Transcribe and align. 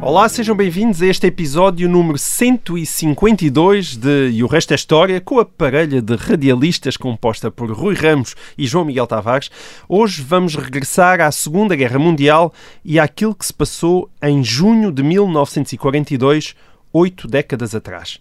Olá, 0.00 0.28
sejam 0.28 0.54
bem-vindos 0.54 1.00
a 1.00 1.06
este 1.06 1.26
episódio 1.26 1.88
número 1.88 2.18
152 2.18 3.96
de 3.96 4.30
E 4.30 4.44
o 4.44 4.46
Resto 4.46 4.72
é 4.72 4.74
História, 4.74 5.20
com 5.20 5.38
a 5.38 5.44
parelha 5.44 6.02
de 6.02 6.14
radialistas 6.14 6.96
composta 6.96 7.50
por 7.50 7.70
Rui 7.70 7.94
Ramos 7.94 8.34
e 8.58 8.66
João 8.66 8.84
Miguel 8.84 9.06
Tavares. 9.06 9.50
Hoje 9.88 10.22
vamos 10.22 10.56
regressar 10.56 11.20
à 11.20 11.30
Segunda 11.32 11.74
Guerra 11.74 11.98
Mundial 11.98 12.52
e 12.84 13.00
àquilo 13.00 13.34
que 13.34 13.46
se 13.46 13.54
passou 13.54 14.10
em 14.22 14.44
junho 14.44 14.92
de 14.92 15.02
1942, 15.02 16.54
oito 16.92 17.26
décadas 17.26 17.74
atrás. 17.74 18.20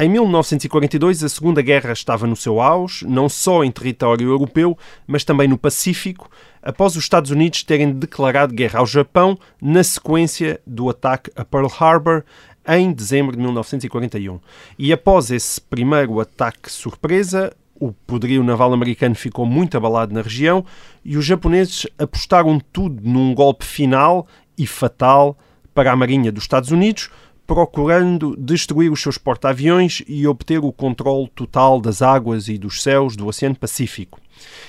Em 0.00 0.08
1942, 0.08 1.24
a 1.24 1.28
Segunda 1.28 1.60
Guerra 1.60 1.92
estava 1.92 2.24
no 2.24 2.36
seu 2.36 2.60
auge, 2.60 3.04
não 3.04 3.28
só 3.28 3.64
em 3.64 3.70
território 3.72 4.28
europeu, 4.28 4.78
mas 5.04 5.24
também 5.24 5.48
no 5.48 5.58
Pacífico, 5.58 6.30
após 6.68 6.94
os 6.96 7.04
Estados 7.04 7.30
Unidos 7.30 7.62
terem 7.62 7.90
declarado 7.90 8.54
guerra 8.54 8.80
ao 8.80 8.86
Japão 8.86 9.38
na 9.58 9.82
sequência 9.82 10.60
do 10.66 10.90
ataque 10.90 11.30
a 11.34 11.42
Pearl 11.42 11.66
Harbor 11.80 12.22
em 12.68 12.92
dezembro 12.92 13.34
de 13.34 13.42
1941. 13.42 14.38
E 14.78 14.92
após 14.92 15.30
esse 15.30 15.58
primeiro 15.58 16.20
ataque 16.20 16.70
surpresa, 16.70 17.56
o 17.80 17.90
poderio 17.90 18.44
naval 18.44 18.74
americano 18.74 19.14
ficou 19.14 19.46
muito 19.46 19.78
abalado 19.78 20.12
na 20.12 20.20
região 20.20 20.62
e 21.02 21.16
os 21.16 21.24
japoneses 21.24 21.86
apostaram 21.98 22.60
tudo 22.70 23.00
num 23.02 23.34
golpe 23.34 23.64
final 23.64 24.26
e 24.58 24.66
fatal 24.66 25.38
para 25.72 25.90
a 25.90 25.96
Marinha 25.96 26.30
dos 26.30 26.44
Estados 26.44 26.70
Unidos, 26.70 27.08
procurando 27.46 28.36
destruir 28.36 28.92
os 28.92 29.00
seus 29.00 29.16
porta-aviões 29.16 30.02
e 30.06 30.26
obter 30.26 30.58
o 30.58 30.70
controle 30.70 31.30
total 31.34 31.80
das 31.80 32.02
águas 32.02 32.46
e 32.46 32.58
dos 32.58 32.82
céus 32.82 33.16
do 33.16 33.26
Oceano 33.26 33.56
Pacífico. 33.56 34.20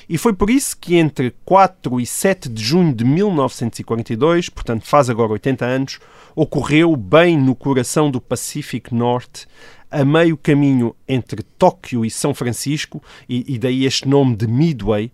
E 0.08 0.18
foi 0.18 0.34
por 0.34 0.50
isso 0.50 0.78
que 0.78 0.96
entre 0.96 1.36
4 1.46 2.00
e 2.00 2.06
7 2.06 2.50
de 2.50 2.64
junho 2.64 2.94
de 2.94 3.04
1942, 3.04 4.50
portanto 4.50 4.86
faz 4.86 5.10
agora 5.10 5.34
80 5.34 5.66
anos, 5.66 6.00
ocorreu 6.36 6.96
bem 6.96 7.38
no 7.38 7.56
coração 7.56 8.10
do 8.10 8.22
Pacífico 8.22 8.96
Norte, 8.96 9.48
a 9.92 10.06
meio 10.06 10.38
caminho 10.38 10.96
entre 11.08 11.42
Tóquio 11.42 12.06
e 12.06 12.12
São 12.12 12.34
Francisco, 12.34 13.02
e, 13.28 13.56
e 13.56 13.58
daí 13.58 13.86
este 13.86 14.08
nome 14.08 14.36
de 14.36 14.48
Midway, 14.48 15.12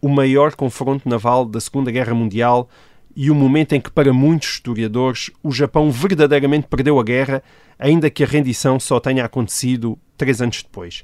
o 0.00 0.08
maior 0.08 0.54
confronto 0.54 1.08
naval 1.08 1.44
da 1.44 1.60
Segunda 1.60 1.90
Guerra 1.90 2.14
Mundial 2.14 2.68
e 3.16 3.30
o 3.30 3.34
momento 3.34 3.72
em 3.72 3.80
que, 3.80 3.90
para 3.90 4.12
muitos 4.12 4.50
historiadores, 4.50 5.30
o 5.42 5.50
Japão 5.50 5.90
verdadeiramente 5.90 6.66
perdeu 6.68 7.00
a 7.00 7.02
guerra, 7.02 7.42
ainda 7.78 8.10
que 8.10 8.22
a 8.22 8.26
rendição 8.26 8.78
só 8.78 9.00
tenha 9.00 9.24
acontecido 9.24 9.98
três 10.18 10.42
anos 10.42 10.62
depois. 10.62 11.02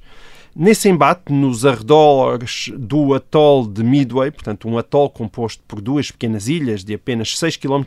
Nesse 0.54 0.86
embate, 0.86 1.32
nos 1.32 1.64
arredores 1.64 2.70
do 2.76 3.14
atol 3.14 3.66
de 3.66 3.82
Midway, 3.82 4.30
portanto 4.30 4.68
um 4.68 4.76
atol 4.76 5.08
composto 5.08 5.62
por 5.66 5.80
duas 5.80 6.10
pequenas 6.10 6.46
ilhas 6.46 6.84
de 6.84 6.92
apenas 6.92 7.38
6 7.38 7.56
km 7.56 7.82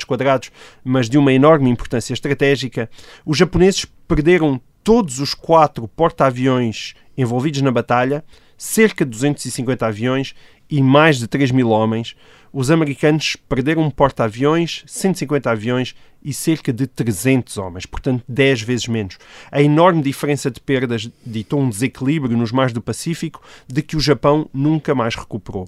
mas 0.84 1.08
de 1.08 1.16
uma 1.16 1.32
enorme 1.32 1.70
importância 1.70 2.12
estratégica, 2.12 2.90
os 3.24 3.38
japoneses 3.38 3.86
perderam 4.08 4.60
todos 4.84 5.20
os 5.20 5.36
quatro 5.36 5.88
porta-aviões 5.88 6.96
envolvidos 7.16 7.62
na 7.62 7.72
batalha, 7.72 8.26
cerca 8.58 9.06
de 9.06 9.12
250 9.12 9.86
aviões 9.86 10.34
e 10.68 10.82
mais 10.82 11.20
de 11.20 11.28
3 11.28 11.52
mil 11.52 11.70
homens. 11.70 12.16
Os 12.58 12.72
americanos 12.72 13.36
perderam 13.50 13.82
um 13.82 13.90
porta-aviões, 13.92 14.86
150 14.88 15.52
aviões 15.52 15.94
e 16.24 16.34
cerca 16.34 16.72
de 16.72 16.88
300 16.88 17.58
homens, 17.58 17.86
portanto 17.86 18.24
10 18.30 18.62
vezes 18.62 18.88
menos. 18.88 19.18
A 19.52 19.62
enorme 19.62 20.02
diferença 20.02 20.50
de 20.50 20.62
perdas 20.62 21.12
ditou 21.26 21.60
um 21.60 21.68
desequilíbrio 21.68 22.38
nos 22.38 22.54
mares 22.54 22.72
do 22.72 22.82
Pacífico 22.82 23.42
de 23.68 23.82
que 23.82 23.98
o 23.98 24.00
Japão 24.00 24.50
nunca 24.54 24.96
mais 24.96 25.16
recuperou. 25.16 25.68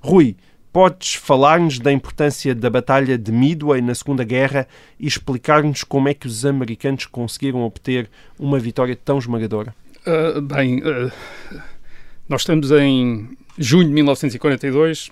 Rui, 0.00 0.34
podes 0.72 1.16
falar-nos 1.16 1.78
da 1.78 1.92
importância 1.92 2.54
da 2.54 2.70
Batalha 2.70 3.18
de 3.18 3.30
Midway 3.30 3.82
na 3.82 3.94
Segunda 3.94 4.24
Guerra 4.24 4.66
e 4.98 5.06
explicar-nos 5.06 5.84
como 5.84 6.08
é 6.08 6.14
que 6.14 6.26
os 6.26 6.46
americanos 6.46 7.04
conseguiram 7.04 7.62
obter 7.62 8.08
uma 8.38 8.58
vitória 8.58 8.96
tão 8.96 9.18
esmagadora? 9.18 9.74
Uh, 10.06 10.40
bem, 10.40 10.78
uh, 10.78 11.12
nós 12.26 12.40
estamos 12.40 12.70
em 12.70 13.36
junho 13.58 13.84
de 13.84 13.92
1942, 13.92 15.10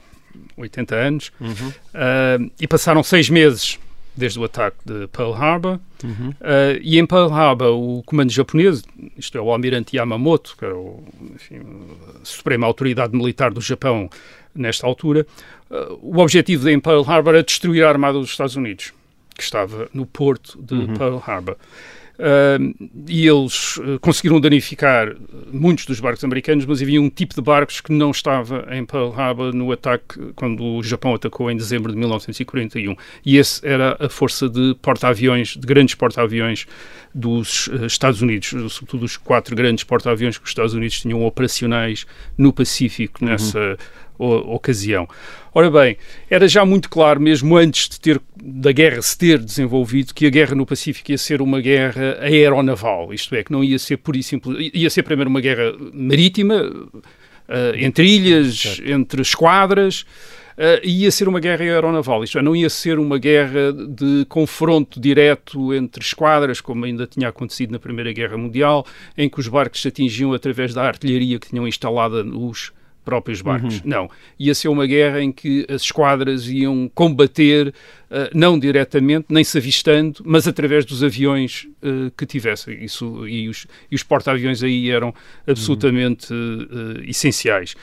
80 0.56 0.94
anos, 0.94 1.32
Uhum. 1.40 1.68
uh, 1.68 2.50
e 2.60 2.66
passaram 2.66 3.02
seis 3.02 3.28
meses 3.28 3.78
desde 4.16 4.38
o 4.38 4.44
ataque 4.44 4.76
de 4.84 5.06
Pearl 5.08 5.32
Harbor. 5.32 5.78
Uhum. 6.02 6.30
Uh, 6.30 6.78
e 6.82 6.98
em 6.98 7.06
Pearl 7.06 7.32
Harbor, 7.32 7.68
o 7.68 8.02
comando 8.02 8.30
japonês, 8.30 8.82
isto 9.16 9.38
é, 9.38 9.40
o 9.40 9.50
almirante 9.50 9.96
Yamamoto, 9.96 10.56
que 10.58 10.64
era 10.64 10.76
o, 10.76 11.02
enfim, 11.34 11.60
a 12.20 12.24
suprema 12.24 12.66
autoridade 12.66 13.16
militar 13.16 13.50
do 13.50 13.60
Japão 13.60 14.10
nesta 14.54 14.86
altura, 14.86 15.26
uh, 15.70 15.98
o 16.02 16.18
objetivo 16.18 16.64
de 16.64 16.78
Pearl 16.78 17.02
Harbor 17.02 17.34
era 17.34 17.42
destruir 17.42 17.84
a 17.84 17.88
armada 17.88 18.18
dos 18.18 18.30
Estados 18.30 18.56
Unidos, 18.56 18.92
que 19.36 19.42
estava 19.42 19.88
no 19.94 20.04
porto 20.06 20.60
de 20.60 20.86
Pearl 20.98 21.18
Harbor. 21.24 21.56
Uh, 22.20 22.74
e 23.08 23.26
eles 23.26 23.78
uh, 23.78 23.98
conseguiram 23.98 24.38
danificar 24.38 25.16
muitos 25.50 25.86
dos 25.86 26.00
barcos 26.00 26.22
americanos, 26.22 26.66
mas 26.66 26.82
havia 26.82 27.00
um 27.00 27.08
tipo 27.08 27.34
de 27.34 27.40
barcos 27.40 27.80
que 27.80 27.90
não 27.92 28.10
estava 28.10 28.66
em 28.70 28.84
Pearl 28.84 29.10
Harbor 29.10 29.54
no 29.54 29.72
ataque 29.72 30.32
quando 30.36 30.62
o 30.62 30.82
Japão 30.82 31.14
atacou 31.14 31.50
em 31.50 31.56
dezembro 31.56 31.90
de 31.90 31.98
1941. 31.98 32.94
E 33.24 33.38
esse 33.38 33.66
era 33.66 33.96
a 33.98 34.08
força 34.10 34.50
de 34.50 34.76
porta-aviões, 34.82 35.56
de 35.56 35.66
grandes 35.66 35.94
porta-aviões 35.94 36.66
dos 37.14 37.68
uh, 37.68 37.86
Estados 37.86 38.20
Unidos, 38.20 38.48
sobretudo 38.70 39.04
os 39.06 39.16
quatro 39.16 39.56
grandes 39.56 39.84
porta-aviões 39.84 40.36
que 40.36 40.44
os 40.44 40.50
Estados 40.50 40.74
Unidos 40.74 41.00
tinham 41.00 41.24
operacionais 41.24 42.06
no 42.36 42.52
Pacífico 42.52 43.24
nessa 43.24 43.58
o- 43.58 43.76
ocasião. 44.20 45.08
Ora 45.52 45.70
bem, 45.70 45.96
era 46.28 46.46
já 46.46 46.64
muito 46.64 46.88
claro, 46.88 47.20
mesmo 47.20 47.56
antes 47.56 47.88
de 47.88 48.00
ter, 48.00 48.20
da 48.40 48.70
guerra 48.70 49.02
se 49.02 49.18
ter 49.18 49.38
desenvolvido, 49.38 50.14
que 50.14 50.26
a 50.26 50.30
guerra 50.30 50.54
no 50.54 50.64
Pacífico 50.64 51.10
ia 51.10 51.18
ser 51.18 51.42
uma 51.42 51.60
guerra 51.60 52.18
aeronaval, 52.20 53.12
isto 53.12 53.34
é, 53.34 53.42
que 53.42 53.50
não 53.50 53.64
ia 53.64 53.78
ser 53.78 53.96
por 53.96 54.14
e 54.14 54.22
simples, 54.22 54.70
ia 54.72 54.88
ser 54.88 55.02
primeiro 55.02 55.28
uma 55.28 55.40
guerra 55.40 55.72
marítima, 55.92 56.70
eh, 57.48 57.72
entre 57.78 58.06
ilhas, 58.06 58.80
entre 58.84 59.22
esquadras, 59.22 60.06
e 60.82 61.04
ia 61.04 61.10
ser 61.10 61.26
uma 61.26 61.40
guerra 61.40 61.64
aeronaval, 61.64 62.22
isto 62.22 62.38
é, 62.38 62.42
não 62.42 62.54
ia 62.54 62.68
ser 62.68 62.98
uma 62.98 63.16
guerra 63.16 63.72
de 63.72 64.26
confronto 64.28 65.00
direto 65.00 65.72
entre 65.72 66.04
esquadras, 66.04 66.60
como 66.60 66.84
ainda 66.84 67.06
tinha 67.06 67.28
acontecido 67.28 67.70
na 67.70 67.78
Primeira 67.78 68.12
Guerra 68.12 68.36
Mundial, 68.36 68.86
em 69.16 69.26
que 69.28 69.40
os 69.40 69.48
barcos 69.48 69.80
se 69.80 69.88
atingiam 69.88 70.34
através 70.34 70.74
da 70.74 70.82
artilharia 70.82 71.38
que 71.38 71.48
tinham 71.48 71.66
instalada 71.66 72.22
nos 72.22 72.72
próprios 73.04 73.40
barcos. 73.40 73.82
Não. 73.82 74.10
Ia 74.38 74.54
ser 74.54 74.68
uma 74.68 74.86
guerra 74.86 75.22
em 75.22 75.32
que 75.32 75.66
as 75.68 75.82
esquadras 75.82 76.46
iam 76.48 76.90
combater, 76.94 77.74
eh, 78.10 78.30
não 78.34 78.58
diretamente, 78.58 79.26
nem 79.28 79.42
se 79.42 79.58
avistando, 79.58 80.22
mas 80.24 80.46
através 80.46 80.84
dos 80.84 81.02
aviões 81.02 81.66
eh, 81.82 82.10
que 82.16 82.26
tivessem. 82.26 82.84
Isso, 82.84 83.26
e 83.26 83.48
os, 83.48 83.66
e 83.90 83.94
os 83.94 84.02
porta-aviões 84.02 84.62
aí 84.62 84.90
eram 84.90 85.14
absolutamente 85.46 86.32
eh, 86.32 87.08
essenciais. 87.08 87.74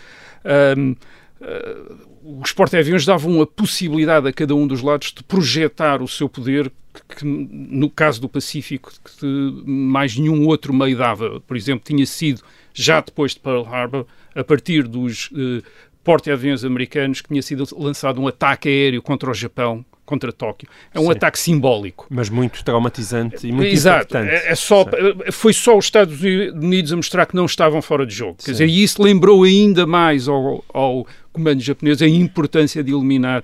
Eh, 1.40 1.96
os 2.24 2.52
porta-aviões 2.52 3.06
davam 3.06 3.42
a 3.42 3.48
possibilidade 3.48 4.28
a 4.28 4.34
cada 4.34 4.54
um 4.56 4.68
dos 4.68 4.82
lados 4.82 5.14
de 5.14 5.24
projetar 5.24 6.02
o 6.02 6.08
seu 6.08 6.28
poder 6.28 6.72
que, 6.94 7.16
que, 7.18 7.26
no 7.26 7.90
caso 7.90 8.20
do 8.20 8.28
Pacífico, 8.28 8.92
que 9.20 9.26
mais 9.66 10.18
nenhum 10.18 10.46
outro 10.48 10.74
meio 10.74 10.98
dava. 10.98 11.40
Por 11.42 11.56
exemplo, 11.56 11.84
tinha 11.86 12.06
sido, 12.06 12.42
já 12.78 13.02
depois 13.02 13.34
de 13.34 13.40
Pearl 13.40 13.64
Harbor, 13.64 14.06
a 14.36 14.44
partir 14.44 14.88
dos 14.88 15.30
eh, 15.36 15.64
porta-aviões 16.04 16.64
americanos, 16.64 17.22
que 17.22 17.28
tinha 17.28 17.42
sido 17.42 17.68
lançado 17.76 18.22
um 18.22 18.28
ataque 18.28 18.70
aéreo 18.70 19.02
contra 19.02 19.32
o 19.32 19.34
Japão, 19.34 19.84
contra 20.06 20.32
Tóquio. 20.32 20.70
É 20.94 21.00
um 21.00 21.06
Sim. 21.06 21.12
ataque 21.12 21.40
simbólico. 21.40 22.06
Mas 22.10 22.30
muito 22.30 22.64
traumatizante 22.64 23.46
e 23.46 23.52
muito 23.52 23.74
Exato. 23.74 24.16
É, 24.16 24.52
é 24.52 24.56
só, 24.56 24.86
foi 25.32 25.52
só 25.52 25.78
os 25.78 25.86
Estados 25.86 26.22
Unidos 26.22 26.94
a 26.94 26.96
mostrar 26.96 27.26
que 27.26 27.36
não 27.36 27.46
estavam 27.46 27.82
fora 27.82 28.06
de 28.06 28.14
jogo. 28.14 28.36
Sim. 28.38 28.46
Quer 28.46 28.52
dizer, 28.52 28.70
e 28.70 28.84
isso 28.84 29.02
lembrou 29.02 29.44
ainda 29.44 29.86
mais 29.86 30.28
ao, 30.28 30.64
ao 30.74 31.06
comando 31.34 31.62
japonês 31.62 32.02
a 32.02 32.08
importância 32.08 32.84
de 32.84 32.94
eliminar 32.94 33.44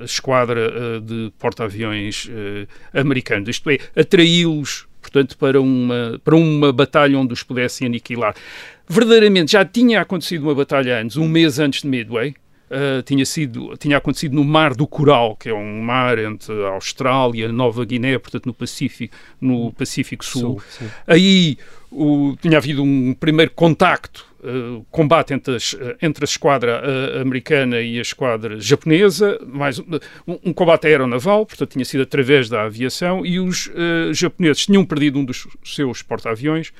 a 0.00 0.04
esquadra 0.04 0.72
uh, 0.72 1.00
de 1.00 1.32
porta-aviões 1.38 2.26
uh, 2.26 2.98
americanos. 2.98 3.48
Isto 3.48 3.70
é, 3.70 3.78
atraí-los, 3.94 4.86
portanto, 5.06 5.38
para 5.38 5.60
uma, 5.60 6.20
para 6.24 6.34
uma 6.34 6.72
batalha 6.72 7.18
onde 7.18 7.32
os 7.32 7.42
pudessem 7.42 7.86
aniquilar. 7.86 8.34
Verdadeiramente, 8.88 9.52
já 9.52 9.64
tinha 9.64 10.00
acontecido 10.00 10.42
uma 10.42 10.54
batalha 10.54 11.00
antes, 11.00 11.16
um 11.16 11.28
mês 11.28 11.58
antes 11.58 11.82
de 11.82 11.88
Midway, 11.88 12.34
Uh, 12.68 13.00
tinha, 13.04 13.24
sido, 13.24 13.76
tinha 13.76 13.96
acontecido 13.96 14.34
no 14.34 14.42
Mar 14.42 14.74
do 14.74 14.88
Coral, 14.88 15.36
que 15.36 15.48
é 15.48 15.54
um 15.54 15.80
mar 15.80 16.18
entre 16.18 16.52
a 16.64 16.70
Austrália, 16.70 17.52
Nova 17.52 17.84
Guiné, 17.84 18.18
portanto 18.18 18.46
no 18.46 18.52
Pacífico, 18.52 19.14
no 19.40 19.72
Pacífico 19.72 20.24
Sul. 20.24 20.60
Sul 20.68 20.88
Aí 21.06 21.58
o, 21.92 22.36
tinha 22.42 22.58
havido 22.58 22.82
um 22.82 23.14
primeiro 23.14 23.52
contacto, 23.52 24.26
uh, 24.40 24.84
combate 24.90 25.32
entre, 25.32 25.54
as, 25.54 25.76
entre 26.02 26.24
a 26.24 26.26
esquadra 26.26 26.82
uh, 26.82 27.20
americana 27.20 27.80
e 27.80 28.00
a 28.00 28.02
esquadra 28.02 28.58
japonesa, 28.58 29.38
mais 29.46 29.78
um, 29.78 29.84
um, 30.26 30.52
combate 30.52 30.88
aeronaval, 30.88 31.46
portanto 31.46 31.70
tinha 31.70 31.84
sido 31.84 32.02
através 32.02 32.48
da 32.48 32.64
aviação, 32.64 33.24
e 33.24 33.38
os 33.38 33.70
japoneses 34.12 34.66
tinham 34.66 34.84
perdido 34.84 35.20
um 35.20 35.24
dos 35.24 35.46
seus 35.62 36.02
porta-aviões. 36.02 36.72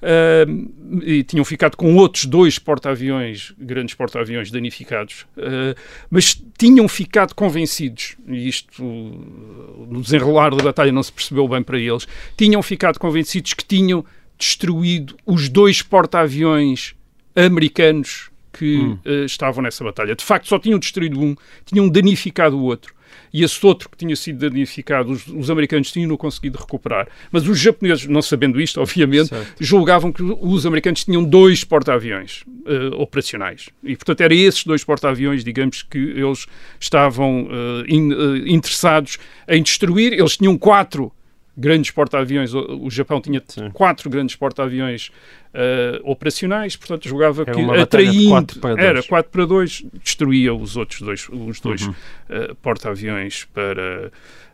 Uh, 0.00 1.02
e 1.02 1.22
tinham 1.22 1.44
ficado 1.44 1.76
com 1.76 1.94
outros 1.96 2.24
dois 2.24 2.58
porta-aviões, 2.58 3.52
grandes 3.58 3.94
porta-aviões 3.94 4.50
danificados, 4.50 5.26
uh, 5.36 5.78
mas 6.08 6.42
tinham 6.56 6.88
ficado 6.88 7.34
convencidos, 7.34 8.16
e 8.26 8.48
isto 8.48 8.82
no 8.82 10.00
desenrolar 10.00 10.54
da 10.54 10.64
batalha 10.64 10.90
não 10.90 11.02
se 11.02 11.12
percebeu 11.12 11.46
bem 11.46 11.62
para 11.62 11.78
eles, 11.78 12.08
tinham 12.36 12.62
ficado 12.62 12.98
convencidos 12.98 13.52
que 13.52 13.64
tinham 13.64 14.04
destruído 14.38 15.16
os 15.26 15.50
dois 15.50 15.82
porta-aviões 15.82 16.94
americanos 17.36 18.30
que 18.52 18.78
hum. 18.78 18.98
uh, 19.04 19.24
estavam 19.24 19.62
nessa 19.62 19.84
batalha. 19.84 20.16
De 20.16 20.24
facto, 20.24 20.48
só 20.48 20.58
tinham 20.58 20.78
destruído 20.78 21.20
um, 21.20 21.36
tinham 21.66 21.88
danificado 21.88 22.58
o 22.58 22.62
outro 22.62 22.94
e 23.32 23.44
esse 23.44 23.64
outro 23.64 23.88
que 23.88 23.96
tinha 23.96 24.14
sido 24.16 24.38
danificado, 24.38 25.10
os, 25.10 25.26
os 25.26 25.50
americanos 25.50 25.92
tinham 25.92 26.16
conseguido 26.16 26.58
recuperar. 26.58 27.08
Mas 27.30 27.46
os 27.46 27.58
japoneses, 27.58 28.06
não 28.06 28.22
sabendo 28.22 28.60
isto, 28.60 28.80
obviamente, 28.82 29.28
certo. 29.28 29.54
julgavam 29.60 30.12
que 30.12 30.22
os 30.22 30.66
americanos 30.66 31.04
tinham 31.04 31.22
dois 31.22 31.64
porta-aviões 31.64 32.42
uh, 32.42 33.00
operacionais. 33.00 33.68
E, 33.84 33.96
portanto, 33.96 34.20
eram 34.20 34.36
esses 34.36 34.64
dois 34.64 34.82
porta-aviões, 34.84 35.44
digamos, 35.44 35.82
que 35.82 35.98
eles 35.98 36.46
estavam 36.78 37.44
uh, 37.44 37.84
in, 37.86 38.12
uh, 38.12 38.36
interessados 38.48 39.18
em 39.48 39.62
destruir. 39.62 40.12
Eles 40.12 40.36
tinham 40.36 40.56
quatro 40.58 41.12
grandes 41.56 41.90
porta-aviões. 41.90 42.54
O, 42.54 42.90
Japão 42.90 43.20
tinha 43.20 43.42
Sim. 43.46 43.70
quatro 43.70 44.08
grandes 44.08 44.34
porta-aviões 44.34 45.10
uh, 45.54 46.10
operacionais, 46.10 46.76
portanto 46.76 47.08
jogava 47.08 47.42
era 47.42 47.52
que 47.52 47.80
atraindo 47.80 48.28
4 48.28 48.60
para 48.60 48.82
era 48.82 49.02
4 49.02 49.30
para 49.30 49.46
2, 49.46 49.84
destruía 50.02 50.54
os 50.54 50.76
outros 50.76 51.00
dois, 51.00 51.28
os 51.28 51.60
dois 51.60 51.82
uhum. 51.82 51.94
uh, 52.30 52.54
porta-aviões 52.56 53.44
para 53.52 54.10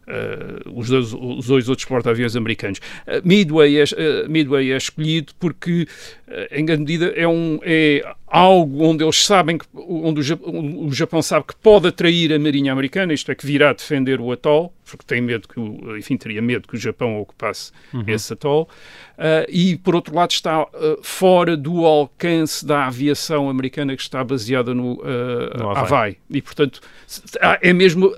Uh, 0.06 0.78
os, 0.78 0.88
dois, 0.88 1.12
os, 1.12 1.46
dois, 1.48 1.68
outros 1.68 1.84
porta-aviões 1.84 2.36
americanos. 2.36 2.78
Uh, 3.08 3.26
Midway, 3.26 3.80
é, 3.80 3.82
uh, 3.82 4.30
Midway 4.30 4.70
é 4.70 4.76
escolhido 4.76 5.32
porque, 5.36 5.88
em 6.52 6.64
grande 6.64 6.82
medida, 6.82 7.06
é, 7.16 7.26
um, 7.26 7.58
é 7.64 8.14
algo 8.24 8.84
onde 8.84 9.02
eles 9.02 9.24
sabem, 9.24 9.58
que, 9.58 9.66
onde 9.74 10.20
o 10.20 10.22
Japão, 10.22 10.86
o 10.86 10.92
Japão, 10.92 11.22
sabe 11.22 11.46
que 11.46 11.56
pode 11.56 11.88
atrair 11.88 12.32
a 12.32 12.38
Marinha 12.38 12.72
Americana, 12.72 13.12
isto 13.12 13.32
é, 13.32 13.34
que 13.34 13.44
virá 13.44 13.72
defender 13.72 14.20
o 14.20 14.30
atol, 14.30 14.72
porque 14.84 15.04
tem 15.04 15.20
medo 15.20 15.48
que, 15.48 15.58
o, 15.58 15.96
enfim, 15.96 16.16
teria 16.16 16.40
medo 16.40 16.68
que 16.68 16.76
o 16.76 16.78
Japão 16.78 17.18
ocupasse 17.20 17.72
uhum. 17.92 18.04
esse 18.06 18.32
atol, 18.32 18.68
e, 19.48 19.76
por 19.76 19.96
outro 19.96 20.14
lado, 20.14 20.30
está 20.30 20.68
fora 21.02 21.56
do 21.56 21.84
alcance 21.84 22.64
da 22.64 22.86
aviação 22.86 23.48
americana 23.48 23.96
que 23.96 24.02
está 24.02 24.22
baseada 24.22 24.74
no, 24.74 24.96
no 24.96 25.70
Havaí. 25.70 25.84
Havaí. 25.84 26.16
E, 26.30 26.42
portanto, 26.42 26.80
é 27.60 27.72
mesmo, 27.72 28.12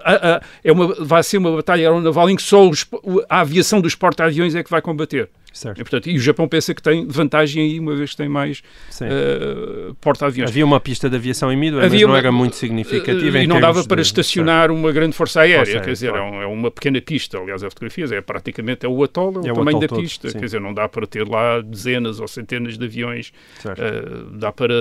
é 0.62 0.72
uma, 0.72 0.94
vai 1.04 1.22
ser 1.22 1.38
uma 1.38 1.56
batalha 1.56 1.88
aeronaval 1.88 2.30
em 2.30 2.36
que 2.36 2.42
só 2.42 2.68
os, 2.68 2.86
a 3.28 3.40
aviação 3.40 3.80
dos 3.80 3.94
porta-aviões 3.94 4.54
é 4.54 4.62
que 4.62 4.70
vai 4.70 4.82
combater. 4.82 5.28
Certo. 5.58 5.80
E, 5.80 5.82
portanto, 5.82 6.08
e 6.08 6.16
o 6.16 6.20
Japão 6.20 6.46
pensa 6.46 6.72
que 6.72 6.80
tem 6.80 7.04
vantagem 7.08 7.64
aí, 7.64 7.80
uma 7.80 7.96
vez 7.96 8.10
que 8.10 8.16
tem 8.16 8.28
mais 8.28 8.62
uh, 9.02 9.92
porta-aviões. 10.00 10.50
Havia 10.50 10.64
uma 10.64 10.78
pista 10.78 11.10
de 11.10 11.16
aviação 11.16 11.52
em 11.52 11.56
Midway, 11.56 11.84
Havia 11.84 11.98
mas 11.98 12.02
não 12.02 12.10
uma, 12.10 12.18
era 12.18 12.30
muito 12.30 12.54
significativa. 12.54 13.38
Uh, 13.38 13.42
e 13.42 13.46
não 13.46 13.60
dava 13.60 13.82
para 13.84 14.00
de, 14.00 14.06
estacionar 14.06 14.70
uma 14.70 14.92
grande 14.92 15.16
força 15.16 15.40
aérea, 15.40 15.64
força 15.64 15.80
quer 15.80 15.92
dizer, 15.92 16.10
claro. 16.10 16.42
é, 16.42 16.46
uma 16.46 16.70
pequena 16.70 17.00
pista. 17.00 17.38
Aliás, 17.38 17.64
as 17.64 17.72
fotografias 17.72 18.12
é 18.12 18.20
praticamente 18.20 18.86
é 18.86 18.88
o 18.88 19.02
atol, 19.02 19.34
é 19.34 19.38
o, 19.38 19.48
é 19.48 19.52
o 19.52 19.54
tamanho 19.56 19.80
da 19.80 19.88
todo, 19.88 20.00
pista. 20.00 20.30
Sim. 20.30 20.38
Quer 20.38 20.44
dizer, 20.44 20.60
não 20.60 20.72
dá 20.72 20.88
para 20.88 21.08
ter 21.08 21.26
lá 21.26 21.60
dezenas 21.60 22.20
ou 22.20 22.28
centenas 22.28 22.78
de 22.78 22.84
aviões. 22.84 23.32
Uh, 23.64 24.30
dá 24.38 24.52
para 24.52 24.72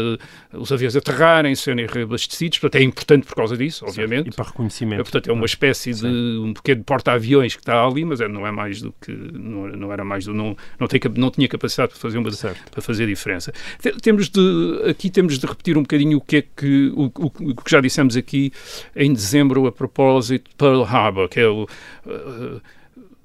os 0.54 0.72
aviões 0.72 0.96
aterrarem, 0.96 1.56
serem 1.56 1.88
reabastecidos. 1.88 2.60
Portanto, 2.60 2.80
é 2.80 2.86
importante 2.86 3.26
por 3.26 3.36
causa 3.36 3.58
disso, 3.58 3.84
obviamente. 3.84 4.26
Certo. 4.26 4.34
E 4.34 4.36
para 4.36 4.46
reconhecimento. 4.46 5.02
portanto, 5.02 5.30
é 5.32 5.34
uma 5.34 5.46
espécie 5.46 5.92
de 5.92 6.06
um 6.06 6.54
pequeno 6.54 6.84
porta-aviões 6.84 7.56
que 7.56 7.62
está 7.62 7.84
ali, 7.84 8.06
mas 8.06 8.22
é, 8.22 8.28
não 8.28 8.46
é 8.46 8.52
mais 8.52 8.80
do 8.80 8.94
que. 9.02 9.12
Não, 9.12 9.68
não 9.70 9.92
era 9.92 10.06
mais 10.06 10.26
do. 10.26 10.34
Não, 10.34 10.56
não, 10.80 10.88
tem, 10.88 11.00
não 11.16 11.32
tinha 11.32 11.48
capacidade 11.48 11.92
para 11.92 12.00
fazer, 12.00 12.18
uma, 12.18 12.30
para 12.72 12.82
fazer 12.82 13.08
diferença. 13.08 13.54
Temos 14.02 14.30
de, 14.30 14.82
aqui 14.90 15.10
temos 15.10 15.38
de 15.38 15.46
repetir 15.46 15.78
um 15.78 15.82
bocadinho 15.82 16.18
o 16.18 16.22
que 16.22 16.38
é 16.38 16.42
que, 16.42 16.92
o, 16.96 17.06
o, 17.06 17.26
o 17.26 17.56
que 17.56 17.72
já 17.72 17.82
dissemos 17.82 18.16
aqui 18.16 18.52
em 18.96 19.14
dezembro 19.14 19.68
a 19.68 19.72
propósito 19.72 20.50
de 20.50 20.56
Pearl 20.56 20.84
Harbor, 20.84 21.30
que 21.30 21.40
é 21.40 21.48
o. 21.48 21.68
Uh, 22.06 22.62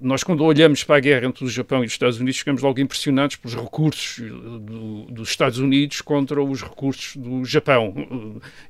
nós, 0.03 0.25
quando 0.25 0.45
olhamos 0.45 0.83
para 0.83 0.97
a 0.97 1.01
guerra 1.01 1.27
entre 1.27 1.45
o 1.45 1.49
Japão 1.49 1.83
e 1.83 1.87
os 1.87 1.93
Estados 1.93 2.19
Unidos, 2.19 2.39
ficamos 2.39 2.61
logo 2.61 2.81
impressionados 2.81 3.37
pelos 3.37 3.57
recursos 3.57 4.19
do, 4.19 5.05
dos 5.05 5.31
Estados 5.31 5.59
Unidos 5.59 6.01
contra 6.01 6.43
os 6.43 6.63
recursos 6.63 7.17
do 7.17 7.45
Japão. 7.45 7.95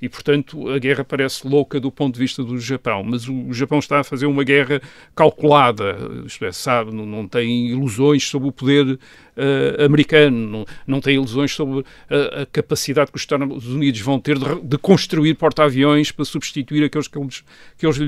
E, 0.01 0.09
portanto, 0.09 0.69
a 0.69 0.79
guerra 0.79 1.05
parece 1.05 1.47
louca 1.49 1.81
do 1.81 1.91
ponto 1.91 2.15
de 2.15 2.21
vista 2.21 2.45
do 2.45 2.59
Japão. 2.59 3.03
Mas 3.03 3.29
o 3.29 3.53
Japão 3.53 3.79
está 3.79 4.01
a 4.01 4.05
fazer 4.05 4.27
uma 4.27 4.45
guerra 4.45 4.81
calculada, 5.17 5.97
isto 6.27 6.45
é, 6.45 6.53
sabe, 6.53 6.95
não, 6.95 7.07
não 7.07 7.27
tem 7.27 7.69
ilusões 7.69 8.29
sobre 8.29 8.49
o 8.49 8.53
poder 8.53 8.99
uh, 9.37 9.85
americano, 9.85 10.37
não, 10.37 10.67
não 10.87 11.01
tem 11.01 11.15
ilusões 11.15 11.53
sobre 11.53 11.85
a, 12.11 12.43
a, 12.43 12.47
capacidade 12.47 13.11
que 13.11 13.17
os 13.17 13.23
Estados 13.23 13.67
Unidos 13.67 14.01
vão 14.01 14.21
ter 14.21 14.39
de, 14.39 14.61
de 14.63 14.79
construir 14.79 15.35
porta-aviões 15.35 16.13
para 16.13 16.25
substituir 16.25 16.85
aqueles 16.85 17.09
que 17.09 17.19
eles, 17.19 17.45
que 17.79 17.87
eles, 17.87 17.99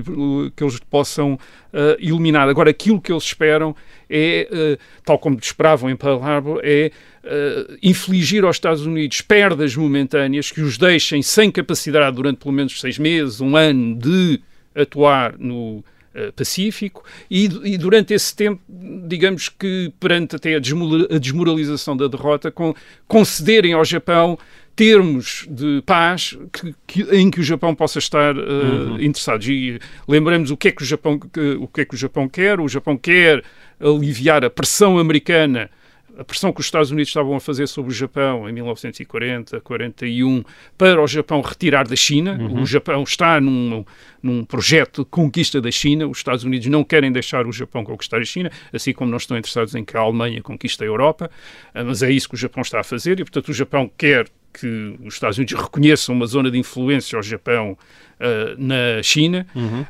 que 0.55 0.65
eles 0.65 0.81
possam 0.91 1.39
uh. 1.73 2.49
Agora, 2.49 2.71
aquilo 2.71 3.01
que 3.01 3.14
eles 3.15 3.25
esperam 3.25 3.75
é, 4.09 4.49
uh, 4.51 5.03
tal 5.05 5.19
como 5.19 5.39
esperavam 5.41 5.91
em 5.91 5.97
Pearl 5.97 6.23
Harbor, 6.23 6.61
é 6.63 6.91
uh, 7.25 7.77
infligir 7.83 8.45
aos 8.45 8.57
Estados 8.57 8.85
Unidos 8.85 9.21
perdas 9.21 9.75
momentâneas 9.75 10.51
que 10.51 10.61
os 10.61 10.77
deixem 10.77 11.23
sem 11.23 11.51
capacidade 11.51 12.17
durante 12.17 12.39
pelo 12.39 12.53
menos 12.53 12.81
seis 12.81 12.99
meses, 12.99 13.41
um 13.41 13.57
ano, 13.57 13.97
de 13.97 14.41
atuar 14.75 15.39
no, 15.39 15.85
eh, 16.17 16.31
pacífico. 16.31 17.03
E, 17.29 17.47
e, 17.65 17.77
durante 17.77 18.15
esse 18.15 18.37
tempo, 18.37 18.63
digamos 18.69 19.49
que 19.49 19.93
perante 19.99 20.37
até 20.37 20.55
a, 20.55 20.61
desmoralização 20.61 21.97
da 21.97 22.07
derrota, 22.07 22.53
com, 22.53 22.73
concederem 23.09 23.73
ao 23.73 23.85
Japão 23.85 24.39
termos 24.77 25.47
de 25.49 25.83
paz 25.87 26.37
que, 26.53 26.75
que, 26.87 27.03
em 27.17 27.31
que 27.31 27.41
o 27.41 27.43
Japão 27.43 27.75
possa 27.75 27.99
estar 27.99 28.37
uh, 28.37 28.41
uhum. 28.41 29.01
interessado. 29.01 29.45
E 29.45 29.79
lembramos 30.09 30.51
o 30.51 30.57
que 30.57 30.69
é 30.69 30.73
que 30.73 30.83
o 30.83 30.87
Japão 30.87 31.21
o 31.59 31.69
que 31.69 31.81
é 31.81 31.85
que 31.85 31.95
o 31.95 31.99
Japão 31.99 32.29
quer. 32.29 32.61
O 32.61 32.69
Japão 32.69 32.97
quer 32.97 33.43
aliviar 33.81 34.45
a 34.45 34.51
pressão 34.51 34.99
americana 34.99 35.71
a 36.19 36.25
pressão 36.25 36.53
que 36.53 36.61
os 36.61 36.67
Estados 36.67 36.91
Unidos 36.91 37.09
estavam 37.09 37.35
a 37.35 37.41
fazer 37.41 37.67
sobre 37.67 37.91
o 37.91 37.95
Japão 37.95 38.49
em 38.49 38.53
1940, 38.53 39.61
41, 39.61 40.45
para 40.79 41.03
o 41.03 41.07
Japão 41.07 41.41
retirar 41.41 41.87
da 41.87 41.97
China. 41.97 42.39
Uhum. 42.41 42.63
O 42.63 42.67
Japão 42.67 43.03
está 43.03 43.41
num, 43.41 43.85
num 44.23 44.45
projeto 44.45 45.03
de 45.03 45.11
conquista 45.11 45.61
da 45.61 45.71
China. 45.71 46.07
Os 46.07 46.19
Estados 46.19 46.45
Unidos 46.45 46.67
não 46.69 46.85
querem 46.85 47.11
deixar 47.11 47.47
o 47.47 47.53
Japão 47.53 47.85
conquistar 47.85 48.19
a 48.19 48.25
China, 48.25 48.51
assim 48.73 48.93
como 48.93 49.11
não 49.11 49.19
estão 49.19 49.37
interessados 49.37 49.75
em 49.75 49.85
que 49.85 49.97
a 49.97 50.01
Alemanha 50.01 50.43
conquiste 50.43 50.83
a 50.83 50.87
Europa. 50.87 51.31
Ah, 51.75 51.85
mas 51.85 52.03
é 52.03 52.11
isso 52.11 52.29
que 52.29 52.35
o 52.35 52.39
Japão 52.39 52.63
está 52.63 52.81
a 52.81 52.85
fazer 52.85 53.19
e, 53.19 53.25
portanto, 53.25 53.49
o 53.49 53.55
Japão 53.55 53.91
quer 53.97 54.29
que 54.55 54.97
os 55.05 55.15
Estados 55.15 55.37
Unidos 55.37 55.61
reconheçam 55.61 56.15
uma 56.15 56.27
zona 56.27 56.51
de 56.51 56.59
influência 56.59 57.17
ao 57.17 57.23
Japão 57.23 57.77
uh, 58.21 58.55
na 58.59 59.03
China 59.03 59.47
uhum. 59.55 59.83
uh, 59.83 59.87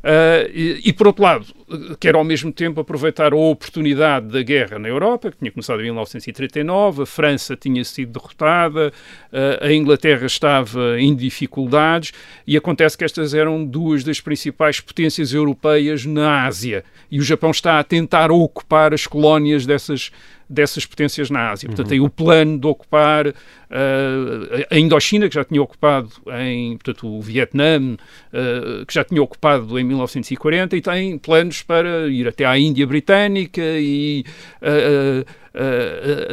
e, 0.52 0.81
e, 0.85 0.93
por 0.93 1.07
outro 1.07 1.23
lado, 1.23 1.47
quer 1.99 2.14
ao 2.14 2.25
mesmo 2.25 2.52
tempo 2.52 2.81
aproveitar 2.81 3.33
a 3.33 3.37
oportunidade 3.37 4.26
da 4.28 4.43
guerra 4.43 4.78
na 4.78 4.88
Europa, 4.88 5.31
que 5.31 5.38
tinha 5.38 5.50
começado 5.50 5.81
em 5.81 5.85
1939, 5.85 7.02
a 7.02 7.07
França 7.07 7.57
tinha 7.57 7.85
sido 7.85 8.19
derrotada, 8.19 8.93
uh, 9.33 9.64
a 9.64 9.73
Inglaterra 9.73 10.26
estava 10.26 11.00
em 11.00 11.14
dificuldades 11.14 12.12
e 12.47 12.57
acontece 12.57 12.97
que 12.97 13.04
estas 13.04 13.35
eram 13.35 13.64
duas 13.64 14.04
das 14.04 14.21
principais 14.21 14.81
potências 14.81 15.33
europeias 15.33 16.04
na 16.04 16.45
Ásia 16.45 16.85
e 17.11 17.19
o 17.19 17.23
Japão 17.23 17.50
está 17.50 17.78
a 17.78 17.85
tentar 17.85 18.31
ocupar 18.31 18.93
as 18.93 19.07
colónias 19.07 19.66
dessas 19.66 20.11
dessas 20.49 20.85
potências 20.85 21.31
na 21.31 21.50
Ásia. 21.50 21.69
Portanto, 21.69 21.87
uhum. 21.87 21.90
tem 21.90 22.00
o 22.00 22.09
plano 22.09 22.59
de 22.59 22.66
ocupar 22.66 23.26
uh, 23.26 23.33
a 24.71 24.78
Indochina, 24.78 25.28
que 25.28 25.35
já 25.35 25.45
tinha 25.45 25.62
ocupado 25.62 26.11
em, 26.38 26.76
portanto, 26.76 27.09
o 27.09 27.21
Vietnã, 27.21 27.97
uh, 28.33 28.87
que 28.87 28.95
já 28.95 29.04
tinha 29.04 29.23
ocupado 29.23 29.78
em 29.78 29.85
1940, 29.85 30.76
e 30.76 30.81
tem 30.81 31.19
planos 31.19 31.62
para 31.62 32.09
ir 32.09 32.28
até 32.28 32.45
à 32.45 32.59
Índia 32.59 32.87
Britânica 32.87 33.62
e 33.62 34.25
uh, 34.62 35.45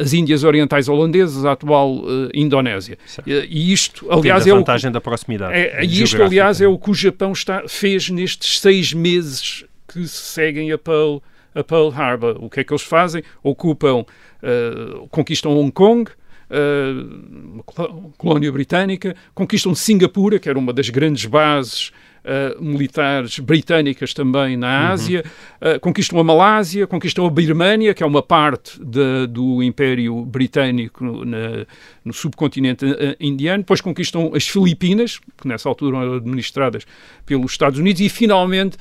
as 0.00 0.12
Índias 0.12 0.42
Orientais 0.42 0.88
Holandesas, 0.88 1.44
a 1.44 1.52
atual 1.52 2.02
Indonésia. 2.34 2.98
E 3.24 3.72
isto, 3.72 4.10
aliás, 4.10 4.44
é 4.48 4.50
a 4.50 4.54
vantagem 4.54 4.90
o, 4.90 4.92
da 4.92 5.00
proximidade. 5.00 5.54
É, 5.54 5.84
isto, 5.84 6.20
aliás, 6.20 6.60
é 6.60 6.66
o 6.66 6.76
que 6.76 6.90
o 6.90 6.94
Japão 6.94 7.30
está, 7.30 7.62
fez 7.68 8.10
nestes 8.10 8.58
seis 8.58 8.92
meses 8.92 9.64
que 9.86 10.08
seguem 10.08 10.72
a 10.72 10.78
Pearl 10.78 11.18
a 11.54 11.62
Pearl 11.62 11.90
Harbor. 11.90 12.36
O 12.42 12.50
que 12.50 12.60
é 12.60 12.64
que 12.64 12.72
eles 12.72 12.82
fazem? 12.82 13.22
Ocupam, 13.42 14.00
uh, 14.00 15.08
conquistam 15.08 15.56
Hong 15.56 15.70
Kong, 15.70 16.10
uh, 16.52 17.62
uma 17.78 18.10
colónia 18.16 18.52
britânica, 18.52 19.16
conquistam 19.34 19.74
Singapura, 19.74 20.38
que 20.38 20.48
era 20.48 20.58
uma 20.58 20.72
das 20.72 20.90
grandes 20.90 21.24
bases 21.24 21.92
uh, 22.24 22.62
militares 22.62 23.38
britânicas 23.38 24.12
também 24.14 24.56
na 24.56 24.90
Ásia, 24.90 25.24
uhum. 25.60 25.76
uh, 25.76 25.80
conquistam 25.80 26.18
a 26.18 26.24
Malásia, 26.24 26.86
conquistam 26.86 27.26
a 27.26 27.30
Birmânia, 27.30 27.94
que 27.94 28.02
é 28.02 28.06
uma 28.06 28.22
parte 28.22 28.78
de, 28.84 29.26
do 29.26 29.62
Império 29.62 30.24
Britânico 30.24 31.24
na, 31.24 31.66
no 32.04 32.12
subcontinente 32.12 32.84
uh, 32.84 33.16
indiano, 33.20 33.62
depois 33.62 33.80
conquistam 33.80 34.32
as 34.34 34.46
Filipinas, 34.46 35.18
que 35.40 35.48
nessa 35.48 35.68
altura 35.68 35.98
eram 35.98 36.14
administradas 36.14 36.84
pelos 37.24 37.52
Estados 37.52 37.78
Unidos, 37.78 38.00
e 38.00 38.08
finalmente 38.08 38.76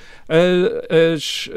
as, 1.13 1.49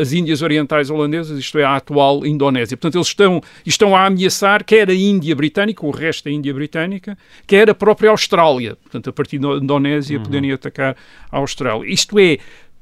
as 0.00 0.12
Índias 0.12 0.42
Orientais 0.42 0.90
Holandesas, 0.90 1.38
isto 1.38 1.58
é, 1.58 1.64
a 1.64 1.76
atual 1.76 2.26
Indonésia. 2.26 2.76
Portanto, 2.76 2.96
eles 2.96 3.08
estão, 3.08 3.40
estão 3.64 3.96
a 3.96 4.06
ameaçar 4.06 4.64
quer 4.64 4.90
a 4.90 4.94
Índia 4.94 5.34
Britânica, 5.34 5.86
o 5.86 5.90
resto 5.90 6.24
da 6.24 6.30
Índia 6.30 6.52
Britânica, 6.52 7.16
quer 7.46 7.70
a 7.70 7.74
própria 7.74 8.10
Austrália. 8.10 8.76
Portanto, 8.76 9.10
a 9.10 9.12
partir 9.12 9.38
da 9.38 9.48
Indonésia, 9.56 10.18
uhum. 10.18 10.24
poderem 10.24 10.52
atacar 10.52 10.96
a 11.30 11.38
Austrália. 11.38 11.90
Isto 11.90 12.18
é, 12.18 12.38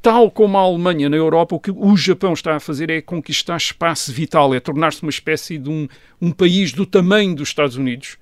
tal 0.06 0.30
como 0.30 0.56
a 0.56 0.60
Alemanha 0.60 1.08
na 1.08 1.16
Europa, 1.16 1.56
o 1.56 1.58
que 1.58 1.72
o 1.72 1.96
Japão 1.96 2.32
está 2.32 2.54
a 2.54 2.60
fazer 2.60 2.90
é 2.90 3.00
conquistar 3.00 3.56
espaço 3.56 4.12
vital, 4.12 4.54
é 4.54 4.60
tornar-se 4.60 5.02
uma 5.02 5.10
espécie 5.10 5.58
de 5.58 5.68
um, 5.68 5.88
um, 6.22 6.30
país 6.30 6.72
do 6.72 6.86
tamanho 6.86 7.34
dos 7.34 7.48
Estados 7.48 7.74
Unidos 7.74 8.16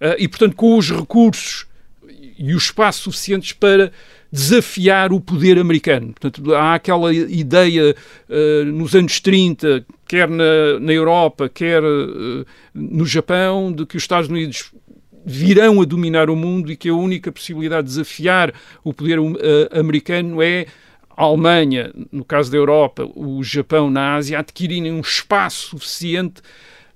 uh, 0.00 0.16
e, 0.18 0.26
portanto, 0.26 0.56
com 0.56 0.76
os 0.76 0.90
recursos 0.90 1.68
e 2.36 2.52
o 2.52 2.58
espaço 2.58 3.02
suficientes 3.02 3.52
para 3.52 3.92
desafiar 4.32 5.12
o 5.12 5.20
poder 5.20 5.56
americano. 5.56 6.08
Portanto, 6.08 6.52
há 6.52 6.74
aquela 6.74 7.14
ideia 7.14 7.94
uh, 8.28 8.64
nos 8.64 8.96
anos 8.96 9.20
30, 9.20 9.86
quer 10.08 10.28
na, 10.28 10.80
na 10.80 10.92
Europa, 10.92 11.48
quer 11.48 11.80
uh, 11.80 12.44
no 12.74 13.06
Japão, 13.06 13.70
de 13.70 13.86
que 13.86 13.96
os 13.96 14.02
Estados 14.02 14.28
Unidos 14.28 14.72
virão 15.24 15.80
a 15.80 15.84
dominar 15.84 16.28
o 16.28 16.34
mundo 16.34 16.72
e 16.72 16.76
que 16.76 16.88
a 16.88 16.94
única 16.94 17.30
possibilidade 17.30 17.86
de 17.86 17.92
desafiar 17.92 18.52
o 18.82 18.92
poder 18.92 19.18
americano 19.70 20.42
é 20.42 20.66
a 21.16 21.24
Alemanha, 21.24 21.92
no 22.10 22.24
caso 22.24 22.50
da 22.50 22.56
Europa, 22.56 23.08
o 23.14 23.42
Japão 23.42 23.90
na 23.90 24.14
Ásia, 24.14 24.38
adquirirem 24.38 24.92
um 24.92 25.00
espaço 25.00 25.70
suficiente 25.70 26.40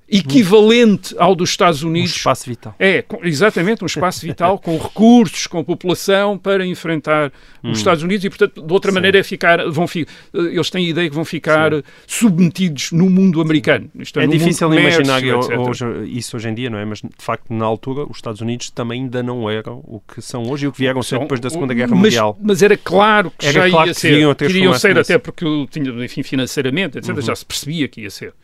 equivalente 0.08 1.14
ao 1.18 1.34
dos 1.34 1.50
Estados 1.50 1.82
Unidos. 1.82 2.12
Um 2.12 2.16
espaço 2.16 2.48
vital. 2.48 2.74
É, 2.78 3.04
exatamente, 3.22 3.82
um 3.82 3.86
espaço 3.86 4.20
vital 4.20 4.58
com 4.58 4.76
recursos, 4.76 5.46
com 5.46 5.64
população 5.64 6.38
para 6.38 6.66
enfrentar 6.66 7.32
hum. 7.62 7.70
os 7.70 7.78
Estados 7.78 8.02
Unidos 8.02 8.24
e, 8.24 8.28
portanto, 8.28 8.62
de 8.62 8.72
outra 8.72 8.90
Sim. 8.90 8.94
maneira 8.94 9.18
é 9.18 9.22
ficar, 9.22 9.68
vão 9.70 9.86
eles 10.32 10.70
têm 10.70 10.86
a 10.86 10.88
ideia 10.88 11.08
que 11.08 11.14
vão 11.14 11.24
ficar 11.24 11.72
Sim. 11.72 11.82
submetidos 12.06 12.92
no 12.92 13.08
mundo 13.08 13.40
americano. 13.40 13.90
Isto 13.98 14.20
é, 14.20 14.24
é 14.24 14.26
difícil 14.26 14.68
comércio, 14.68 15.02
imaginar 15.02 15.58
hoje, 15.58 15.84
isso 16.06 16.36
hoje 16.36 16.48
em 16.48 16.54
dia, 16.54 16.68
não 16.68 16.78
é? 16.78 16.84
Mas, 16.84 16.98
de 16.98 17.10
facto, 17.18 17.52
na 17.52 17.64
altura, 17.64 18.04
os 18.04 18.16
Estados 18.16 18.40
Unidos 18.40 18.70
também 18.70 19.02
ainda 19.02 19.22
não 19.22 19.48
eram 19.48 19.82
o 19.84 20.00
que 20.00 20.20
são 20.20 20.42
hoje 20.48 20.66
e 20.66 20.68
o 20.68 20.72
que 20.72 20.78
vieram 20.78 21.02
ser 21.02 21.18
depois 21.18 21.40
da 21.40 21.48
Segunda 21.48 21.72
Guerra 21.72 21.90
mas, 21.90 22.00
Mundial. 22.00 22.38
Mas 22.42 22.62
era 22.62 22.76
claro 22.76 23.32
que 23.36 23.46
era 23.46 23.62
já 23.62 23.70
claro 23.70 23.88
ia 23.88 23.94
que 23.94 24.00
ser. 24.00 24.34
Queriam 24.36 24.74
ser 24.74 24.98
até 24.98 25.18
porque 25.18 25.44
tinha, 25.70 26.04
enfim, 26.04 26.22
financeiramente, 26.22 26.98
etc. 26.98 27.14
Uhum. 27.14 27.22
Já 27.22 27.34
se 27.34 27.44
percebia 27.44 27.88
que 27.88 28.02
ia 28.02 28.10
ser. 28.10 28.34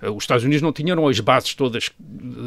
Eh, 0.00 0.10
os 0.10 0.24
Estados 0.24 0.44
Unidos 0.44 0.62
não 0.62 0.72
tinham 0.72 1.06
as 1.06 1.20
bases 1.20 1.54
todas 1.54 1.90
eh, 1.90 2.02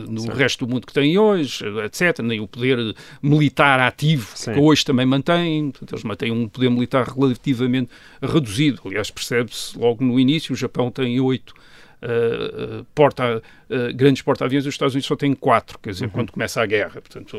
no 0.10 0.22
Sim. 0.22 0.29
resto 0.29 0.65
do 0.65 0.74
mundo 0.74 0.88
que 0.88 0.93
têm 0.93 1.17
hoje, 1.17 1.63
etc., 1.86 2.20
nem 2.24 2.39
o 2.39 2.48
poder 2.48 2.96
militar 3.22 3.79
ativo 3.79 4.31
Sim. 4.36 4.53
que 4.53 4.60
hoje 4.60 4.86
também 4.86 5.05
mantêm. 5.05 5.72
Eles 5.89 6.03
mantêm 6.03 6.31
um 6.31 6.48
poder 6.48 6.70
militar 6.70 7.08
relativamente 7.08 7.89
reduzido. 8.22 8.81
Aliás, 8.86 9.10
percebe-se 9.10 9.77
logo 9.77 10.03
no 10.03 10.20
início, 10.20 10.53
o 10.53 10.55
Japão 10.55 10.91
tem 10.91 11.20
oito 11.20 11.53
uh, 12.01 12.86
porta, 12.96 13.41
uh, 13.70 13.93
grandes 13.96 14.22
porta-aviões, 14.22 14.65
os 14.65 14.74
Estados 14.74 14.93
Unidos 14.93 15.08
só 15.08 15.15
têm 15.15 15.34
quatro, 15.34 15.77
quer 15.79 15.91
dizer, 15.91 16.05
uhum. 16.05 16.12
quando 16.12 16.31
começa 16.31 16.62
a 16.62 16.65
guerra. 16.65 17.01
Portanto, 17.01 17.38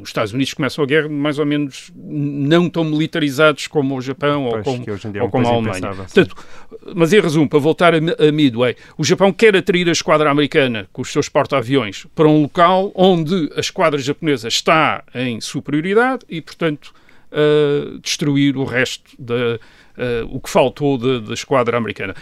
os 0.00 0.08
Estados 0.08 0.32
Unidos 0.32 0.54
começam 0.54 0.82
a 0.82 0.86
guerra 0.86 1.08
mais 1.08 1.38
ou 1.38 1.46
menos 1.46 1.92
não 1.94 2.68
tão 2.68 2.84
militarizados 2.84 3.66
como 3.66 3.96
o 3.96 4.00
Japão 4.00 4.48
pois, 4.50 4.66
ou 4.66 4.74
como, 4.74 4.84
é 5.16 5.22
ou 5.22 5.30
como 5.30 5.46
a 5.46 5.50
Alemanha. 5.50 5.94
Portanto, 5.94 6.36
mas 6.94 7.12
em 7.12 7.20
resumo, 7.20 7.48
para 7.48 7.58
voltar 7.58 7.94
a, 7.94 7.98
a 7.98 8.32
Midway, 8.32 8.76
o 8.98 9.04
Japão 9.04 9.32
quer 9.32 9.56
atrair 9.56 9.88
a 9.88 9.92
esquadra 9.92 10.30
americana 10.30 10.88
com 10.92 11.02
os 11.02 11.12
seus 11.12 11.28
porta-aviões 11.28 12.06
para 12.14 12.28
um 12.28 12.42
local 12.42 12.90
onde 12.94 13.50
a 13.56 13.60
esquadra 13.60 14.00
japonesa 14.00 14.48
está 14.48 15.04
em 15.14 15.40
superioridade 15.40 16.24
e, 16.28 16.40
portanto, 16.40 16.92
uh, 17.30 17.98
destruir 17.98 18.56
o 18.56 18.64
resto 18.64 19.10
da, 19.18 19.56
uh, 19.96 20.28
o 20.30 20.40
que 20.40 20.50
faltou 20.50 20.98
da 20.98 21.34
esquadra 21.34 21.76
americana. 21.76 22.14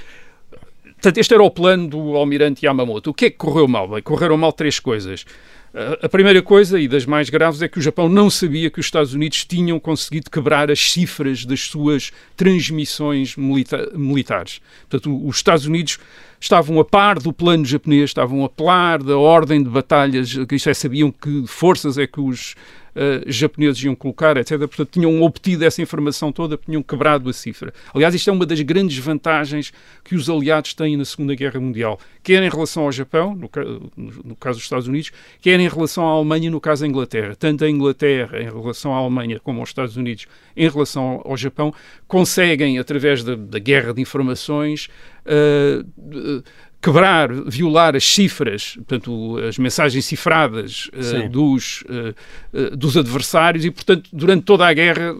Portanto, 0.99 1.19
este 1.19 1.33
era 1.33 1.43
o 1.45 1.50
plano 1.50 1.87
do 1.87 2.17
almirante 2.17 2.67
Yamamoto. 2.67 3.11
O 3.11 3.14
que 3.14 3.26
é 3.26 3.31
que 3.31 3.37
correu 3.37 3.69
mal? 3.69 3.87
Bem, 3.87 4.02
correram 4.02 4.37
mal 4.37 4.52
três 4.52 4.81
coisas. 4.81 5.25
A 6.02 6.09
primeira 6.09 6.43
coisa, 6.43 6.81
e 6.81 6.88
das 6.88 7.07
mais 7.07 7.31
graves, 7.31 7.62
é 7.62 7.69
que 7.69 7.78
o 7.78 7.83
Japão 7.83 8.09
não 8.09 8.28
sabia 8.28 8.69
que 8.69 8.81
os 8.81 8.87
Estados 8.87 9.14
Unidos 9.14 9.45
tinham 9.45 9.78
conseguido 9.78 10.28
quebrar 10.28 10.73
as 10.73 10.90
cifras 10.90 11.45
das 11.45 11.61
suas 11.61 12.11
transmissões 12.37 13.37
milita 13.37 13.93
militares. 13.95 14.61
Portanto, 14.88 15.25
os 15.25 15.37
Estados 15.37 15.67
Unidos 15.67 15.99
estavam 16.40 16.81
a 16.81 16.85
par 16.85 17.21
do 17.21 17.33
plano 17.33 17.64
japonês, 17.64 18.11
estavam 18.11 18.45
a 18.45 18.49
par 18.49 19.02
da 19.02 19.17
ordem 19.17 19.62
de 19.62 19.69
batalhas, 19.69 20.37
isto 20.50 20.71
é, 20.71 20.75
sabiam 20.75 21.12
que 21.12 21.45
forças 21.47 21.97
é 21.97 22.09
que 22.09 22.21
os 22.21 22.57
uh, 22.99 23.31
japoneses 23.31 23.83
iam 23.85 23.95
colocar, 23.95 24.37
etc. 24.37 24.59
Portanto, 24.59 24.88
tinham 24.90 25.23
obtido 25.23 25.64
essa 25.64 25.81
informação 25.81 26.33
toda, 26.33 26.57
tinham 26.57 26.83
quebrado 26.83 27.31
a 27.31 27.33
cifra. 27.33 27.73
Aliás, 27.95 28.14
isto 28.14 28.28
é 28.28 28.33
uma 28.33 28.45
das 28.45 28.61
grandes 28.61 28.99
vantagens 28.99 29.73
que 30.05 30.17
os 30.17 30.28
aliados 30.28 30.75
têm 30.75 30.97
na 30.97 31.05
Segunda 31.05 31.35
Guerra 31.35 31.61
Mundial, 31.61 32.00
quer 32.23 32.43
em 32.43 32.49
relação 32.49 32.85
ao 32.85 32.93
Japão, 32.93 33.35
no, 33.35 33.49
no, 33.97 34.37
caso 34.37 34.59
dos 34.59 34.64
Estados 34.64 34.88
Unidos, 34.88 35.12
quer 35.40 35.61
em 35.61 35.69
relação 35.69 36.07
à 36.07 36.11
Alemanha, 36.11 36.50
no 36.50 36.61
caso 36.61 36.83
da 36.83 36.88
Inglaterra. 36.88 37.37
Tanto 37.37 37.64
a 37.64 37.71
Inglaterra, 37.71 38.40
em 38.40 38.45
relação 38.45 38.93
à 38.95 38.99
Alemanha, 38.99 39.38
como 39.40 39.61
aos 39.61 39.69
Estados 39.69 39.97
Unidos, 39.97 40.26
em 40.57 40.69
relação 40.69 41.02
ao, 41.02 41.31
ao 41.31 41.37
Japão, 41.37 41.73
conseguem, 42.07 42.78
através 42.78 43.23
da, 43.23 43.37
da 43.37 43.59
guerra 43.59 43.93
de 43.95 44.02
informações, 44.02 44.88
uh, 45.26 46.43
quebrar, 46.81 47.33
violar 47.33 47.97
as 47.97 48.05
cifras, 48.05 48.75
portanto, 48.77 49.39
as 49.49 49.59
mensagens 49.59 50.05
cifradas 50.05 50.89
uh, 50.95 51.29
dos, 51.29 51.83
uh, 51.83 52.77
dos 52.77 52.97
adversários 52.97 53.65
e, 53.65 53.71
portanto, 53.71 54.09
durante 54.13 54.45
toda 54.45 54.67
a 54.67 54.73
guerra 54.73 55.15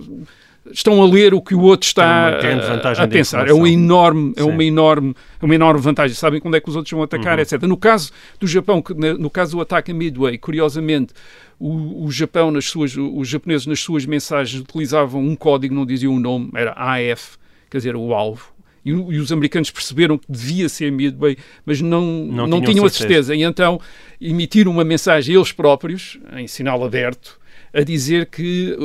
estão 0.73 1.03
a 1.03 1.07
ler 1.07 1.35
o 1.35 1.41
que 1.41 1.55
o 1.55 1.63
outro 1.63 1.87
está 1.87 2.29
a, 2.29 3.05
a 3.05 3.09
pensar. 3.09 3.49
É 3.49 3.53
uma 3.53 3.69
enorme, 3.69 4.33
é 4.37 4.45
uma 4.45 4.63
enorme, 4.63 5.15
é 5.41 5.45
uma 5.45 5.55
enorme 5.55 5.81
vantagem. 5.81 6.15
Sabem 6.15 6.41
quando 6.41 6.57
é 6.57 6.61
que 6.61 6.69
os 6.69 6.77
outros 6.77 6.93
vão 6.93 7.03
atacar, 7.03 7.37
uhum. 7.37 7.43
etc. 7.43 7.63
No 7.63 7.77
caso 7.77 8.13
do 8.39 8.47
Japão, 8.47 8.83
no 9.19 9.31
caso 9.31 9.57
do 9.57 9.63
ataque 9.63 9.91
a 9.91 9.95
Midway, 9.95 10.39
curiosamente, 10.39 11.13
o, 11.59 12.05
o, 12.05 12.11
Japão 12.13 12.51
nas 12.51 12.67
suas, 12.67 12.97
os 12.97 13.27
japoneses 13.27 13.67
nas 13.67 13.81
suas 13.81 14.07
mensagens 14.07 14.63
utilizavam 14.63 15.23
um 15.23 15.35
código, 15.35 15.75
não 15.75 15.85
diziam 15.85 16.15
o 16.15 16.21
nome, 16.21 16.51
era 16.55 16.73
AF, 16.73 17.37
quer 17.69 17.79
dizer, 17.79 17.97
o 17.97 18.15
alvo 18.15 18.53
e, 18.89 19.15
e, 19.15 19.19
os 19.19 19.33
americanos 19.33 19.71
perceberam 19.71 20.19
que 20.19 20.27
devia 20.29 20.69
ser 20.69 20.91
Midway, 20.91 21.37
mas 21.65 21.81
não, 21.81 22.03
não, 22.03 22.47
não 22.47 22.61
tinham, 22.61 22.85
a 22.85 22.91
certeza. 22.91 23.35
E 23.35 23.43
então 23.43 23.81
emitiram 24.21 24.71
uma 24.71 24.85
mensagem 24.85 25.35
eles 25.35 25.53
próprios, 25.53 26.19
em 26.37 26.47
sinal 26.47 26.85
aberto, 26.85 27.39
a 27.73 27.83
dizer 27.83 28.27
que 28.27 28.77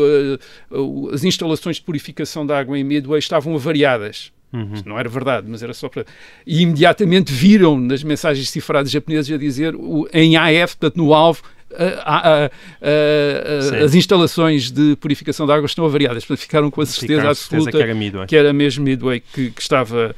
uh, 0.72 0.78
uh, 0.78 1.10
as 1.12 1.24
instalações 1.24 1.78
de 1.78 1.84
purificação 1.84 2.46
de 2.46 2.54
água 2.54 2.78
em 2.78 2.84
Midway 2.84 3.20
estavam 3.20 3.56
avariadas. 3.56 4.32
Uhum. 4.52 4.84
Não 4.86 5.00
era 5.00 5.10
verdade, 5.10 5.48
mas 5.50 5.64
era 5.64 5.74
só 5.74 5.90
para. 5.90 6.06
E 6.46 6.62
imediatamente 6.62 7.34
viram 7.34 7.80
nas 7.80 8.04
mensagens 8.04 8.50
cifradas 8.52 8.92
japonesas 8.92 9.34
a 9.34 9.38
dizer 9.38 9.74
o, 9.76 10.08
em 10.14 10.38
AF, 10.38 10.78
portanto 10.78 10.98
no 10.98 11.12
alvo, 11.12 11.42
a, 11.78 12.46
a, 12.46 12.46
a, 12.46 13.84
as 13.84 13.96
instalações 13.96 14.72
de 14.72 14.96
purificação 14.98 15.46
de 15.46 15.52
água 15.52 15.66
estão 15.66 15.86
avariadas, 15.86 16.26
portanto 16.26 16.44
ficaram 16.44 16.72
com 16.72 16.82
a 16.82 16.86
certeza 16.86 17.30
absoluta 17.30 17.72
que, 17.72 17.84
era 17.84 17.96
Midway. 17.96 18.28
que 18.28 18.36
era 18.36 18.54
mesmo 18.54 18.84
Midway 18.84 19.20
que, 19.20 19.52
que 19.52 19.62
estava 19.62 20.16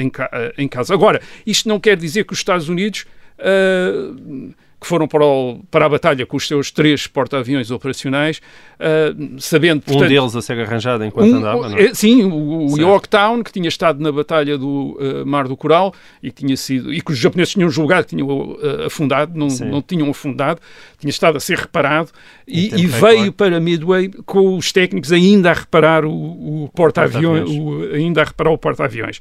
em, 0.00 0.10
em, 0.58 0.68
casa. 0.68 0.94
Agora, 0.94 1.20
isto 1.46 1.68
não 1.68 1.78
quer 1.78 1.96
dizer 1.96 2.24
que 2.24 2.32
os 2.32 2.38
Estados 2.38 2.68
Unidos. 2.68 3.04
Uh, 3.38 4.52
que 4.80 4.86
foram 4.86 5.06
para, 5.06 5.24
o, 5.24 5.60
para 5.70 5.84
a 5.84 5.88
batalha 5.88 6.24
com 6.24 6.38
os 6.38 6.48
seus 6.48 6.70
três 6.70 7.06
porta-aviões 7.06 7.70
operacionais, 7.70 8.40
uh, 8.78 9.38
sabendo... 9.38 9.82
Portanto, 9.82 10.06
um 10.06 10.08
deles 10.08 10.34
a 10.34 10.40
ser 10.40 10.58
arranjado 10.58 11.04
enquanto 11.04 11.30
um, 11.30 11.36
andava, 11.36 11.68
não 11.68 11.76
é? 11.76 11.92
Sim, 11.92 12.24
o, 12.24 12.72
o 12.72 12.78
Yorktown, 12.78 13.42
que 13.42 13.52
tinha 13.52 13.68
estado 13.68 14.02
na 14.02 14.10
batalha 14.10 14.56
do 14.56 14.98
uh, 14.98 15.26
Mar 15.26 15.46
do 15.46 15.56
Coral 15.56 15.92
e 16.22 16.30
que 16.30 16.46
tinha 16.46 16.56
sido... 16.56 16.92
e 16.92 17.02
que 17.02 17.12
os 17.12 17.18
japoneses 17.18 17.52
tinham 17.52 17.68
julgado 17.68 18.06
que 18.06 18.16
tinham 18.16 18.26
uh, 18.26 18.86
afundado, 18.86 19.38
não, 19.38 19.48
não 19.48 19.82
tinham 19.82 20.08
afundado, 20.08 20.60
tinha 20.98 21.10
estado 21.10 21.36
a 21.36 21.40
ser 21.40 21.58
reparado 21.58 22.08
e, 22.48 22.74
e 22.74 22.86
veio 22.86 23.32
para 23.32 23.60
Midway 23.60 24.08
com 24.24 24.56
os 24.56 24.72
técnicos 24.72 25.12
ainda 25.12 25.50
a 25.50 25.54
reparar 25.54 26.06
o, 26.06 26.64
o 26.64 26.70
porta-aviões, 26.74 27.50
porta 27.50 27.96
ainda 27.96 28.22
a 28.22 28.24
reparar 28.24 28.50
o 28.50 28.58
porta-aviões. 28.58 29.20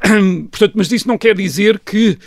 Portanto, 0.50 0.72
mas 0.74 0.90
isso 0.90 1.06
não 1.06 1.18
quer 1.18 1.34
dizer 1.34 1.80
que 1.80 2.18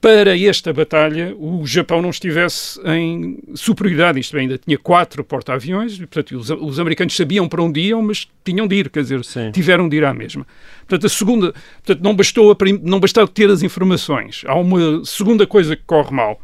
para 0.00 0.38
esta 0.38 0.72
batalha 0.72 1.34
o 1.38 1.66
Japão 1.66 2.00
não 2.00 2.10
estivesse 2.10 2.80
em 2.86 3.38
superioridade, 3.54 4.18
isto 4.18 4.36
é, 4.36 4.40
ainda 4.40 4.56
tinha 4.56 4.78
quatro 4.78 5.22
porta-aviões, 5.22 5.98
portanto 5.98 6.36
os, 6.36 6.48
os, 6.50 6.80
americanos 6.80 7.14
sabiam 7.14 7.46
para 7.46 7.62
onde 7.62 7.80
iam, 7.80 8.00
mas 8.00 8.26
tinham 8.42 8.66
de 8.66 8.76
ir, 8.76 8.88
quer 8.88 9.02
dizer, 9.02 9.22
Sim. 9.24 9.50
tiveram 9.52 9.88
de 9.88 9.96
ir 9.98 10.04
à 10.04 10.14
mesma. 10.14 10.46
Portanto, 10.80 11.06
a 11.06 11.08
segunda, 11.08 11.54
portanto, 11.84 12.02
não 12.02 12.16
bastou, 12.16 12.50
a, 12.50 12.56
não 12.82 12.98
bastou 12.98 13.28
ter 13.28 13.50
as 13.50 13.62
informações. 13.62 14.42
Há 14.46 14.54
uma 14.54 15.04
segunda 15.04 15.46
coisa 15.46 15.76
que 15.76 15.82
corre 15.84 16.10
mal, 16.14 16.40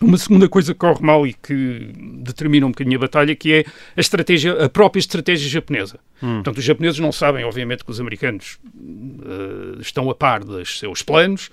uma 0.00 0.16
segunda 0.18 0.48
coisa 0.48 0.72
que 0.72 0.78
corre 0.78 1.02
mal 1.02 1.26
e 1.26 1.32
que 1.32 1.92
determina 2.22 2.66
um 2.66 2.70
bocadinho 2.70 2.96
a 2.96 3.00
batalha, 3.00 3.34
que 3.34 3.52
é 3.52 3.64
a 3.96 4.00
estratégia, 4.00 4.64
a 4.64 4.68
própria 4.68 5.00
estratégia 5.00 5.48
japonesa. 5.48 5.98
Hum. 6.22 6.36
Portanto, 6.36 6.58
os 6.58 6.64
japoneses 6.64 6.98
não 6.98 7.12
sabem, 7.12 7.44
obviamente, 7.44 7.84
que 7.84 7.90
os 7.90 8.00
americanos 8.00 8.58
uh, 8.74 9.80
estão 9.80 10.08
a 10.10 10.14
par 10.14 10.42
dos 10.42 10.78
seus 10.78 11.02
planos 11.02 11.46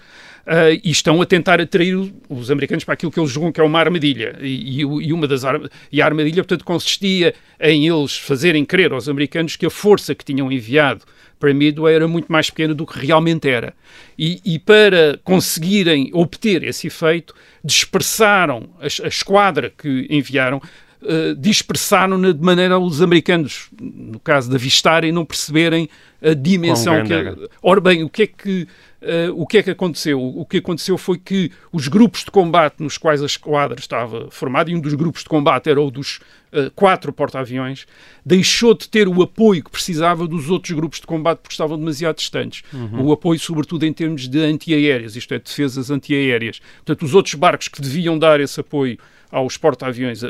uh, 0.47 0.79
e 0.83 0.91
estão 0.91 1.21
a 1.21 1.25
tentar 1.25 1.59
atrair 1.59 1.95
os 2.29 2.49
americanos 2.49 2.83
para 2.83 2.93
aquilo 2.93 3.11
que 3.11 3.19
eles 3.19 3.31
julgam 3.31 3.51
que 3.51 3.59
é 3.59 3.63
uma 3.63 3.79
armadilha. 3.79 4.37
E, 4.41 4.81
e 4.81 5.13
uma 5.13 5.27
das 5.27 5.43
e 5.91 6.01
a 6.01 6.05
armadilha, 6.05 6.43
portanto, 6.43 6.63
consistia 6.63 7.33
em 7.59 7.87
eles 7.87 8.17
fazerem 8.17 8.63
crer 8.65 8.93
aos 8.93 9.09
americanos 9.09 9.55
que 9.55 9.65
a 9.65 9.69
força 9.69 10.15
que 10.15 10.23
tinham 10.23 10.51
enviado 10.51 11.03
para 11.43 11.53
Midway 11.53 11.93
era 11.93 12.07
muito 12.07 12.31
mais 12.31 12.49
pequena 12.49 12.73
do 12.73 12.85
que 12.85 12.97
realmente 13.05 13.49
era. 13.49 13.73
E, 14.17 14.39
e 14.45 14.57
para 14.57 15.19
conseguirem 15.25 16.09
obter 16.13 16.63
esse 16.63 16.87
efeito, 16.87 17.35
dispersaram 17.63 18.69
a, 18.79 18.85
a 18.85 19.07
esquadra 19.07 19.69
que 19.69 20.07
enviaram, 20.09 20.61
uh, 21.01 21.35
dispersaram-na 21.35 22.31
de 22.31 22.41
maneira 22.41 22.77
os 22.77 23.01
americanos, 23.01 23.69
no 24.13 24.19
caso 24.19 24.49
de 24.49 24.55
avistarem, 24.55 25.11
não 25.11 25.25
perceberem 25.25 25.89
a 26.21 26.33
dimensão 26.33 27.03
que. 27.03 27.13
Ora 27.61 27.81
bem, 27.81 28.03
o 28.03 28.09
que 28.09 28.23
é 28.23 28.27
que 28.27 28.67
Uh, 29.03 29.33
o 29.35 29.45
que 29.45 29.57
é 29.57 29.63
que 29.63 29.69
aconteceu? 29.69 30.17
O 30.17 30.45
que 30.45 30.57
aconteceu 30.57 30.97
foi 30.97 31.17
que 31.17 31.51
os 31.73 31.89
grupos 31.89 32.23
de 32.23 32.31
combate 32.31 32.81
nos 32.81 32.97
quais 32.97 33.21
a 33.21 33.25
esquadra 33.25 33.77
estava 33.77 34.31
formada, 34.31 34.71
e 34.71 34.75
um 34.75 34.79
dos 34.79 34.93
grupos 34.93 35.23
de 35.23 35.29
combate 35.29 35.69
era 35.69 35.81
o 35.81 35.91
dos 35.91 36.21
uh, 36.53 36.71
quatro 36.73 37.11
porta-aviões, 37.11 37.85
deixou 38.25 38.73
de 38.73 38.87
ter 38.87 39.09
o 39.09 39.21
apoio 39.21 39.61
que 39.61 39.69
precisava 39.69 40.25
dos 40.25 40.49
outros 40.49 40.71
grupos 40.71 41.01
de 41.01 41.05
combate 41.05 41.39
porque 41.39 41.53
estavam 41.53 41.77
demasiado 41.77 42.15
distantes. 42.15 42.63
Uhum. 42.71 43.07
O 43.07 43.11
apoio, 43.11 43.37
sobretudo, 43.41 43.85
em 43.85 43.91
termos 43.91 44.29
de 44.29 44.39
antiaéreas, 44.39 45.17
isto 45.17 45.33
é, 45.33 45.39
defesas 45.39 45.91
antiaéreas. 45.91 46.61
Portanto, 46.77 47.03
os 47.03 47.13
outros 47.13 47.35
barcos 47.35 47.67
que 47.67 47.81
deviam 47.81 48.17
dar 48.17 48.39
esse 48.39 48.57
apoio 48.57 48.97
aos 49.33 49.57
porta-aviões, 49.57 50.21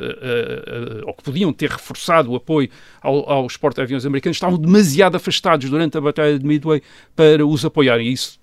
ou 1.05 1.13
que 1.13 1.24
podiam 1.24 1.51
ter 1.51 1.69
reforçado 1.69 2.31
o 2.31 2.36
apoio 2.36 2.69
aos 3.01 3.57
porta-aviões 3.57 4.05
americanos, 4.05 4.38
estavam 4.38 4.57
demasiado 4.57 5.15
afastados 5.15 5.69
durante 5.69 5.98
a 5.98 6.01
Batalha 6.01 6.39
de 6.39 6.45
Midway 6.45 6.81
para 7.15 7.45
os 7.45 7.65
apoiarem. 7.65 8.07
Isso 8.07 8.39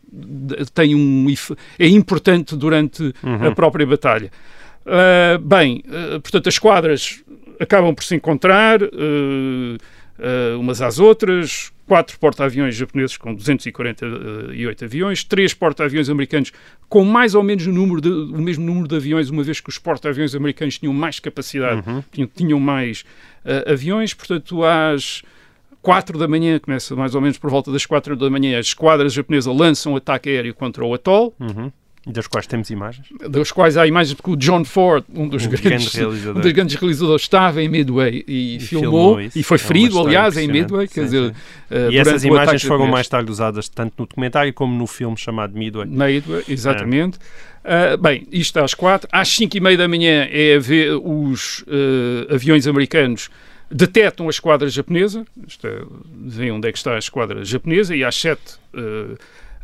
tem 0.74 0.94
um 0.94 1.26
é 1.78 1.86
importante 1.86 2.56
durante 2.56 3.14
uhum. 3.22 3.46
a 3.46 3.54
própria 3.54 3.86
batalha. 3.86 4.30
Uh, 4.84 5.38
bem, 5.38 5.82
uh, 5.86 6.20
portanto, 6.20 6.48
as 6.48 6.58
quadras 6.58 7.22
acabam 7.60 7.94
por 7.94 8.02
se 8.02 8.14
encontrar 8.16 8.82
uh, 8.82 8.88
umas 10.58 10.82
às 10.82 10.98
outras. 10.98 11.72
Quatro 11.86 12.18
porta-aviões 12.20 12.76
japoneses 12.76 13.16
com 13.16 13.34
248 13.34 14.84
aviões, 14.84 15.24
três 15.24 15.52
porta-aviões 15.52 16.08
americanos 16.08 16.52
com 16.88 17.04
mais 17.04 17.34
ou 17.34 17.42
menos 17.42 17.66
o, 17.66 17.72
número 17.72 18.00
de, 18.00 18.08
o 18.08 18.40
mesmo 18.40 18.64
número 18.64 18.86
de 18.86 18.94
aviões, 18.94 19.28
uma 19.28 19.42
vez 19.42 19.60
que 19.60 19.68
os 19.68 19.76
porta-aviões 19.76 20.34
americanos 20.36 20.78
tinham 20.78 20.92
mais 20.92 21.18
capacidade, 21.18 21.82
uhum. 21.88 22.04
tinham, 22.12 22.30
tinham, 22.32 22.60
mais 22.60 23.04
aviões. 23.66 24.14
Portanto, 24.14 24.62
às 24.64 25.22
4 25.82 26.18
da 26.18 26.28
manhã, 26.28 26.58
começa 26.58 26.94
mais 26.94 27.14
ou 27.14 27.20
menos 27.20 27.38
por 27.38 27.50
volta 27.50 27.72
das 27.72 27.86
4 27.86 28.14
da 28.14 28.30
manhã, 28.30 28.58
as 28.58 28.66
esquadras 28.66 29.12
japonesas 29.12 29.54
lançam 29.54 29.94
um 29.94 29.96
ataque 29.96 30.28
aéreo 30.28 30.54
contra 30.54 30.84
o 30.84 30.94
atol. 30.94 31.34
Uhum. 31.40 31.72
Das 32.07 32.26
quais 32.26 32.47
temos 32.47 32.71
imagens? 32.71 33.07
Das 33.28 33.52
quais 33.52 33.76
há 33.76 33.87
imagens, 33.87 34.14
porque 34.14 34.30
o 34.30 34.37
John 34.37 34.64
Ford, 34.64 35.04
um 35.14 35.28
dos, 35.28 35.45
um 35.45 35.50
grandes, 35.50 35.92
realizador. 35.92 36.38
um 36.38 36.40
dos 36.40 36.52
grandes 36.52 36.75
realizadores, 36.76 37.23
estava 37.23 37.62
em 37.62 37.69
Midway 37.69 38.25
e, 38.26 38.57
e 38.57 38.61
filmou, 38.61 39.16
filmou 39.16 39.30
e 39.37 39.42
foi 39.42 39.57
é 39.57 39.59
ferido, 39.59 39.99
é 39.99 40.02
aliás, 40.02 40.37
em 40.38 40.49
Midway. 40.49 40.88
Quer 40.88 41.02
sim, 41.02 41.04
dizer, 41.04 41.30
uh, 41.30 41.90
e 41.90 41.99
essas 41.99 42.25
imagens 42.25 42.62
foram 42.62 42.87
mais 42.87 43.07
tarde 43.07 43.30
usadas 43.30 43.69
tanto 43.69 43.95
no 43.99 44.07
documentário 44.07 44.52
como 44.54 44.75
no 44.75 44.87
filme 44.87 45.16
chamado 45.19 45.52
Midway. 45.57 45.87
Midway, 45.87 46.42
exatamente. 46.49 47.19
É. 47.62 47.95
Uh, 47.95 47.99
bem, 47.99 48.26
isto 48.33 48.59
às 48.59 48.73
quatro. 48.73 49.07
Às 49.12 49.28
cinco 49.28 49.59
e 49.59 49.61
meia 49.61 49.76
da 49.76 49.87
manhã 49.87 50.26
é 50.30 50.57
a 50.57 50.59
ver 50.59 50.95
os 50.95 51.61
uh, 51.61 52.35
aviões 52.35 52.66
americanos 52.66 53.28
detectam 53.71 54.26
a 54.26 54.30
esquadra 54.30 54.69
japonesa, 54.69 55.25
isto 55.47 55.66
é, 55.66 55.83
veem 56.26 56.50
onde 56.50 56.66
é 56.66 56.73
que 56.73 56.78
está 56.78 56.95
a 56.95 56.99
esquadra 56.99 57.45
japonesa, 57.45 57.95
e 57.95 58.02
às 58.02 58.16
sete 58.16 58.59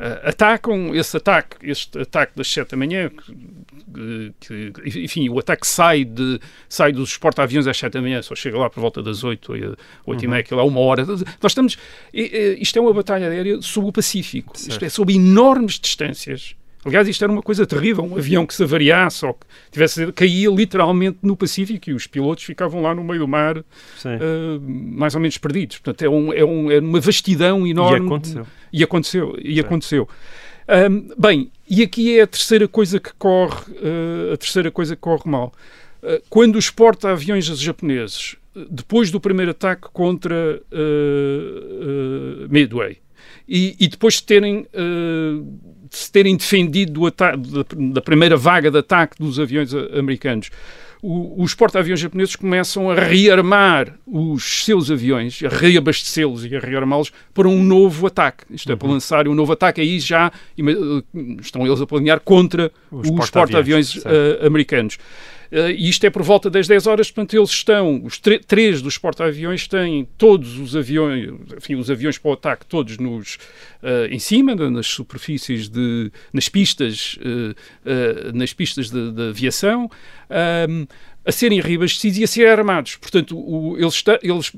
uh, 0.01 0.29
atacam. 0.29 0.95
Esse 0.95 1.17
ataque, 1.17 1.57
este 1.63 1.99
ataque 1.99 2.33
das 2.37 2.49
sete 2.49 2.71
da 2.71 2.77
manhã, 2.77 3.11
que, 4.41 4.73
que, 4.73 4.73
enfim, 5.01 5.29
o 5.29 5.39
ataque 5.39 5.67
sai, 5.67 6.05
de, 6.05 6.41
sai 6.69 6.93
dos 6.93 7.17
porta-aviões 7.17 7.67
às 7.67 7.77
sete 7.77 7.95
da 7.95 8.03
manhã, 8.03 8.23
só 8.23 8.35
chega 8.35 8.59
lá 8.59 8.69
por 8.71 8.81
volta 8.81 9.03
das 9.03 9.25
oito, 9.25 9.53
oito 10.07 10.25
e 10.25 10.29
meia, 10.29 10.41
aquilo 10.41 10.61
é 10.61 10.65
uma 10.65 10.81
hora. 10.81 11.05
Nós 11.05 11.53
estamos, 11.53 11.79
isto 12.13 12.79
é 12.79 12.83
uma 12.83 12.93
batalha 12.93 13.29
aérea 13.29 13.61
sob 13.63 13.89
o 13.89 13.93
Pacífico, 13.93 14.57
certo. 14.57 14.71
isto 14.73 14.85
é 14.85 14.89
sob 14.89 15.15
enormes 15.15 15.79
distâncias 15.79 16.55
Aliás, 16.87 17.09
isto 17.09 17.25
era 17.25 17.33
uma 17.33 17.43
coisa 17.43 17.67
terrível, 17.67 18.05
um 18.05 18.17
avião 18.17 18.47
que 18.47 18.55
se 18.55 18.63
avariasse 18.63 19.27
ou 19.27 19.35
que 19.35 19.45
tivesse, 19.73 20.13
caía 20.13 20.49
literalmente 20.49 21.19
no 21.21 21.37
Pacífico 21.37 21.91
e 21.91 21.93
os 21.93 22.07
pilotos 22.07 22.45
ficavam 22.45 22.81
lá 22.81 22.95
no 22.95 23.03
meio 23.03 23.19
do 23.19 23.29
mar, 23.29 23.59
uh, 23.59 23.65
mais 24.61 25.15
ou 25.17 25.21
menos 25.21 25.37
perdidos. 25.37 25.79
Portanto, 25.79 26.03
é, 26.03 26.09
um, 26.09 26.33
é, 26.33 26.45
um, 26.45 26.71
é 26.71 26.79
uma 26.79 27.01
vastidão 27.01 27.67
enorme. 27.67 28.05
E 28.05 28.07
aconteceu. 28.07 28.47
E 28.73 28.85
aconteceu. 28.85 29.37
E 29.43 29.61
aconteceu. 29.61 30.09
Um, 30.91 31.09
bem, 31.19 31.51
e 31.69 31.83
aqui 31.83 32.19
é 32.19 32.23
a 32.23 32.27
terceira 32.27 32.69
coisa 32.69 33.01
que 33.01 33.13
corre, 33.15 33.73
uh, 33.73 34.35
a 34.35 34.37
terceira 34.37 34.71
coisa 34.71 34.95
que 34.95 35.03
corre 35.03 35.29
mal. 35.29 35.53
Uh, 36.01 36.23
quando 36.31 36.55
os 36.55 36.71
porta-aviões 36.71 37.47
japoneses, 37.47 38.37
depois 38.71 39.11
do 39.11 39.21
primeiro 39.21 39.51
ataque 39.51 39.89
contra 39.93 40.63
Midway, 42.49 42.99
e, 43.49 43.77
e, 43.79 43.87
depois 43.87 44.15
de 44.15 44.25
terem 44.25 44.67
se 45.97 46.13
terem 46.13 46.37
defendido 46.37 46.93
do 46.93 47.91
da, 47.93 48.01
primeira 48.01 48.37
vaga 48.37 48.71
de 48.71 48.79
ataque 48.79 49.17
dos 49.19 49.41
aviões 49.41 49.73
americanos. 49.75 50.51
O, 51.03 51.43
os 51.43 51.55
porta-aviões 51.55 52.01
japoneses 52.01 52.37
começam 52.37 52.91
a 52.91 52.95
rearmar 52.95 53.95
os 54.07 54.65
seus 54.65 54.91
aviões, 54.91 55.43
a 55.43 55.49
reabastecê-los 55.49 56.45
e 56.45 56.57
a 56.57 56.61
rearmá-los 56.61 57.13
para 57.33 57.49
um 57.49 57.63
novo 57.63 58.07
ataque. 58.07 58.45
Isto 58.51 58.73
é, 58.73 58.77
para 58.77 58.89
uhum. 58.89 58.95
lançar 58.95 59.29
um 59.29 59.35
novo 59.35 59.53
ataque. 59.53 59.81
Aí 59.81 60.01
já 60.01 60.33
estão 61.41 61.67
eles 61.67 61.81
a 61.81 61.87
planear 61.87 62.21
contra 62.21 62.73
os, 62.91 63.09
os 63.09 63.31
porta-aviões 63.31 63.95
porta 63.95 64.09
uh, 64.11 64.47
americanos. 64.47 64.99
Uh, 65.53 65.71
e 65.71 65.89
isto 65.89 66.05
é 66.05 66.11
por 66.11 66.23
volta 66.23 66.51
das 66.51 66.67
10 66.67 66.87
horas, 66.87 67.11
portanto, 67.11 67.37
eles 67.37 67.51
estão, 67.51 68.03
os 68.05 68.19
três 68.19 68.83
dos 68.83 68.99
porta-aviões 68.99 69.67
têm 69.69 70.07
todos 70.19 70.59
os 70.59 70.75
aviões, 70.75 71.33
enfim, 71.57 71.77
os 71.77 71.91
aviões 71.91 72.19
para 72.19 72.31
o 72.31 72.35
ataque, 72.35 72.67
todos 72.67 72.99
nos, 72.99 73.37
uh, 73.83 74.07
em 74.11 74.19
cima, 74.19 74.55
nas 74.55 74.87
superfícies 74.87 75.69
de, 75.69 76.11
nas 76.33 76.49
pistas, 76.49 77.19
uh, 77.21 78.33
nas 78.35 78.53
pistas 78.53 78.91
de, 78.91 79.13
de 79.13 79.29
aviação, 79.29 79.91
um, 80.69 80.87
a 81.25 81.33
serem 81.33 81.61
reabastecidos 81.61 82.19
e 82.19 82.25
a 82.25 82.27
serem 82.27 82.51
armados. 82.51 82.97
Portanto, 82.97 83.37
o, 83.37 83.77
eles, 83.77 83.95
está, 83.95 84.19
eles 84.23 84.53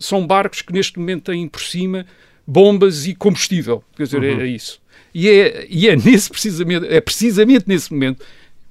são 0.00 0.26
barcos 0.26 0.62
que 0.62 0.72
neste 0.72 0.98
momento 0.98 1.24
têm 1.24 1.46
por 1.46 1.60
cima 1.60 2.06
bombas 2.46 3.06
e 3.06 3.14
combustível, 3.14 3.82
quer 3.96 4.04
dizer, 4.04 4.22
é, 4.22 4.32
uhum. 4.32 4.40
é, 4.40 4.44
é 4.44 4.46
isso. 4.46 4.80
E 5.14 5.28
é, 5.28 5.66
e 5.68 5.88
é 5.88 5.96
nesse 5.96 6.30
precisamente, 6.30 6.86
é 6.86 7.00
precisamente 7.00 7.64
nesse 7.66 7.92
momento 7.92 8.24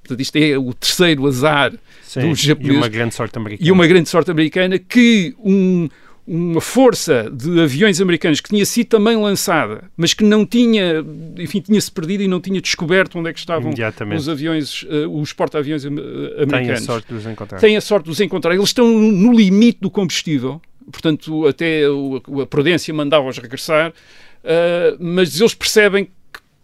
Portanto, 0.06 0.20
isto 0.20 0.36
é 0.36 0.56
o 0.58 0.72
terceiro 0.72 1.26
azar 1.26 1.72
Sim, 2.02 2.28
dos 2.28 2.40
japoneses. 2.40 2.76
E 2.76 2.78
uma 2.78 2.88
grande 2.88 3.14
sorte 3.14 3.38
americana. 3.38 3.68
E 3.68 3.72
uma 3.72 3.86
grande 3.86 4.08
sorte 4.08 4.30
americana 4.30 4.78
que 4.78 5.34
um, 5.38 5.88
uma 6.26 6.60
força 6.60 7.30
de 7.30 7.60
aviões 7.60 8.00
americanos 8.00 8.40
que 8.40 8.48
tinha 8.48 8.66
sido 8.66 8.88
também 8.88 9.16
lançada, 9.16 9.84
mas 9.96 10.12
que 10.12 10.24
não 10.24 10.44
tinha, 10.44 11.04
enfim, 11.38 11.60
tinha-se 11.60 11.90
perdido 11.90 12.22
e 12.24 12.28
não 12.28 12.40
tinha 12.40 12.60
descoberto 12.60 13.18
onde 13.18 13.30
é 13.30 13.32
que 13.32 13.38
estavam 13.38 13.72
os 14.16 14.28
aviões, 14.28 14.82
uh, 14.82 15.08
os 15.20 15.32
porta-aviões 15.32 15.84
americanos. 15.86 16.50
Tem 16.50 16.70
a 16.72 16.80
sorte 16.80 17.08
de 17.08 17.14
os 17.14 17.26
encontrar. 17.26 17.58
Tem 17.60 17.76
a 17.76 17.80
sorte 17.80 18.04
de 18.06 18.10
os 18.10 18.20
encontrar. 18.20 18.54
Eles 18.54 18.68
estão 18.68 18.88
no 18.88 19.32
limite 19.32 19.78
do 19.80 19.90
combustível, 19.90 20.60
portanto, 20.90 21.46
até 21.46 21.82
a 21.84 22.46
prudência 22.46 22.92
mandava-os 22.92 23.38
regressar, 23.38 23.90
uh, 23.90 24.96
mas 24.98 25.40
eles 25.40 25.54
percebem 25.54 26.08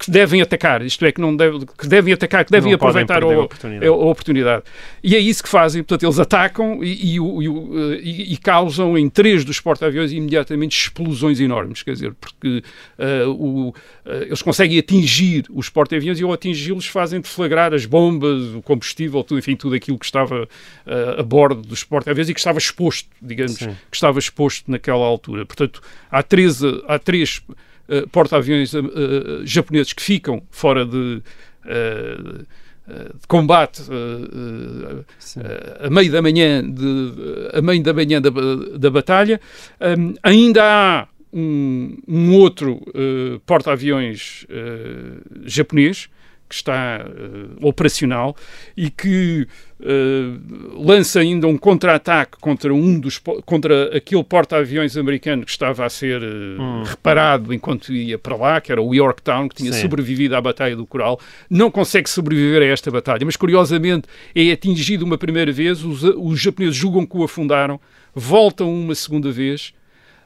que 0.03 0.11
devem 0.11 0.43
atacar, 0.43 0.83
isto 0.83 1.05
é, 1.07 1.13
que, 1.13 1.21
não 1.21 1.37
deve, 1.37 1.65
que 1.79 1.87
devem 1.87 2.13
atacar, 2.13 2.45
que 2.45 2.51
devem 2.51 2.73
não 2.73 2.77
aproveitar 2.77 3.23
a, 3.23 3.27
a, 3.27 3.39
oportunidade. 3.39 3.87
a, 3.87 3.93
oportunidade. 3.93 4.65
E 5.01 5.15
é 5.15 5.19
isso 5.21 5.45
que 5.45 5.49
fazem, 5.49 5.81
portanto, 5.85 6.03
eles 6.05 6.19
atacam 6.19 6.83
e, 6.83 7.17
e, 7.17 7.19
e, 7.19 8.33
e 8.33 8.37
causam 8.37 8.99
em 8.99 9.09
três 9.09 9.45
dos 9.45 9.61
porta-aviões 9.61 10.11
imediatamente 10.11 10.77
explosões 10.77 11.39
enormes, 11.39 11.85
quer 11.85 11.93
dizer, 11.93 12.15
porque 12.15 12.65
uh, 12.99 13.31
o, 13.31 13.69
uh, 13.69 13.75
eles 14.27 14.43
conseguem 14.43 14.77
atingir 14.77 15.45
os 15.51 15.69
porta-aviões 15.69 16.19
e 16.19 16.25
ao 16.25 16.33
atingi-los 16.33 16.89
fazem 16.89 17.21
deflagrar 17.21 17.73
as 17.73 17.87
bombas, 17.87 18.57
o 18.57 18.63
combustível, 18.63 19.23
tudo, 19.23 19.39
enfim, 19.39 19.55
tudo 19.55 19.77
aquilo 19.77 19.97
que 19.97 20.05
estava 20.05 20.43
uh, 20.43 21.21
a 21.21 21.23
bordo 21.23 21.63
dos 21.63 21.85
porta-aviões 21.85 22.29
e 22.29 22.35
que 22.35 22.41
estava 22.41 22.59
exposto, 22.59 23.09
digamos, 23.23 23.55
Sim. 23.55 23.77
que 23.89 23.97
estava 23.97 24.19
exposto 24.19 24.69
naquela 24.69 25.05
altura. 25.05 25.47
Portanto, 25.47 25.81
há 26.11 26.25
três, 26.25 26.61
há 26.89 26.99
três 26.99 27.41
uh, 27.93 28.09
porta-aviões 28.09 28.73
uh, 28.75 28.83
japoneses 29.45 29.93
que 29.93 30.03
ficam 30.03 30.43
fora 30.51 30.85
de, 30.85 31.23
de 31.67 33.27
combate 33.29 33.83
a 35.81 35.89
meio 35.89 36.11
da 36.11 36.21
manhã, 36.21 36.63
de, 36.63 37.13
a 37.53 37.63
meio 37.63 37.83
da, 37.83 37.93
manhã 37.93 38.21
da, 38.21 38.31
da 38.77 38.91
batalha. 38.91 39.41
Um, 39.81 40.15
ainda 40.23 40.63
há 40.65 41.09
um, 41.33 41.97
um 42.09 42.35
outro 42.35 42.81
porta-aviões 43.47 44.47
japonês 45.45 46.09
que 46.49 46.57
está 46.57 47.07
operacional 47.63 48.37
e 48.77 48.91
que 48.91 49.47
uh, 49.83 50.83
lança 50.85 51.21
ainda 51.21 51.47
um 51.47 51.59
contra-ataque 51.59 52.39
contra 52.41 52.73
um 52.73 52.99
dos 52.99 53.21
contra 53.45 53.97
aquele 53.97 54.23
porta-aviões 54.25 54.97
americano 54.97 55.45
que 55.45 55.51
estava 55.51 55.85
a 55.85 55.89
ser 55.89 56.23
uh, 56.23 56.63
hum. 56.63 56.83
reparado 56.85 57.53
enquanto 57.53 57.93
ia 57.93 58.19
para 58.19 58.37
lá, 58.37 58.61
que 58.61 58.71
era 58.71 58.81
o 58.81 58.95
Yorktown, 58.95 59.49
que 59.49 59.57
tinha 59.57 59.73
Sim. 59.73 59.83
sobrevivido 59.83 60.37
à 60.37 60.41
Batalha 60.41 60.77
do 60.77 60.87
Coral. 60.87 61.19
Não 61.51 61.71
consegue 61.71 62.09
sobreviver 62.09 62.63
a 62.63 62.67
esta 62.67 62.91
batalha, 62.91 63.25
mas 63.25 63.37
curiosamente 63.37 64.09
é 64.35 64.53
atingido 64.53 65.05
uma 65.05 65.19
primeira 65.19 65.53
vez, 65.53 65.85
os, 65.85 66.03
os 66.03 66.41
japoneses 66.41 66.77
julgam 66.77 67.05
que 67.05 67.17
o 67.17 67.25
afundaram, 67.25 67.81
voltam 68.15 68.73
uma 68.73 68.95
segunda 68.95 69.31
vez 69.31 69.73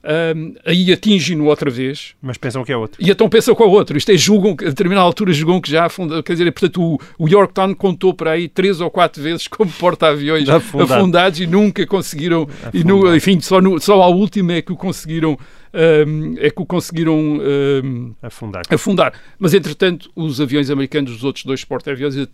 um, 0.06 0.54
aí 0.64 0.92
atingem-no 0.92 1.46
outra 1.46 1.68
vez. 1.68 2.14
Mas 2.22 2.36
pensam 2.36 2.64
que 2.64 2.72
é 2.72 2.76
outro. 2.76 3.02
E 3.02 3.10
então 3.10 3.28
pensam 3.28 3.54
que 3.54 3.62
é 3.62 3.66
outro. 3.66 3.98
Isto 3.98 4.12
é, 4.12 4.16
julgam, 4.16 4.52
a 4.52 4.68
determinada 4.68 5.04
altura 5.04 5.32
julgam 5.32 5.60
que 5.60 5.70
já 5.70 5.86
afundou. 5.86 6.22
Quer 6.22 6.32
dizer, 6.34 6.52
portanto, 6.52 6.80
o, 6.80 7.00
o 7.18 7.28
Yorktown 7.28 7.74
contou 7.74 8.14
para 8.14 8.32
aí 8.32 8.48
três 8.48 8.80
ou 8.80 8.88
quatro 8.88 9.22
vezes 9.22 9.48
como 9.48 9.70
porta-aviões 9.72 10.48
Afundado. 10.48 10.94
afundados 10.94 11.40
e 11.40 11.46
nunca 11.46 11.84
conseguiram. 11.86 12.48
E 12.72 12.84
no, 12.84 13.14
enfim, 13.14 13.40
só, 13.40 13.60
no, 13.60 13.80
só 13.80 14.00
à 14.02 14.06
última 14.06 14.52
é 14.52 14.62
que 14.62 14.72
o 14.72 14.76
conseguiram. 14.76 15.36
Um, 15.74 16.36
é 16.38 16.48
que 16.48 16.62
o 16.62 16.64
conseguiram 16.64 17.18
um, 17.18 18.14
afundar. 18.22 18.62
afundar. 18.70 19.12
Mas, 19.38 19.52
entretanto, 19.52 20.10
os 20.16 20.40
aviões 20.40 20.70
americanos, 20.70 21.12
os 21.12 21.22
outros 21.22 21.44
dois 21.44 21.64
porta-aviões, 21.64 22.16
uh, 22.16 22.26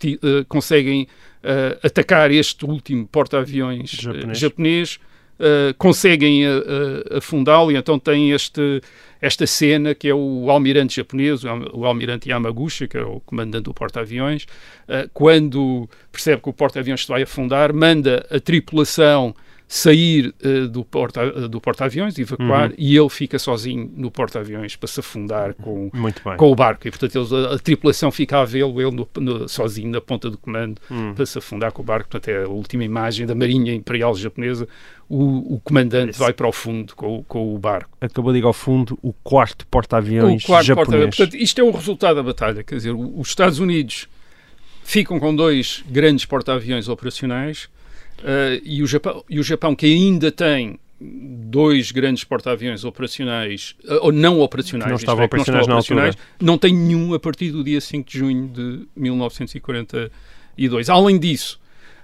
conseguem 0.46 1.08
uh, 1.42 1.78
atacar 1.84 2.30
este 2.30 2.64
último 2.64 3.04
porta-aviões 3.08 3.90
japonês. 3.90 4.38
japonês 4.38 5.00
uh, 5.42 5.74
conseguem 5.76 6.46
uh, 6.46 7.18
afundá-lo 7.18 7.72
e 7.72 7.76
então 7.76 7.98
tem 7.98 8.30
este, 8.30 8.80
esta 9.20 9.46
cena 9.46 9.94
que 9.94 10.08
é 10.08 10.14
o 10.14 10.50
almirante 10.50 10.96
japonês, 10.96 11.42
o 11.44 11.84
almirante 11.84 12.30
Yamaguchi, 12.30 12.86
que 12.86 12.96
é 12.96 13.02
o 13.02 13.20
comandante 13.20 13.64
do 13.64 13.74
porta-aviões, 13.74 14.46
quando 15.12 15.88
percebe 16.10 16.42
que 16.42 16.48
o 16.48 16.52
porta-aviões 16.52 17.02
se 17.02 17.08
vai 17.08 17.22
afundar, 17.22 17.72
manda 17.72 18.26
a 18.30 18.38
tripulação 18.38 19.34
sair 19.72 20.34
uh, 20.44 20.68
do 20.68 20.84
porta-aviões, 20.84 21.48
do 21.48 21.58
porta 21.58 21.86
evacuar, 22.20 22.68
uhum. 22.68 22.74
e 22.76 22.94
ele 22.94 23.08
fica 23.08 23.38
sozinho 23.38 23.90
no 23.96 24.10
porta-aviões 24.10 24.76
para 24.76 24.86
se 24.86 25.00
afundar 25.00 25.54
com, 25.54 25.90
com 26.36 26.52
o 26.52 26.54
barco. 26.54 26.86
E, 26.86 26.90
portanto, 26.90 27.16
eles, 27.16 27.32
a, 27.32 27.54
a, 27.54 27.58
tripulação 27.58 28.12
fica 28.12 28.38
a 28.38 28.44
vê-lo, 28.44 28.78
ele 28.82 28.90
no, 28.90 29.08
no, 29.16 29.48
sozinho 29.48 29.90
na 29.90 29.98
ponta 29.98 30.28
do 30.28 30.36
comando, 30.36 30.78
uhum. 30.90 31.14
para 31.14 31.24
se 31.24 31.38
afundar 31.38 31.72
com 31.72 31.80
o 31.80 31.84
barco. 31.86 32.10
Portanto, 32.10 32.28
é 32.28 32.44
a 32.44 32.48
última 32.48 32.84
imagem 32.84 33.26
da 33.26 33.34
Marinha 33.34 33.72
Imperial 33.72 34.14
Japonesa. 34.14 34.68
O, 35.08 35.54
o 35.54 35.60
comandante 35.60 36.10
Esse. 36.10 36.18
vai 36.18 36.34
para 36.34 36.46
o 36.46 36.52
fundo 36.52 36.94
com, 36.94 37.24
com, 37.24 37.54
o 37.54 37.58
barco. 37.58 37.96
Acabou 37.98 38.30
de 38.30 38.40
ir 38.40 38.44
ao 38.44 38.52
fundo 38.52 38.98
o 39.00 39.14
quarto 39.24 39.66
porta-aviões 39.68 40.42
japonês. 40.42 40.66
Porta 40.74 41.16
portanto, 41.16 41.34
isto 41.34 41.58
é 41.62 41.64
o 41.64 41.70
resultado 41.70 42.16
da 42.16 42.22
batalha. 42.22 42.62
Quer 42.62 42.74
dizer, 42.74 42.92
os 42.92 43.28
Estados 43.28 43.58
Unidos 43.58 44.06
ficam 44.84 45.18
com 45.18 45.34
dois 45.34 45.82
grandes 45.88 46.26
porta-aviões 46.26 46.90
operacionais 46.90 47.70
e, 48.62 48.82
o 48.82 48.86
Japão, 48.86 49.24
e 49.28 49.40
o 49.40 49.42
Japão, 49.42 49.74
que 49.74 49.86
ainda 49.86 50.30
tem 50.30 50.78
dois 51.02 51.90
grandes 51.90 52.24
porta-aviões 52.24 52.84
operacionais, 52.84 53.74
uh, 53.84 53.98
ou 54.02 54.12
não 54.12 54.40
operacionais, 54.40 54.90
não 54.90 54.96
estavam 54.96 55.22
é, 55.22 55.26
operacionais, 55.26 55.66
não, 55.66 55.74
operacionais 55.78 56.16
não 56.40 56.58
tem 56.58 56.74
nenhum 56.74 57.14
a 57.14 57.20
partir 57.20 57.50
do 57.50 57.64
dia 57.64 57.80
5 57.80 58.08
de 58.08 58.18
junho 58.18 58.48
de 58.48 58.86
1942. 58.96 60.88
Além 60.88 61.18
disso, 61.18 61.60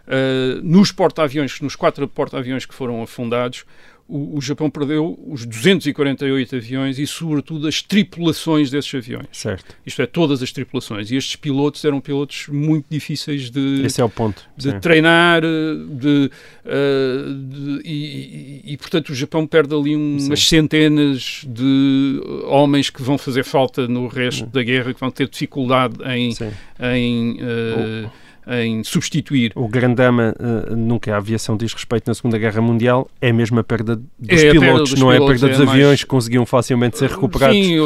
uh, 0.07 0.61
nos 0.62 0.90
porta-aviões, 0.92 1.61
nos 1.61 1.76
quatro 1.76 2.07
porta-aviões 2.09 2.66
que 2.66 2.74
foram 2.74 3.02
afundados, 3.02 3.64
o, 4.09 4.38
o, 4.38 4.40
Japão 4.40 4.71
perdeu 4.71 5.18
os 5.27 5.44
248 5.44 6.57
aviões 6.57 6.99
e, 6.99 7.07
sobretudo, 7.07 7.68
as 7.68 7.83
tripulações 7.83 8.71
desses 8.71 8.94
aviões. 8.94 9.27
Certo. 9.31 9.77
Isto 9.85 10.01
é, 10.01 10.07
todas 10.07 10.42
as 10.42 10.51
tripulações. 10.51 11.11
E 11.11 11.16
estes 11.16 11.37
pilotos 11.37 11.85
eram 11.85 12.01
pilotos 12.01 12.47
muito 12.49 12.87
difíceis 12.88 13.51
de, 13.51 13.83
Esse 13.85 14.01
é 14.01 14.05
o 14.05 14.09
ponto. 14.09 14.42
de 14.57 14.81
treinar, 14.81 15.42
de, 15.42 16.31
uh, 16.64 17.35
de 17.35 17.83
e, 17.85 18.62
e, 18.64 18.77
portanto, 18.79 19.11
o 19.11 19.14
Japão 19.14 19.47
perde 19.47 19.75
ali 19.75 19.94
um, 19.94 20.16
umas 20.18 20.49
centenas 20.49 21.42
de 21.47 22.23
homens 22.47 22.88
que 22.88 23.03
vão 23.03 23.18
fazer 23.18 23.44
falta 23.44 23.87
no 23.87 24.07
resto 24.07 24.44
Sim. 24.44 24.51
da 24.51 24.62
guerra, 24.62 24.94
que 24.94 25.01
vão 25.01 25.11
ter 25.11 25.29
dificuldade 25.29 25.97
em. 26.05 26.35
em 26.81 27.33
uh, 27.35 28.11
em 28.49 28.83
substituir. 28.83 29.53
O 29.55 29.69
grandama 29.69 30.35
uh, 30.39 30.75
nunca 30.75 31.15
a 31.15 31.19
aviação 31.19 31.57
diz 31.57 31.73
respeito 31.73 32.09
na 32.09 32.15
Segunda 32.15 32.39
Guerra 32.39 32.61
Mundial, 32.61 33.09
é 33.21 33.33
mesmo 33.33 33.59
a 33.61 33.65
perda 33.65 33.97
dos 34.19 34.43
é 34.43 34.51
pilotos, 34.51 34.91
dos 34.91 35.01
não 35.01 35.11
pilotos, 35.11 35.43
é 35.43 35.47
a 35.47 35.49
perda 35.49 35.49
dos 35.49 35.61
é 35.61 35.71
aviões 35.71 35.89
mais... 35.89 36.01
que 36.03 36.07
conseguiam 36.07 36.47
facilmente 36.47 36.99
ser 36.99 37.11
recuperados, 37.11 37.57
sim, 37.57 37.77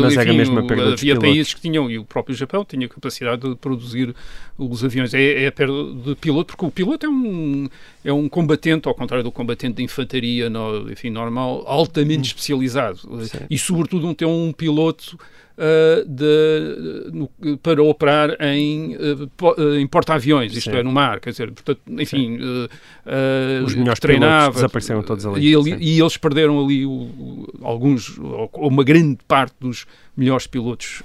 mas 0.00 0.12
enfim, 0.12 0.20
era 0.20 0.32
mesmo 0.32 0.58
a 0.58 0.62
perda 0.62 0.92
havia 0.92 0.92
dos 0.92 1.02
Havia 1.02 1.20
países 1.20 1.54
que 1.54 1.60
tinham, 1.60 1.90
e 1.90 1.98
o 1.98 2.04
próprio 2.04 2.34
Japão 2.34 2.64
tinha 2.64 2.88
capacidade 2.88 3.48
de 3.48 3.56
produzir 3.56 4.14
os 4.56 4.84
aviões. 4.84 5.12
É, 5.14 5.44
é 5.44 5.46
a 5.48 5.52
perda 5.52 5.72
de 6.04 6.14
piloto, 6.14 6.54
porque 6.54 6.64
o 6.64 6.70
piloto 6.70 7.06
é 7.06 7.08
um, 7.08 7.68
é 8.04 8.12
um 8.12 8.28
combatente, 8.28 8.86
ao 8.88 8.94
contrário 8.94 9.24
do 9.24 9.32
combatente 9.32 9.76
de 9.76 9.82
infantaria 9.82 10.48
no, 10.48 10.90
enfim, 10.90 11.10
normal, 11.10 11.64
altamente 11.66 12.20
hum. 12.20 12.22
especializado. 12.22 12.98
Sim. 12.98 13.38
E, 13.50 13.58
sobretudo, 13.58 14.06
um, 14.06 14.14
ter 14.14 14.26
um 14.26 14.52
piloto 14.52 15.18
uh, 15.58 16.04
de, 16.08 17.10
no, 17.12 17.58
para 17.58 17.82
operar 17.82 18.36
em, 18.40 18.96
uh, 18.96 19.74
em 19.78 19.86
porta-aviões, 19.86 20.56
isto 20.56 20.70
Sim. 20.70 20.76
é, 20.76 20.82
no 20.82 20.92
mar, 20.92 21.20
quer 21.20 21.30
dizer, 21.30 21.50
portanto, 21.52 21.80
enfim, 21.88 22.38
uh, 22.38 23.64
os 23.64 23.74
melhores 23.74 24.00
treinava, 24.00 24.54
desapareceram 24.54 25.02
todos 25.02 25.24
ali. 25.26 25.54
E, 25.54 25.96
e 25.96 26.00
eles 26.00 26.16
perderam 26.16 26.62
ali 26.64 26.84
o, 26.84 27.48
alguns, 27.62 28.18
ou 28.18 28.50
uma 28.54 28.84
grande 28.84 29.18
parte 29.26 29.54
dos 29.60 29.86
melhores 30.16 30.46
pilotos 30.46 31.02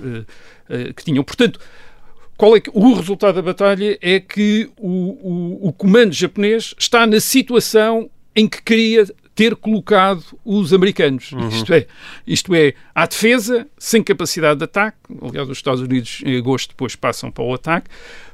que 0.95 1.03
tinham. 1.03 1.23
Portanto, 1.23 1.59
qual 2.37 2.55
é 2.55 2.61
que, 2.61 2.69
o 2.73 2.93
resultado 2.93 3.35
da 3.35 3.41
batalha 3.41 3.97
é 4.01 4.19
que 4.19 4.69
o, 4.77 4.87
o, 4.87 5.67
o 5.69 5.73
comando 5.73 6.13
japonês 6.13 6.75
está 6.77 7.07
na 7.07 7.19
situação 7.19 8.09
em 8.35 8.47
que 8.47 8.61
queria 8.61 9.05
ter 9.39 9.55
colocado 9.55 10.21
os 10.43 10.73
americanos. 10.73 11.31
Uhum. 11.31 11.47
Isto, 11.47 11.73
é, 11.73 11.87
isto 12.27 12.53
é, 12.53 12.73
à 12.93 13.05
defesa, 13.05 13.65
sem 13.77 14.03
capacidade 14.03 14.57
de 14.57 14.65
ataque. 14.65 14.97
Aliás, 15.21 15.47
os 15.47 15.57
Estados 15.57 15.79
Unidos, 15.79 16.21
em 16.25 16.37
agosto, 16.37 16.71
depois 16.71 16.93
passam 16.93 17.31
para 17.31 17.45
o 17.45 17.53
ataque. 17.53 17.89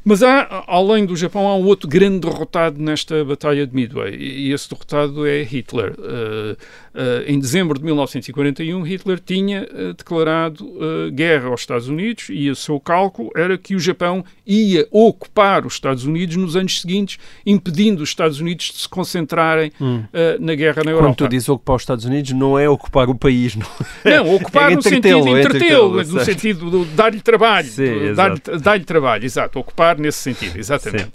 Mas 0.08 0.22
há, 0.22 0.64
além 0.68 1.04
do 1.04 1.16
Japão, 1.16 1.48
há 1.48 1.56
um 1.56 1.66
outro 1.66 1.90
grande 1.90 2.20
derrotado 2.20 2.80
nesta 2.80 3.26
Batalha 3.26 3.66
de 3.66 3.74
Midway, 3.74 4.16
e 4.16 4.54
esse 4.54 4.70
derrotado 4.70 5.26
é 5.26 5.42
Hitler. 5.42 5.96
Uh, 5.98 6.54
uh, 6.54 7.24
em 7.26 7.40
dezembro 7.40 7.80
de 7.80 7.84
1941, 7.84 8.84
Hitler 8.84 9.20
tinha 9.20 9.64
uh, 9.64 9.94
declarado 9.96 10.76
guerra 11.12 11.48
aos 11.48 11.62
Estados 11.62 11.88
Unidos 11.88 12.28
e 12.30 12.52
o 12.52 12.56
seu 12.56 12.80
cálculo 12.80 13.32
era 13.36 13.58
que 13.58 13.76
o 13.76 13.80
Japão 13.80 14.24
ia 14.46 14.88
ocupar 14.92 15.66
os 15.66 15.74
Estados 15.74 16.06
Unidos 16.06 16.36
nos 16.36 16.56
anos 16.56 16.82
seguintes, 16.82 17.18
impedindo 17.44 18.04
os 18.04 18.10
Estados 18.10 18.40
Unidos 18.40 18.68
de 18.68 18.82
se 18.82 18.90
concentrarem 18.90 19.72
hum. 19.82 20.04
na 20.40 20.54
guerra 20.54 20.84
na 20.84 20.92
Europa. 20.92 21.08
Quando 21.08 21.16
tu 21.16 21.28
dizes 21.28 21.50
ocupar 21.50 21.78
os 21.78 21.82
Estados 21.82 22.06
Unidos, 22.06 22.32
não 22.34 22.60
é 22.60 22.70
ocupar 22.70 23.10
o 23.10 23.16
país, 23.16 23.56
não, 23.56 23.68
não 24.06 24.36
ocupar 24.36 24.72
é 24.72 24.76
no 24.76 24.82
sentido 24.82 25.24
de 25.24 25.30
entretê-lo, 25.30 26.04
no 26.04 26.20
sentido 26.24 26.86
de 26.86 26.92
dar-lhe 26.92 27.22
trabalho, 27.22 27.70
dar-lhe 28.16 28.60
dar 28.60 28.80
trabalho, 28.84 29.26
exato, 29.26 29.60
ocupar 29.60 29.95
nesse 30.02 30.20
sentido, 30.20 30.58
exatamente. 30.58 31.12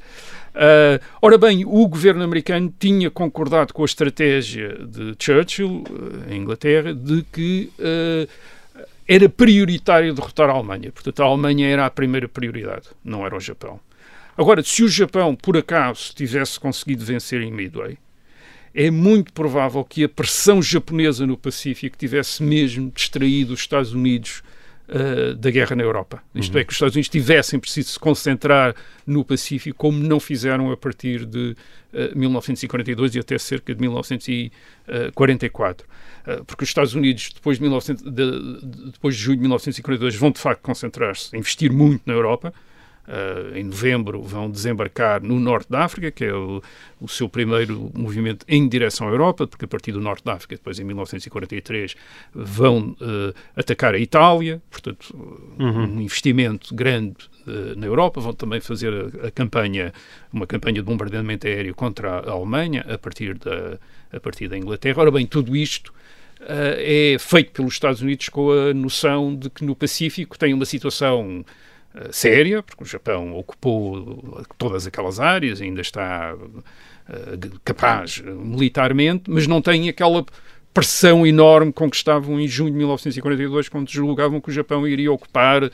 Uh, 0.50 0.98
ora 1.22 1.38
bem, 1.38 1.64
o 1.64 1.86
governo 1.86 2.24
americano 2.24 2.72
tinha 2.78 3.10
concordado 3.10 3.72
com 3.72 3.82
a 3.82 3.84
estratégia 3.84 4.76
de 4.84 5.14
Churchill, 5.18 5.84
uh, 5.88 6.32
em 6.32 6.38
Inglaterra, 6.38 6.92
de 6.92 7.22
que 7.32 7.70
uh, 7.78 8.28
era 9.06 9.28
prioritário 9.28 10.12
derrotar 10.12 10.50
a 10.50 10.52
Alemanha. 10.52 10.90
Portanto, 10.90 11.22
a 11.22 11.26
Alemanha 11.26 11.68
era 11.68 11.86
a 11.86 11.90
primeira 11.90 12.28
prioridade, 12.28 12.88
não 13.04 13.24
era 13.24 13.36
o 13.36 13.40
Japão. 13.40 13.78
Agora, 14.36 14.62
se 14.62 14.82
o 14.82 14.88
Japão, 14.88 15.36
por 15.36 15.56
acaso, 15.56 16.12
tivesse 16.14 16.58
conseguido 16.58 17.04
vencer 17.04 17.42
em 17.42 17.52
Midway, 17.52 17.98
é 18.74 18.90
muito 18.90 19.32
provável 19.32 19.84
que 19.84 20.04
a 20.04 20.08
pressão 20.08 20.62
japonesa 20.62 21.26
no 21.26 21.36
Pacífico 21.36 21.96
tivesse 21.96 22.42
mesmo 22.42 22.90
distraído 22.90 23.52
os 23.52 23.60
Estados 23.60 23.92
Unidos 23.92 24.42
uh, 24.90 25.34
da 25.34 25.50
guerra 25.50 25.74
na 25.76 25.82
Europa. 25.82 26.22
Isto 26.34 26.54
uhum. 26.54 26.60
é, 26.60 26.64
que 26.64 26.70
os 26.70 26.76
Estados 26.76 26.94
Unidos 26.94 27.08
tivessem 27.08 27.58
preciso 27.58 27.90
se 27.90 27.98
concentrar 27.98 28.74
no 29.06 29.24
Pacífico, 29.24 29.78
como 29.78 29.98
não 29.98 30.20
fizeram 30.20 30.70
a 30.70 30.76
partir 30.76 31.24
de 31.24 31.50
uh, 31.50 31.56
eh, 31.92 32.12
1942 32.14 33.14
e 33.14 33.20
até 33.20 33.38
cerca 33.38 33.74
de 33.74 33.80
1944. 33.80 35.86
Uh, 35.86 36.44
porque 36.44 36.64
os 36.64 36.70
Estados 36.70 36.94
Unidos, 36.94 37.30
depois 37.34 37.56
de, 37.58 37.62
1900, 37.62 38.02
de, 38.02 38.10
de, 38.10 38.92
depois 38.92 39.16
de 39.16 39.22
junho 39.22 39.36
de 39.36 39.42
1942, 39.42 40.16
vão 40.16 40.30
de 40.30 40.40
facto 40.40 40.62
concentrar-se, 40.62 41.36
investir 41.36 41.72
muito 41.72 42.02
na 42.06 42.12
Europa. 42.12 42.52
Uh, 43.10 43.56
em 43.56 43.64
novembro 43.64 44.22
vão 44.22 44.48
desembarcar 44.48 45.20
no 45.20 45.40
norte 45.40 45.68
da 45.68 45.80
África, 45.80 46.12
que 46.12 46.26
é 46.26 46.32
o, 46.32 46.62
o, 47.00 47.08
seu 47.08 47.28
primeiro 47.28 47.90
movimento 47.92 48.46
em 48.46 48.68
direção 48.68 49.08
à 49.08 49.10
Europa, 49.10 49.48
porque 49.48 49.64
a 49.64 49.68
partir 49.68 49.90
do 49.90 50.00
norte 50.00 50.24
da 50.24 50.34
África, 50.34 50.54
depois 50.54 50.78
em 50.78 50.84
1943, 50.84 51.96
vão 52.32 52.90
uh, 53.00 53.34
atacar 53.56 53.94
a 53.94 53.98
Itália, 53.98 54.62
portanto, 54.70 55.12
uhum. 55.58 55.96
um 55.96 56.00
investimento 56.02 56.72
grande 56.72 57.16
uh, 57.48 57.76
na 57.76 57.86
Europa. 57.86 58.20
Vão 58.20 58.32
também 58.32 58.60
fazer 58.60 58.92
a, 58.92 59.26
a, 59.26 59.30
campanha, 59.32 59.92
uma 60.32 60.46
campanha 60.46 60.76
de 60.76 60.82
bombardeamento 60.82 61.48
aéreo 61.48 61.74
contra 61.74 62.20
a 62.20 62.30
Alemanha, 62.30 62.86
a 62.88 62.96
partir 62.96 63.36
da, 63.36 63.76
a 64.12 64.20
partir 64.20 64.46
da 64.46 64.56
Inglaterra. 64.56 65.00
Ora 65.00 65.10
bem, 65.10 65.26
tudo 65.26 65.56
isto 65.56 65.92
é 66.42 67.16
feito 67.18 67.52
pelos 67.52 67.74
Estados 67.74 68.00
Unidos 68.02 68.28
com 68.28 68.52
a 68.52 68.72
noção 68.72 69.34
de 69.34 69.50
que 69.50 69.64
no 69.64 69.74
Pacífico 69.74 70.38
tem 70.38 70.54
uma 70.54 70.64
situação 70.64 71.44
séria, 72.10 72.62
porque 72.62 72.84
o 72.84 72.86
Japão 72.86 73.36
ocupou 73.36 74.44
todas 74.56 74.86
aquelas 74.86 75.18
áreas, 75.18 75.60
ainda 75.60 75.80
está 75.80 76.34
uh, 76.34 77.60
capaz 77.64 78.20
militarmente, 78.20 79.24
mas 79.28 79.46
não 79.46 79.60
tem 79.60 79.88
aquela 79.88 80.24
pressão 80.72 81.26
enorme 81.26 81.72
com 81.72 81.90
que 81.90 81.96
estavam 81.96 82.40
em 82.40 82.46
junho 82.46 82.70
de 82.70 82.76
1942, 82.76 83.68
quando 83.68 83.90
julgavam 83.90 84.40
que 84.40 84.50
o 84.50 84.52
Japão 84.52 84.86
iria 84.86 85.10
ocupar 85.10 85.64
uh, 85.64 85.70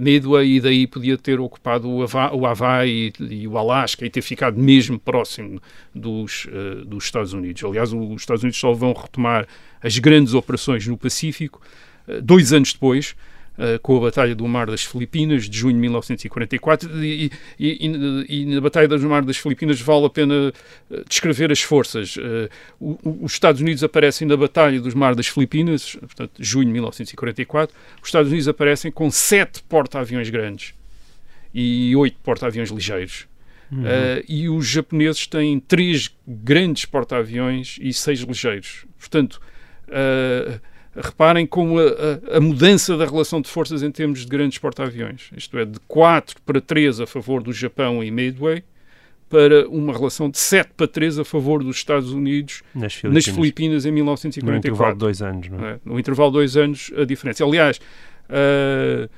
Midway 0.00 0.56
e 0.56 0.60
daí 0.60 0.86
podia 0.86 1.16
ter 1.16 1.38
ocupado 1.38 1.88
o, 1.88 2.02
Hava 2.02 2.34
o 2.34 2.44
Havaí 2.44 3.12
e, 3.20 3.42
e, 3.42 3.48
o 3.48 3.56
Alasca 3.56 4.04
e 4.04 4.10
ter 4.10 4.22
ficado 4.22 4.58
mesmo 4.58 4.98
próximo 4.98 5.60
dos, 5.94 6.46
uh, 6.46 6.84
dos 6.84 7.04
Estados 7.04 7.32
Unidos. 7.32 7.62
Aliás, 7.62 7.92
os 7.92 8.20
Estados 8.20 8.42
Unidos 8.42 8.58
só 8.58 8.72
vão 8.72 8.92
retomar 8.92 9.46
as 9.80 9.96
grandes 9.98 10.34
operações 10.34 10.86
no 10.86 10.98
Pacífico 10.98 11.60
uh, 12.08 12.20
dois 12.20 12.52
anos 12.52 12.72
depois, 12.72 13.14
Uh, 13.60 13.78
com 13.80 13.94
a 13.98 14.00
Batalha 14.00 14.34
do 14.34 14.48
Mar 14.48 14.68
das 14.68 14.82
Filipinas, 14.82 15.46
de 15.46 15.58
junho 15.58 15.74
de 15.74 15.80
1944, 15.80 17.04
e, 17.04 17.30
e, 17.58 17.86
e, 17.86 18.26
e, 18.26 18.44
na 18.46 18.58
Batalha 18.58 18.88
do 18.88 19.06
Mar 19.06 19.22
das 19.22 19.36
Filipinas 19.36 19.78
vale 19.82 20.06
a 20.06 20.08
pena 20.08 20.48
uh, 20.90 21.04
descrever 21.06 21.52
as 21.52 21.60
forças. 21.60 22.16
Uh, 22.16 22.48
os 23.22 23.32
Estados 23.32 23.60
Unidos 23.60 23.84
aparecem 23.84 24.26
na 24.26 24.34
Batalha 24.34 24.80
do 24.80 24.96
Mar 24.96 25.14
das 25.14 25.26
Filipinas, 25.26 25.94
portanto, 25.94 26.32
junho 26.38 26.64
de 26.64 26.72
1944, 26.72 27.76
os 28.00 28.08
Estados 28.08 28.30
Unidos 28.30 28.48
aparecem 28.48 28.90
com 28.90 29.10
sete 29.10 29.62
porta-aviões 29.64 30.30
grandes 30.30 30.72
e 31.52 31.94
oito 31.96 32.16
porta-aviões 32.22 32.70
ligeiros. 32.70 33.28
Uhum. 33.70 33.84
e 34.28 34.48
os 34.48 34.66
japoneses 34.66 35.28
têm 35.28 35.60
três 35.60 36.10
grandes 36.26 36.86
porta-aviões 36.86 37.78
e 37.80 37.92
seis 37.92 38.18
ligeiros. 38.18 38.84
Portanto, 38.98 39.40
Reparem 40.94 41.46
como 41.46 41.78
a, 41.78 41.84
a, 41.84 42.36
a, 42.38 42.40
mudança 42.40 42.96
da 42.96 43.04
relação 43.04 43.40
de 43.40 43.48
forças 43.48 43.82
em 43.82 43.90
termos 43.92 44.20
de 44.20 44.26
grandes 44.26 44.58
porta-aviões, 44.58 45.30
isto 45.36 45.56
é, 45.56 45.64
de 45.64 45.78
4 45.86 46.42
para 46.44 46.60
3 46.60 47.00
a 47.00 47.06
favor 47.06 47.42
do 47.42 47.52
Japão 47.52 48.02
e 48.02 48.10
Midway, 48.10 48.64
para 49.28 49.68
uma 49.68 49.92
relação 49.92 50.28
de 50.28 50.38
7 50.38 50.72
para 50.76 50.88
3 50.88 51.20
a 51.20 51.24
favor 51.24 51.62
dos 51.62 51.76
Estados 51.76 52.12
Unidos 52.12 52.64
nas 52.74 52.92
Filipinas, 52.94 53.26
nas 53.26 53.34
Filipinas 53.36 53.86
em 53.86 53.92
1944. 53.92 54.52
No 54.52 54.58
intervalo 54.58 54.92
de 54.94 54.98
dois 54.98 55.22
anos, 55.22 55.48
não 55.48 55.64
é? 55.64 55.70
é? 55.70 55.80
No 55.84 56.00
intervalo 56.00 56.30
de 56.30 56.34
dois 56.38 56.56
anos, 56.56 56.90
a 56.96 57.04
diferença. 57.04 57.44
Aliás, 57.44 57.78
uh, 58.28 59.08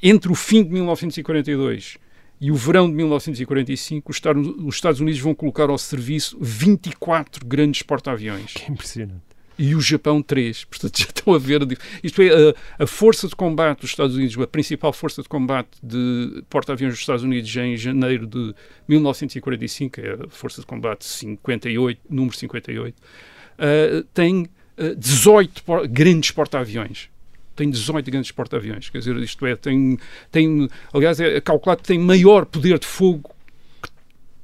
entre 0.00 0.30
o 0.30 0.36
fim 0.36 0.62
de 0.62 0.70
1942 0.70 1.98
e 2.40 2.52
o 2.52 2.54
verão 2.54 2.88
de 2.88 2.94
1945, 2.94 4.12
os 4.12 4.74
Estados 4.76 5.00
Unidos 5.00 5.18
vão 5.18 5.34
colocar 5.34 5.68
ao 5.68 5.76
serviço 5.76 6.38
24 6.40 7.44
grandes 7.44 7.82
porta-aviões. 7.82 8.52
Que 8.52 8.70
impressionante 8.70 9.27
e 9.58 9.74
o 9.74 9.80
Japão 9.80 10.22
3. 10.22 10.64
Portanto, 10.64 10.96
já 10.98 11.06
estão 11.06 11.34
a 11.34 11.38
ver. 11.38 11.66
Isto 12.02 12.22
é, 12.22 12.28
a, 12.28 12.84
a, 12.84 12.86
força 12.86 13.26
de 13.26 13.34
combate 13.34 13.80
dos 13.80 13.90
Estados 13.90 14.16
Unidos, 14.16 14.38
a 14.38 14.46
principal 14.46 14.92
força 14.92 15.22
de 15.22 15.28
combate 15.28 15.70
de 15.82 16.42
porta-aviões 16.48 16.94
dos 16.94 17.00
Estados 17.00 17.24
Unidos 17.24 17.54
em 17.56 17.76
janeiro 17.76 18.26
de 18.26 18.54
1945, 18.86 20.00
é 20.00 20.12
a 20.12 20.28
força 20.28 20.60
de 20.60 20.66
combate 20.66 21.04
58, 21.04 22.00
número 22.08 22.36
58, 22.36 22.94
uh, 22.96 24.02
tem 24.14 24.46
uh, 24.78 24.94
18 24.96 25.64
por, 25.64 25.86
grandes 25.88 26.30
porta-aviões 26.30 27.10
tem 27.56 27.68
18 27.68 28.08
grandes 28.08 28.30
porta-aviões. 28.30 28.88
Quer 28.88 28.98
dizer, 28.98 29.16
isto 29.16 29.44
é, 29.44 29.56
tem, 29.56 29.98
tem 30.30 30.68
aliás, 30.94 31.18
é 31.18 31.40
calculado 31.40 31.82
que 31.82 31.88
tem 31.88 31.98
maior 31.98 32.46
poder 32.46 32.78
de 32.78 32.86
fogo 32.86 33.34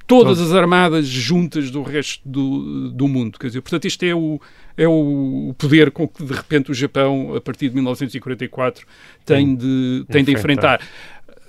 todas 0.07 0.39
as 0.39 0.51
armadas 0.53 1.07
juntas 1.07 1.71
do 1.71 1.81
resto 1.81 2.21
do, 2.27 2.91
do 2.91 3.07
mundo. 3.07 3.39
Quer 3.39 3.47
dizer, 3.47 3.61
portanto, 3.61 3.85
isto 3.85 4.03
é 4.03 4.13
o, 4.13 4.39
é 4.77 4.87
o 4.87 5.53
poder 5.57 5.91
com 5.91 6.07
que, 6.07 6.23
de 6.23 6.33
repente, 6.33 6.71
o 6.71 6.73
Japão, 6.73 7.35
a 7.35 7.41
partir 7.41 7.69
de 7.69 7.75
1944, 7.75 8.85
tem 9.25 9.55
de, 9.55 10.05
tem 10.09 10.23
de 10.23 10.31
enfrentar. 10.31 10.81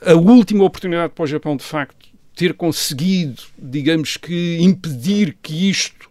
A 0.04 0.14
última 0.14 0.64
oportunidade 0.64 1.12
para 1.14 1.24
o 1.24 1.26
Japão, 1.26 1.56
de 1.56 1.64
facto, 1.64 2.06
ter 2.34 2.54
conseguido, 2.54 3.42
digamos 3.58 4.16
que, 4.16 4.58
impedir 4.60 5.36
que 5.42 5.70
isto 5.70 6.10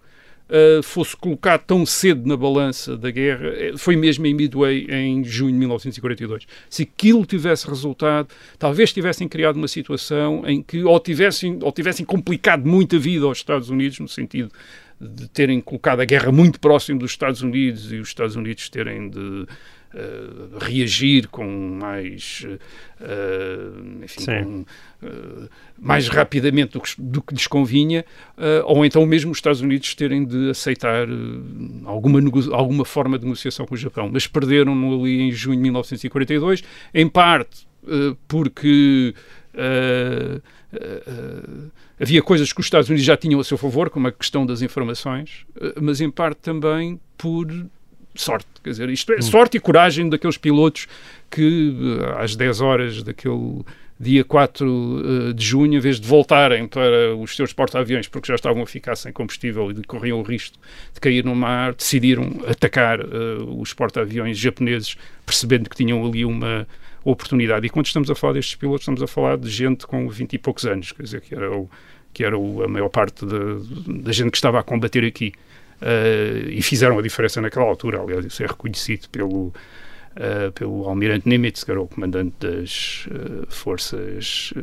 uh, 0.49 0.83
fosse 0.83 1.15
colocado 1.15 1.63
tão 1.65 1.85
cedo 1.85 2.27
na 2.27 2.37
balança 2.37 2.97
da 2.97 3.11
guerra, 3.11 3.47
eh, 3.47 3.73
foi 3.77 3.95
mesmo 3.95 4.25
em 4.25 4.33
Midway, 4.33 4.87
em 4.89 5.23
junho 5.23 5.53
de 5.53 5.59
1942. 5.59 6.45
Se 6.69 6.83
aquilo 6.83 7.25
tivesse 7.25 7.67
resultado, 7.67 8.27
talvez 8.57 8.91
tivessem 8.93 9.27
criado 9.27 9.55
uma 9.57 9.67
situação 9.67 10.43
em 10.45 10.61
que 10.61 10.83
ou 10.83 10.99
tivessem, 10.99 11.59
ou 11.61 11.71
tivessem 11.71 12.05
complicado 12.05 12.67
muito 12.67 12.95
a 12.95 12.99
vida 12.99 13.25
aos 13.25 13.37
Estados 13.37 13.69
Unidos, 13.69 13.99
no 13.99 14.07
sentido 14.07 14.51
de 14.99 15.27
terem 15.27 15.59
colocado 15.59 15.99
a 15.99 16.05
guerra 16.05 16.31
muito 16.31 16.59
próximo 16.59 16.99
dos 16.99 17.11
Estados 17.11 17.41
Unidos 17.41 17.91
e 17.91 17.97
os 17.97 18.07
Estados 18.07 18.35
Unidos 18.35 18.69
terem 18.69 19.09
de 19.09 19.45
uh, 19.95 20.57
reagir 20.59 21.27
com 21.29 21.45
mais, 21.79 22.45
uh, 22.99 24.03
enfim, 24.03 24.25
com, 24.25 24.65
uh, 25.07 25.49
mais 25.79 26.07
rapidamente 26.07 26.73
do 26.73 26.81
que, 26.81 27.01
do 27.01 27.21
que 27.21 27.33
lhes 27.33 27.47
convinha, 27.47 28.05
ou 28.65 28.85
então 28.85 29.05
mesmo 29.05 29.31
os 29.31 29.37
Estados 29.37 29.61
Unidos 29.61 29.95
terem 29.95 30.25
de 30.25 30.49
aceitar 30.49 31.07
alguma, 31.85 32.19
alguma 32.51 32.85
forma 32.85 33.17
de 33.17 33.25
negociação 33.25 33.65
com 33.65 33.75
o 33.75 33.77
Japão. 33.77 34.09
Mas 34.11 34.27
perderam 34.27 34.73
ali 35.01 35.21
em 35.21 35.31
junho 35.31 35.57
de 35.57 35.63
1942, 35.63 36.63
em 36.93 37.07
parte 37.07 37.67
porque 38.27 39.13
Uh, 39.55 40.41
uh, 40.75 41.71
havia 41.97 42.21
coisas 42.21 42.51
que 42.51 42.59
os 42.59 42.65
Estados 42.65 42.89
Unidos 42.89 43.05
já 43.05 43.15
tinham 43.15 43.39
a 43.39 43.43
seu 43.43 43.57
favor, 43.57 43.89
como 43.89 44.07
a 44.07 44.11
questão 44.11 44.45
das 44.45 44.61
informações, 44.61 45.45
mas 45.81 46.01
em 46.01 46.11
parte 46.11 46.39
também 46.39 46.99
por 47.17 47.47
sorte. 48.21 48.47
Quer 48.63 48.69
dizer, 48.71 48.89
isto 48.89 49.13
é 49.13 49.17
hum. 49.17 49.21
sorte 49.21 49.57
e 49.57 49.59
coragem 49.59 50.09
daqueles 50.09 50.37
pilotos 50.37 50.87
que 51.29 51.73
às 52.17 52.35
10 52.35 52.61
horas 52.61 53.03
daquele 53.03 53.63
dia 53.99 54.25
4 54.25 55.33
de 55.33 55.45
junho, 55.45 55.75
em 55.75 55.79
vez 55.79 55.99
de 55.99 56.07
voltarem 56.07 56.67
para 56.67 57.15
os 57.15 57.35
seus 57.35 57.53
porta-aviões, 57.53 58.07
porque 58.07 58.27
já 58.27 58.35
estavam 58.35 58.61
a 58.61 58.65
ficar 58.65 58.95
sem 58.95 59.11
combustível 59.11 59.71
e 59.71 59.83
corriam 59.83 60.19
o 60.19 60.23
risco 60.23 60.57
de 60.93 60.99
cair 60.99 61.23
no 61.23 61.33
mar, 61.33 61.73
decidiram 61.73 62.29
atacar 62.47 62.99
uh, 62.99 63.59
os 63.59 63.73
porta-aviões 63.73 64.37
japoneses, 64.37 64.97
percebendo 65.25 65.69
que 65.69 65.75
tinham 65.77 66.05
ali 66.05 66.25
uma 66.25 66.67
oportunidade. 67.05 67.65
E 67.65 67.69
quando 67.69 67.85
estamos 67.85 68.09
a 68.09 68.15
falar 68.15 68.33
destes 68.33 68.55
pilotos, 68.55 68.81
estamos 68.81 69.01
a 69.01 69.07
falar 69.07 69.37
de 69.37 69.49
gente 69.49 69.87
com 69.87 70.09
20 70.09 70.33
e 70.33 70.37
poucos 70.39 70.65
anos, 70.65 70.91
quer 70.91 71.03
dizer, 71.03 71.21
que 71.21 71.33
era, 71.33 71.55
o, 71.55 71.69
que 72.13 72.23
era 72.23 72.37
o, 72.37 72.63
a 72.63 72.67
maior 72.67 72.89
parte 72.89 73.25
da 73.25 74.11
gente 74.11 74.31
que 74.31 74.37
estava 74.37 74.59
a 74.59 74.63
combater 74.63 75.05
aqui. 75.05 75.31
Uh, 75.81 76.49
e 76.49 76.61
fizeram 76.61 76.97
a 76.97 77.01
diferença 77.01 77.41
naquela 77.41 77.65
altura, 77.65 78.01
aliás, 78.01 78.25
isso 78.25 78.41
é 78.41 78.47
reconhecido 78.47 79.09
pelo, 79.09 79.47
uh, 79.47 80.51
pelo 80.53 80.87
almirante 80.87 81.27
Nimitz, 81.27 81.63
que 81.63 81.71
era 81.71 81.81
o 81.81 81.87
comandante 81.87 82.35
das 82.39 83.07
uh, 83.11 83.45
forças 83.49 84.53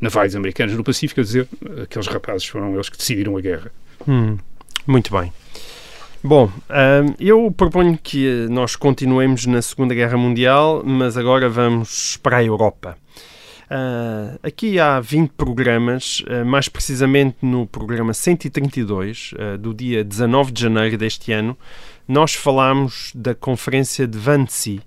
navais 0.00 0.34
americanas 0.34 0.74
no 0.74 0.82
Pacífico, 0.82 1.20
a 1.20 1.24
dizer 1.24 1.48
aqueles 1.82 2.06
rapazes 2.06 2.46
foram 2.46 2.74
eles 2.74 2.88
que 2.88 2.96
decidiram 2.96 3.36
a 3.36 3.40
guerra. 3.40 3.70
Hum, 4.08 4.38
muito 4.86 5.16
bem. 5.16 5.32
Bom, 6.24 6.50
eu 7.20 7.54
proponho 7.56 7.96
que 8.02 8.48
nós 8.50 8.74
continuemos 8.74 9.46
na 9.46 9.62
Segunda 9.62 9.94
Guerra 9.94 10.16
Mundial, 10.16 10.82
mas 10.84 11.16
agora 11.16 11.48
vamos 11.48 12.16
para 12.16 12.38
a 12.38 12.44
Europa. 12.44 12.98
Uh, 13.68 14.38
aqui 14.44 14.78
há 14.78 15.00
20 15.00 15.30
programas, 15.30 16.20
uh, 16.20 16.44
mais 16.46 16.68
precisamente 16.68 17.38
no 17.42 17.66
programa 17.66 18.14
132, 18.14 19.32
uh, 19.32 19.58
do 19.58 19.74
dia 19.74 20.04
19 20.04 20.52
de 20.52 20.62
janeiro 20.62 20.96
deste 20.96 21.32
ano, 21.32 21.56
nós 22.06 22.34
falamos 22.34 23.10
da 23.12 23.34
Conferência 23.34 24.06
de 24.06 24.16
Wannsee, 24.18 24.80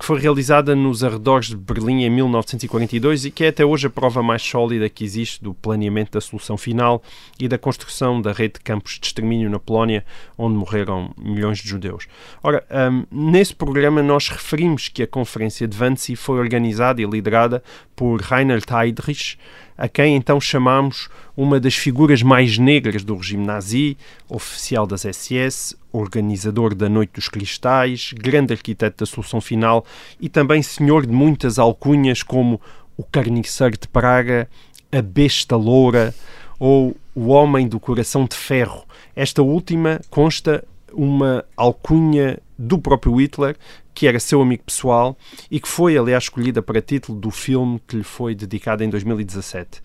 que 0.00 0.06
foi 0.06 0.18
realizada 0.18 0.74
nos 0.74 1.04
arredores 1.04 1.48
de 1.48 1.56
Berlim 1.58 2.04
em 2.04 2.08
1942 2.08 3.26
e 3.26 3.30
que 3.30 3.44
é 3.44 3.48
até 3.48 3.66
hoje 3.66 3.86
a 3.86 3.90
prova 3.90 4.22
mais 4.22 4.40
sólida 4.40 4.88
que 4.88 5.04
existe 5.04 5.44
do 5.44 5.52
planeamento 5.52 6.12
da 6.12 6.22
solução 6.22 6.56
final 6.56 7.02
e 7.38 7.46
da 7.46 7.58
construção 7.58 8.22
da 8.22 8.32
rede 8.32 8.54
de 8.54 8.60
campos 8.60 8.98
de 8.98 9.06
extermínio 9.06 9.50
na 9.50 9.58
Polónia, 9.58 10.02
onde 10.38 10.56
morreram 10.56 11.14
milhões 11.18 11.58
de 11.58 11.68
judeus. 11.68 12.06
Ora, 12.42 12.64
um, 12.90 13.04
nesse 13.30 13.54
programa 13.54 14.02
nós 14.02 14.30
referimos 14.30 14.88
que 14.88 15.02
a 15.02 15.06
Conferência 15.06 15.68
de 15.68 15.76
Wannsee 15.78 16.16
foi 16.16 16.38
organizada 16.38 17.02
e 17.02 17.04
liderada 17.04 17.62
por 17.94 18.22
Reinhard 18.22 18.64
Heydrich, 18.72 19.36
a 19.80 19.88
quem 19.88 20.14
então 20.14 20.38
chamamos 20.38 21.08
uma 21.34 21.58
das 21.58 21.74
figuras 21.74 22.22
mais 22.22 22.58
negras 22.58 23.02
do 23.02 23.16
regime 23.16 23.46
nazi, 23.46 23.96
oficial 24.28 24.86
das 24.86 25.06
SS, 25.06 25.74
organizador 25.90 26.74
da 26.74 26.86
Noite 26.86 27.12
dos 27.14 27.30
Cristais, 27.30 28.12
grande 28.12 28.52
arquiteto 28.52 28.98
da 28.98 29.06
solução 29.06 29.40
final 29.40 29.82
e 30.20 30.28
também 30.28 30.62
senhor 30.62 31.06
de 31.06 31.12
muitas 31.14 31.58
alcunhas 31.58 32.22
como 32.22 32.60
o 32.94 33.02
Carniceiro 33.02 33.78
de 33.78 33.88
Praga, 33.88 34.46
a 34.92 35.00
Besta 35.00 35.56
Loura 35.56 36.14
ou 36.58 36.94
o 37.14 37.28
Homem 37.28 37.66
do 37.66 37.80
Coração 37.80 38.26
de 38.26 38.36
Ferro. 38.36 38.84
Esta 39.16 39.42
última 39.42 39.98
consta 40.10 40.62
uma 40.92 41.42
alcunha 41.56 42.38
do 42.58 42.78
próprio 42.78 43.18
Hitler, 43.18 43.56
que 44.00 44.06
era 44.06 44.18
seu 44.18 44.40
amigo 44.40 44.62
pessoal 44.64 45.14
e 45.50 45.60
que 45.60 45.68
foi, 45.68 45.98
aliás, 45.98 46.22
escolhida 46.22 46.62
para 46.62 46.80
título 46.80 47.20
do 47.20 47.30
filme 47.30 47.78
que 47.86 47.96
lhe 47.96 48.02
foi 48.02 48.34
dedicado 48.34 48.82
em 48.82 48.88
2017. 48.88 49.82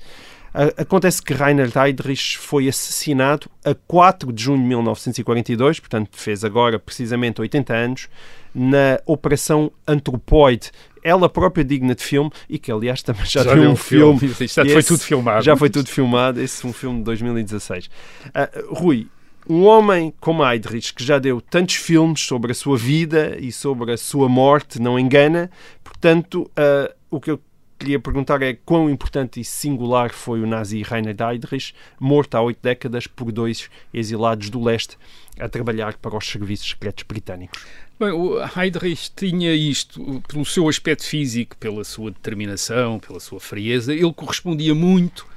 Acontece 0.78 1.21
que 1.21 1.34
Reinhard 1.34 1.78
Heydrich 1.78 2.38
foi 2.38 2.69
assassinado 2.69 3.49
a 3.65 3.75
4 3.75 4.32
de 4.32 4.41
junho 4.41 4.60
de 4.62 4.67
1942, 4.67 5.82
portanto 5.82 6.12
fez 6.13 6.45
agora 6.45 6.80
precisamente 6.80 7.41
80 7.41 7.73
anos, 7.73 8.08
na 8.54 9.01
Operação 9.06 9.69
Antropoide. 9.86 10.71
ela 11.04 11.28
própria 11.28 11.65
digna 11.65 11.93
de 11.93 12.01
filme 12.01 12.32
e 12.49 12.58
que, 12.58 12.71
aliás, 12.71 13.04
também 13.04 13.25
já, 13.25 13.43
Já 13.43 13.54
deu 13.54 13.69
um 13.69 13.75
filme. 13.75 14.17
filme. 14.17 14.36
Isto 14.45 14.63
já 14.63 14.73
foi 14.73 14.82
tudo 14.84 14.99
filmado. 15.01 15.43
Já 15.43 15.58
foi 15.58 15.69
tudo 15.69 15.89
filmado. 15.89 16.41
Esse 16.41 16.65
é 16.65 16.69
um 16.69 16.73
filme 16.73 16.99
de 16.99 17.04
2016. 17.04 17.89
Ah, 18.34 18.49
Rui, 18.69 19.10
um 19.47 19.65
homem 19.65 20.13
como 20.19 20.45
Heydrich, 20.45 20.93
que 20.93 21.03
já 21.03 21.19
deu 21.19 21.39
tantos 21.39 21.75
filmes 21.75 22.21
sobre 22.21 22.51
a 22.51 22.55
sua 22.55 22.77
vida 22.77 23.38
e 23.39 23.51
sobre 23.51 23.91
a 23.91 23.97
sua 23.97 24.27
morte, 24.27 24.81
não 24.81 24.97
engana. 24.97 25.49
Portanto, 25.84 26.49
ah, 26.55 26.93
o 27.10 27.19
que 27.19 27.31
eu 27.31 27.39
queria 27.77 27.99
perguntar 27.99 28.41
é 28.41 28.53
quão 28.53 28.89
importante 28.89 29.39
e 29.39 29.43
singular 29.43 30.12
foi 30.12 30.41
o 30.41 30.47
nazi 30.47 30.81
Reinhard 30.81 31.21
Heydrich, 31.21 31.73
morto 31.99 32.36
há 32.36 32.41
oito 32.41 32.60
décadas 32.62 33.05
por 33.05 33.31
dois 33.31 33.69
exilados 33.93 34.49
do 34.49 34.63
leste 34.63 34.97
a 35.39 35.47
trabalhar 35.49 35.95
para 35.97 36.17
os 36.17 36.25
serviços 36.25 36.69
secretos 36.69 37.03
britânicos. 37.03 37.63
Bem, 37.99 38.12
o 38.12 38.38
Heydrich 38.58 39.12
tinha 39.15 39.53
isto, 39.53 40.23
pelo 40.27 40.45
seu 40.45 40.67
aspecto 40.67 41.05
físico, 41.05 41.55
pela 41.58 41.84
sua 41.84 42.12
determinação, 42.12 42.99
pela 42.99 43.19
sua 43.19 43.39
frieza, 43.39 43.93
ele 43.93 44.13
correspondia 44.13 44.73
muito 44.73 45.27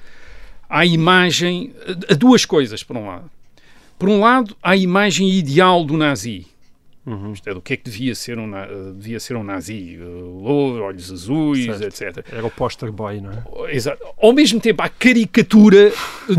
à 0.69 0.85
imagem, 0.85 1.75
a 2.09 2.15
duas 2.15 2.45
coisas, 2.45 2.83
por 2.83 2.97
um 2.97 3.07
lado. 3.07 3.31
Por 3.99 4.09
um 4.09 4.21
lado, 4.21 4.57
à 4.63 4.77
imagem 4.77 5.31
ideal 5.31 5.85
do 5.85 5.97
nazi. 5.97 6.47
Uhum. 7.07 7.33
Isto 7.33 7.49
é, 7.49 7.55
do 7.55 7.63
que 7.63 7.73
é 7.73 7.77
que 7.79 7.85
devia 7.91 8.15
ser 8.15 8.39
um, 8.39 8.51
devia 8.99 9.19
ser 9.19 9.35
um 9.35 9.43
nazi. 9.43 9.99
Uh, 9.99 10.43
Louro, 10.43 10.85
olhos 10.85 11.11
azuis, 11.11 11.81
etc. 11.81 12.23
Era 12.31 12.45
o 12.47 12.51
poster 12.51 12.93
boy, 12.93 13.19
não 13.19 13.31
é? 13.33 13.75
Exato. 13.75 14.05
Ao 14.21 14.31
mesmo 14.31 14.61
tempo, 14.61 14.83
à 14.83 14.91
caricatura 14.91 15.91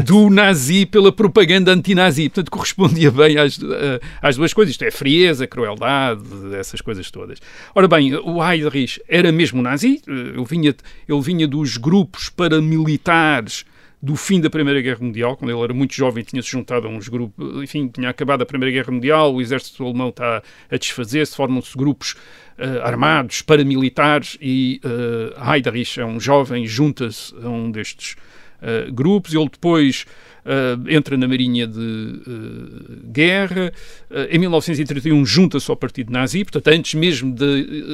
do 0.06 0.30
nazi 0.30 0.86
pela 0.86 1.12
propaganda 1.12 1.72
anti-nazi. 1.74 2.30
Portanto, 2.30 2.52
correspondia 2.52 3.10
bem 3.10 3.40
às, 3.40 3.58
eh, 3.60 4.00
às 4.22 4.36
duas 4.38 4.54
coisas. 4.54 4.74
Isto 4.74 4.86
é, 4.86 4.92
frieza, 4.92 5.48
crueldade, 5.48 6.22
essas 6.56 6.82
coisas 6.82 7.10
todas. 7.10 7.40
Ora 7.74 7.88
bem, 7.88 8.14
o 8.18 8.38
Heydrich 8.48 9.02
era 9.08 9.32
mesmo 9.32 9.64
nazi. 9.64 10.00
eh, 10.08 10.12
Ele 10.12 10.46
vinha, 10.46 10.76
ele 11.08 11.22
vinha 11.22 11.48
dos 11.48 11.78
grupos 11.78 12.30
paramilitares 12.30 13.66
do 14.02 14.16
fim 14.16 14.40
da 14.40 14.50
Primeira 14.50 14.82
Guerra 14.82 15.00
Mundial, 15.02 15.36
quando 15.36 15.52
ele 15.52 15.62
era 15.62 15.74
muito 15.74 15.94
jovem, 15.94 16.24
tinha-se 16.24 16.50
juntado 16.50 16.88
a 16.88 16.90
uns 16.90 17.10
grupos, 17.10 17.62
enfim, 17.62 17.88
tinha 17.90 18.10
acabado 18.10 18.42
a 18.42 18.46
Primeira 18.46 18.74
Guerra 18.74 18.94
Mundial, 18.94 19.34
o 19.36 19.42
exército 19.42 19.84
alemão 19.84 20.10
está 20.10 20.42
a 20.72 20.78
desfazer-se, 20.78 21.36
formam-se 21.36 21.78
grupos 21.78 22.16
eh, 22.58 22.82
armados, 22.82 23.42
paramilitares, 23.42 24.38
e 24.40 24.80
uh, 24.86 25.52
Heydrich 25.52 26.00
é 26.00 26.06
um 26.06 26.20
jovem, 26.20 26.66
junta-se 26.66 27.36
a 27.44 27.50
um 27.50 27.70
destes 27.70 28.16
eh, 28.62 28.90
grupos, 28.92 29.34
ele 29.34 29.50
depois 29.50 30.06
eh, 30.46 30.96
entra 30.96 31.18
na 31.18 31.28
Marinha 31.28 31.68
de 31.68 32.22
eh, 32.28 32.96
Guerra, 33.12 33.74
eh, 34.10 34.30
em 34.32 34.40
1931 34.40 35.26
junta-se 35.26 35.70
ao 35.70 35.78
Partido 35.78 36.12
Nazi, 36.12 36.44
portanto, 36.44 36.68
antes 36.70 36.94
mesmo 36.94 37.34
da 37.34 37.46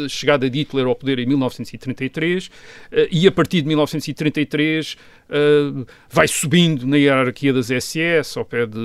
chegada 0.10 0.50
de 0.50 0.60
Hitler 0.60 0.86
ao 0.86 0.96
poder 0.96 1.20
em 1.20 1.26
1933, 1.26 2.50
eh, 2.92 3.08
e 3.12 3.28
a 3.28 3.32
partir 3.32 3.62
de 3.62 3.68
1933 3.68 4.98
eh, 5.30 5.86
vai 6.10 6.28
subindo 6.28 6.86
na 6.86 6.98
hierarquia 6.98 7.52
das 7.52 7.68
SS, 7.68 8.38
ao 8.38 8.46
pé 8.46 8.66
de 8.66 8.80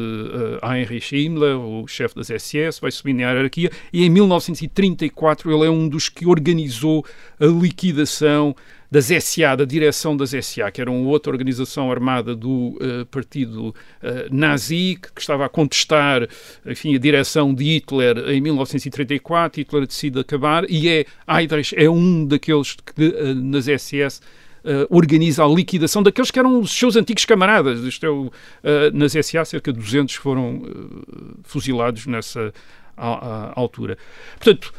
Heinrich 0.63 1.15
Himmler, 1.15 1.59
o 1.59 1.87
chefe 1.87 2.15
das 2.15 2.29
SS, 2.29 2.81
vai 2.81 2.91
subindo 2.91 3.19
na 3.19 3.31
hierarquia, 3.31 3.71
e 3.93 4.05
em 4.05 4.11
1934 4.11 5.53
ele 5.53 5.67
é 5.67 5.71
um 5.71 5.89
dos 5.89 6.09
que 6.09 6.27
organizou 6.27 7.05
a 7.39 7.47
liquidação 7.47 8.55
das 8.91 9.07
SA, 9.07 9.55
da 9.55 9.65
direção 9.65 10.17
das 10.17 10.31
SA, 10.31 10.71
que 10.73 10.81
era 10.81 10.91
uma 10.91 11.09
outra 11.09 11.31
organização 11.33 11.91
armada 11.93 12.35
do 12.35 12.77
eh, 12.81 13.05
partido 13.11 13.73
eh, 14.03 14.27
nazi, 14.33 14.99
que, 15.01 15.13
que 15.13 15.21
estava 15.21 15.45
a 15.47 15.49
contestar 15.49 16.27
enfim, 16.67 16.95
a 16.97 16.99
direção 16.99 17.55
de 17.55 17.65
Hitler 17.65 18.19
em 18.31 18.41
1934. 18.41 19.61
Hitler 19.61 19.87
decide 19.87 20.19
acabar 20.19 20.65
e 20.69 20.89
é 20.89 21.05
Heydrich 21.29 21.75
é 21.77 21.89
um 21.89 22.25
daqueles 22.27 22.75
que 22.75 23.05
eh, 23.05 23.33
nas 23.35 23.67
SS 23.67 24.21
eh, 24.65 24.87
organiza 24.91 25.45
a 25.45 25.49
liquidação 25.49 26.03
daqueles 26.03 26.31
que 26.33 26.39
eram 26.41 26.59
os 26.61 26.73
seus 26.73 26.97
antigos 26.97 27.25
camaradas. 27.25 27.81
Isto 27.85 28.07
é 28.07 28.11
o, 28.11 28.33
eh, 28.65 28.91
nas 28.93 29.13
SA, 29.13 29.45
cerca 29.45 29.73
de 29.73 29.79
200 29.79 30.17
foram 30.17 30.63
eh, 30.67 31.39
fuzilados 31.45 32.07
nessa 32.07 32.53
a- 32.97 33.07
a- 33.07 33.53
altura. 33.55 33.97
Portanto, 34.37 34.75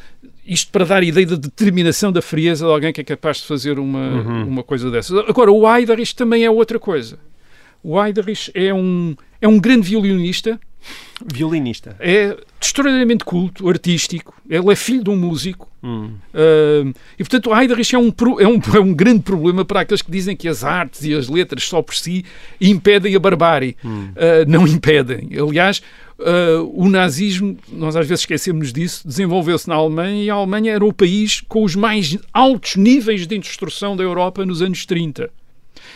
isto 0.45 0.71
para 0.71 0.85
dar 0.85 1.01
a 1.01 1.05
ideia 1.05 1.25
da 1.25 1.35
determinação, 1.35 2.11
da 2.11 2.21
frieza 2.21 2.65
de 2.65 2.71
alguém 2.71 2.91
que 2.91 3.01
é 3.01 3.03
capaz 3.03 3.37
de 3.37 3.43
fazer 3.45 3.77
uma, 3.79 4.43
uma 4.43 4.63
coisa 4.63 4.89
dessas. 4.89 5.17
Agora, 5.27 5.51
o 5.51 5.69
Heydrich 5.69 6.15
também 6.15 6.43
é 6.43 6.49
outra 6.49 6.79
coisa. 6.79 7.19
O 7.83 8.01
Heydrich 8.01 8.51
é 8.53 8.73
um, 8.73 9.15
é 9.39 9.47
um 9.47 9.59
grande 9.59 9.89
violinista, 9.89 10.59
Violinista. 11.25 11.95
é 11.99 12.37
extraordinariamente 12.59 13.25
culto, 13.25 13.67
artístico, 13.67 14.33
ele 14.49 14.71
é 14.71 14.75
filho 14.75 15.03
de 15.03 15.09
um 15.09 15.15
músico. 15.15 15.69
Hum. 15.83 16.13
Uh, 16.31 16.93
e 17.17 17.23
portanto 17.23 17.49
o 17.49 17.59
Heydrich 17.59 17.95
é 17.95 17.97
um, 17.97 18.13
é, 18.39 18.47
um, 18.47 18.61
é 18.75 18.79
um 18.79 18.93
grande 18.93 19.21
problema 19.21 19.65
para 19.65 19.81
aqueles 19.81 20.01
que 20.01 20.11
dizem 20.11 20.35
que 20.35 20.47
as 20.47 20.63
artes 20.63 21.03
e 21.03 21.13
as 21.13 21.27
letras 21.27 21.63
só 21.63 21.81
por 21.81 21.95
si 21.95 22.23
impedem 22.59 23.15
a 23.15 23.19
barbárie. 23.19 23.75
Uh, 23.83 24.47
não 24.47 24.67
impedem. 24.67 25.29
Aliás, 25.39 25.81
uh, 26.19 26.71
o 26.73 26.87
nazismo, 26.87 27.57
nós 27.71 27.95
às 27.95 28.07
vezes 28.07 28.21
esquecemos 28.21 28.71
disso, 28.71 29.07
desenvolveu-se 29.07 29.67
na 29.67 29.75
Alemanha 29.75 30.23
e 30.23 30.29
a 30.29 30.35
Alemanha 30.35 30.73
era 30.73 30.85
o 30.85 30.93
país 30.93 31.41
com 31.41 31.63
os 31.63 31.75
mais 31.75 32.17
altos 32.31 32.75
níveis 32.75 33.25
de 33.25 33.35
instrução 33.35 33.95
da 33.95 34.03
Europa 34.03 34.45
nos 34.45 34.61
anos 34.61 34.85
30. 34.85 35.31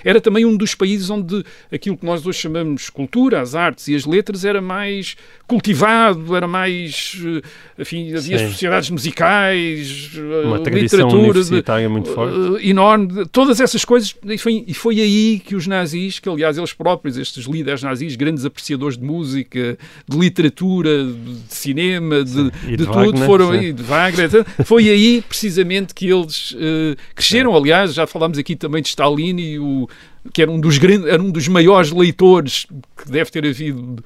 Era 0.03 0.19
também 0.21 0.45
um 0.45 0.55
dos 0.55 0.75
países 0.75 1.10
onde 1.10 1.43
aquilo 1.71 1.97
que 1.97 2.05
nós 2.05 2.25
hoje 2.25 2.39
chamamos 2.39 2.89
cultura, 2.89 3.41
as 3.41 3.55
artes 3.55 3.88
e 3.88 3.95
as 3.95 4.05
letras, 4.05 4.43
era 4.45 4.62
mais 4.62 5.15
cultivado, 5.47 6.36
era 6.36 6.47
mais. 6.47 7.17
eh, 7.25 7.41
Enfim, 7.81 8.13
havia 8.15 8.39
Sim. 8.39 8.47
sociedades 8.51 8.89
musicais, 8.89 10.12
eh, 10.15 10.47
Uma 10.47 10.58
literatura. 10.58 11.43
de- 11.43 11.88
muito 11.89 12.10
forte. 12.12 12.36
eh, 12.63 12.69
enorme, 12.69 13.08
de- 13.08 13.25
todas 13.25 13.60
essas 13.60 13.84
coisas, 13.86 14.15
e 14.25 14.38
foi, 14.38 14.63
e 14.67 14.73
foi 14.73 14.99
aí 15.01 15.39
que 15.45 15.55
os 15.55 15.67
nazis, 15.67 16.19
que 16.19 16.29
aliás 16.29 16.58
eles 16.58 16.73
próprios, 16.73 17.17
estes 17.17 17.45
líderes 17.45 17.84
nazis, 17.84 18.15
grandes 18.15 18.45
apreciadores 18.45 18.97
de 18.97 19.03
música, 19.03 19.77
de 20.08 20.17
literatura, 20.17 21.03
de 21.05 21.36
cinema, 21.53 22.23
de, 22.23 22.49
de 22.51 22.77
de 22.77 22.77
tudo, 22.86 22.93
Wagner, 22.93 23.25
foram 23.25 23.51
aí, 23.51 23.73
de 23.73 23.84
Wagner, 23.84 24.29
foi 24.65 24.89
aí 24.89 25.21
precisamente 25.27 25.93
que 25.93 26.08
eles 26.10 26.55
eh, 26.58 26.95
cresceram. 27.13 27.55
Aliás, 27.55 27.93
já 27.93 28.08
falámos 28.08 28.38
aqui 28.38 28.55
também 28.55 28.81
de 28.81 28.89
Stalin, 28.89 29.38
e 29.39 29.60
o, 29.60 29.85
que 30.34 30.41
era 30.41 30.52
um 30.52 30.60
dos, 30.60 30.78
grandes, 30.78 31.08
era 31.08 31.21
um 31.21 31.32
dos 31.32 31.48
maiores 31.48 31.91
leitores 31.91 32.65
que 32.98 33.12
deve 33.12 33.30
ter 33.32 33.45
havido 33.45 34.04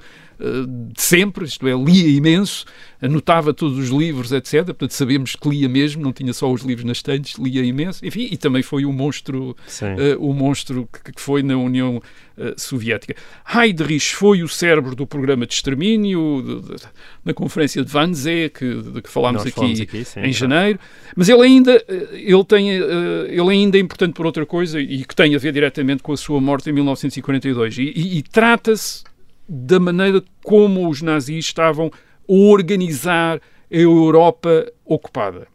de 0.92 1.00
sempre, 1.02 1.44
isto 1.44 1.66
é, 1.68 1.72
lia 1.72 2.08
imenso, 2.08 2.64
anotava 3.00 3.52
todos 3.54 3.78
os 3.78 3.88
livros, 3.90 4.32
etc. 4.32 4.64
Portanto, 4.66 4.92
sabemos 4.92 5.34
que 5.36 5.48
lia 5.48 5.68
mesmo, 5.68 6.02
não 6.02 6.12
tinha 6.12 6.32
só 6.32 6.50
os 6.52 6.62
livros 6.62 6.84
nas 6.84 6.98
estantes, 6.98 7.38
lia 7.38 7.62
imenso. 7.64 8.04
Enfim, 8.04 8.28
e 8.30 8.36
também 8.36 8.62
foi 8.62 8.84
o 8.84 8.92
monstro, 8.92 9.56
eh, 9.98 10.16
o 10.18 10.32
monstro 10.32 10.88
que, 11.04 11.12
que 11.12 11.20
foi 11.20 11.42
na 11.42 11.56
União 11.56 12.02
eh, 12.38 12.54
Soviética. 12.56 13.14
Heydrich 13.54 14.14
foi 14.14 14.42
o 14.42 14.48
cérebro 14.48 14.94
do 14.94 15.06
programa 15.06 15.46
de 15.46 15.54
extermínio, 15.54 16.42
de- 16.44 16.76
de- 16.76 16.82
na 17.24 17.34
conferência 17.34 17.84
de 17.84 17.94
Wannsee, 17.96 18.48
que, 18.50 18.74
de 18.82 19.02
que 19.02 19.10
falámos 19.10 19.44
Nós 19.44 19.52
aqui, 19.52 19.82
aqui, 19.82 20.04
sim, 20.04 20.20
em 20.20 20.32
janeiro. 20.32 20.78
Mas 21.16 21.28
ele 21.28 21.42
ainda, 21.42 21.82
eh, 21.88 22.08
ele, 22.12 22.44
tem, 22.44 22.70
eh, 22.70 22.82
ele 23.28 23.50
ainda 23.50 23.76
é 23.76 23.80
importante 23.80 24.12
por 24.14 24.26
outra 24.26 24.44
coisa 24.46 24.80
e 24.80 25.04
que 25.04 25.14
tem 25.14 25.34
a 25.34 25.38
ver 25.38 25.52
diretamente 25.52 26.02
com 26.02 26.12
a 26.12 26.16
sua 26.16 26.40
morte 26.40 26.68
em 26.70 26.72
1942. 26.72 27.78
E, 27.78 27.82
e- 27.96 28.18
e 28.18 28.22
trata-se 28.22 29.04
da 29.52 29.80
maneira 29.80 30.22
como 30.44 30.88
os 30.88 31.02
nazis 31.02 31.46
estavam 31.46 31.90
a 32.28 32.32
organizar 32.32 33.38
a 33.38 33.76
Europa 33.76 34.70
ocupada. 34.84 35.48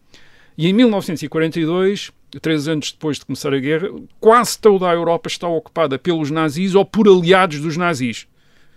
E 0.58 0.68
em 0.68 0.74
1942, 0.74 2.12
três 2.42 2.68
anos 2.68 2.92
depois 2.92 3.18
de 3.18 3.26
começar 3.26 3.54
a 3.54 3.60
guerra, 3.60 3.88
quase 4.20 4.60
toda 4.60 4.90
a 4.90 4.94
Europa 4.94 5.30
está 5.30 5.48
ocupada 5.48 5.98
pelos 5.98 6.30
nazis 6.30 6.76
ou 6.76 6.84
por 6.84 7.08
aliados 7.08 7.62
dos 7.62 7.78
nazis. 7.78 8.28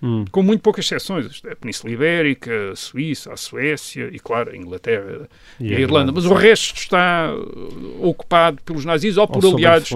Hum. 0.03 0.25
Com 0.31 0.43
muito 0.43 0.61
poucas 0.61 0.85
exceções. 0.85 1.43
É 1.45 1.53
A 1.53 1.57
Península 1.57 1.93
Ibérica, 1.93 2.71
a 2.73 2.77
Suíça, 2.77 3.33
a 3.33 3.37
Suécia 3.37 4.09
e, 4.13 4.19
claro, 4.19 4.51
a 4.53 4.57
Inglaterra 4.57 5.29
e, 5.59 5.75
a 5.75 5.81
Irlanda. 5.81 6.13
Mas 6.13 6.25
o 6.25 6.35
resto 6.35 6.77
está 6.77 7.35
uh, 7.35 8.09
ocupado 8.09 8.63
pelos 8.65 8.85
nazis 8.85 9.17
ou 9.17 9.27
por 9.27 9.45
Ou 9.45 9.55
aliados 9.55 9.91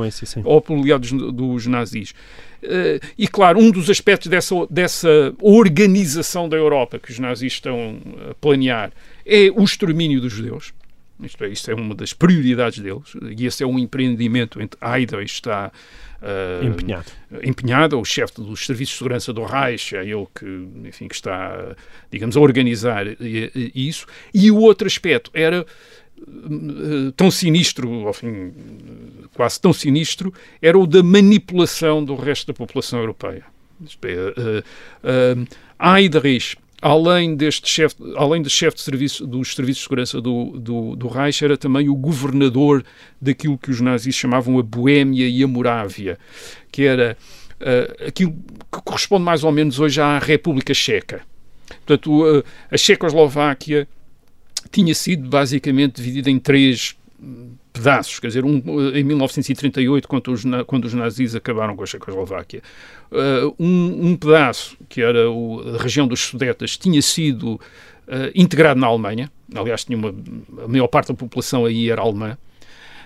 ou 0.44 0.60
por 0.60 0.78
aliados 0.78 1.12
dos 1.12 1.66
nazis. 1.66 2.14
Eh, 2.62 3.00
e, 3.18 3.26
claro, 3.26 3.58
um 3.58 3.70
dos 3.70 3.90
aspectos 3.90 4.28
dessa, 4.28 4.54
dessa 4.70 5.34
organização 5.40 6.48
da 6.48 6.56
Europa 6.56 6.98
que 6.98 7.10
os 7.10 7.18
nazis 7.18 7.54
estão 7.54 7.98
a 8.30 8.34
planear 8.34 8.92
é 9.26 9.50
o 9.50 9.64
extermínio 9.64 10.20
dos 10.20 10.32
judeus. 10.32 10.72
Isto 11.20 11.44
é, 11.44 11.48
isto 11.48 11.70
é 11.70 11.74
uma 11.74 11.94
das 11.94 12.12
prioridades 12.12 12.78
deles. 12.78 13.14
E 13.36 13.46
esse 13.46 13.62
é 13.62 13.66
um 13.66 13.78
empreendimento 13.78 14.60
entre 14.60 14.78
Heydrich 14.80 15.34
está 15.34 15.72
eh, 16.22 16.64
Empenhado. 16.64 17.06
empenhado, 17.42 18.00
o 18.00 18.04
chefe 18.04 18.40
dos 18.40 18.64
serviços 18.64 18.94
de 18.94 18.98
segurança 18.98 19.32
do 19.32 19.44
Reich, 19.44 19.96
é 19.96 20.02
ele 20.02 20.26
que, 20.34 20.46
enfim, 20.88 21.08
que 21.08 21.14
está, 21.14 21.74
digamos, 22.10 22.36
a 22.36 22.40
organizar 22.40 23.06
isso. 23.74 24.06
E 24.32 24.50
o 24.50 24.56
outro 24.58 24.86
aspecto 24.86 25.30
era 25.34 25.66
eh, 26.22 27.12
tão 27.16 27.30
sinistro, 27.30 28.06
ao 28.06 28.12
fim, 28.12 28.52
quase 29.34 29.60
tão 29.60 29.72
sinistro, 29.72 30.32
era 30.60 30.78
o 30.78 30.86
da 30.86 31.02
manipulação 31.02 32.04
do 32.04 32.14
resto 32.14 32.46
da 32.46 32.54
população 32.54 33.00
europeia. 33.00 33.44
Isto 33.84 34.06
é, 34.06 34.12
eh, 34.12 34.62
eh, 35.04 35.98
Heydrich 35.98 36.56
além 36.82 37.36
deste 37.36 37.70
chefe, 37.70 37.94
além 38.16 38.42
de 38.42 38.50
chefe 38.50 38.76
de 38.76 38.82
serviço 38.82 39.24
dos 39.24 39.54
serviços 39.54 39.78
de 39.78 39.84
segurança 39.84 40.20
do, 40.20 40.58
do, 40.58 40.96
do 40.96 41.06
Reich, 41.06 41.44
era 41.44 41.56
também 41.56 41.88
o 41.88 41.94
governador 41.94 42.84
daquilo 43.20 43.56
que 43.56 43.70
os 43.70 43.80
nazis 43.80 44.16
chamavam 44.16 44.58
a 44.58 44.62
Boémia 44.64 45.28
e 45.28 45.44
a 45.44 45.46
Morávia, 45.46 46.18
que 46.72 46.82
era 46.82 47.16
uh, 47.60 48.08
aquilo 48.08 48.32
que 48.32 48.82
corresponde 48.84 49.22
mais 49.22 49.44
ou 49.44 49.52
menos 49.52 49.78
hoje 49.78 50.00
à 50.00 50.18
República 50.18 50.74
Checa. 50.74 51.22
Portanto, 51.86 52.38
uh, 52.38 52.44
a 52.68 52.76
Checoslováquia 52.76 53.86
tinha 54.72 54.94
sido 54.94 55.28
basicamente 55.28 55.96
dividida 55.96 56.30
em 56.30 56.38
três 56.40 56.96
pedaços, 57.72 58.20
quer 58.20 58.28
dizer, 58.28 58.44
um, 58.44 58.62
em 58.94 59.02
1938, 59.02 60.06
quando 60.06 60.32
os, 60.32 60.42
quando 60.66 60.84
os 60.84 60.94
nazis 60.94 61.34
acabaram 61.34 61.74
com 61.74 61.82
a 61.82 61.86
Checoslováquia, 61.86 62.62
uh, 63.10 63.54
um, 63.58 64.10
um, 64.10 64.16
pedaço, 64.16 64.76
que 64.88 65.00
era 65.00 65.30
o, 65.30 65.76
a 65.76 65.82
região 65.82 66.06
dos 66.06 66.20
Sudetas, 66.20 66.76
tinha 66.76 67.00
sido 67.00 67.54
uh, 67.54 67.60
integrado 68.34 68.78
na 68.78 68.86
Alemanha, 68.86 69.30
aliás, 69.54 69.84
tinha 69.84 69.96
uma, 69.96 70.14
a 70.64 70.68
maior 70.68 70.88
parte 70.88 71.08
da 71.08 71.14
população 71.14 71.64
aí 71.64 71.90
era 71.90 72.02
alemã, 72.02 72.36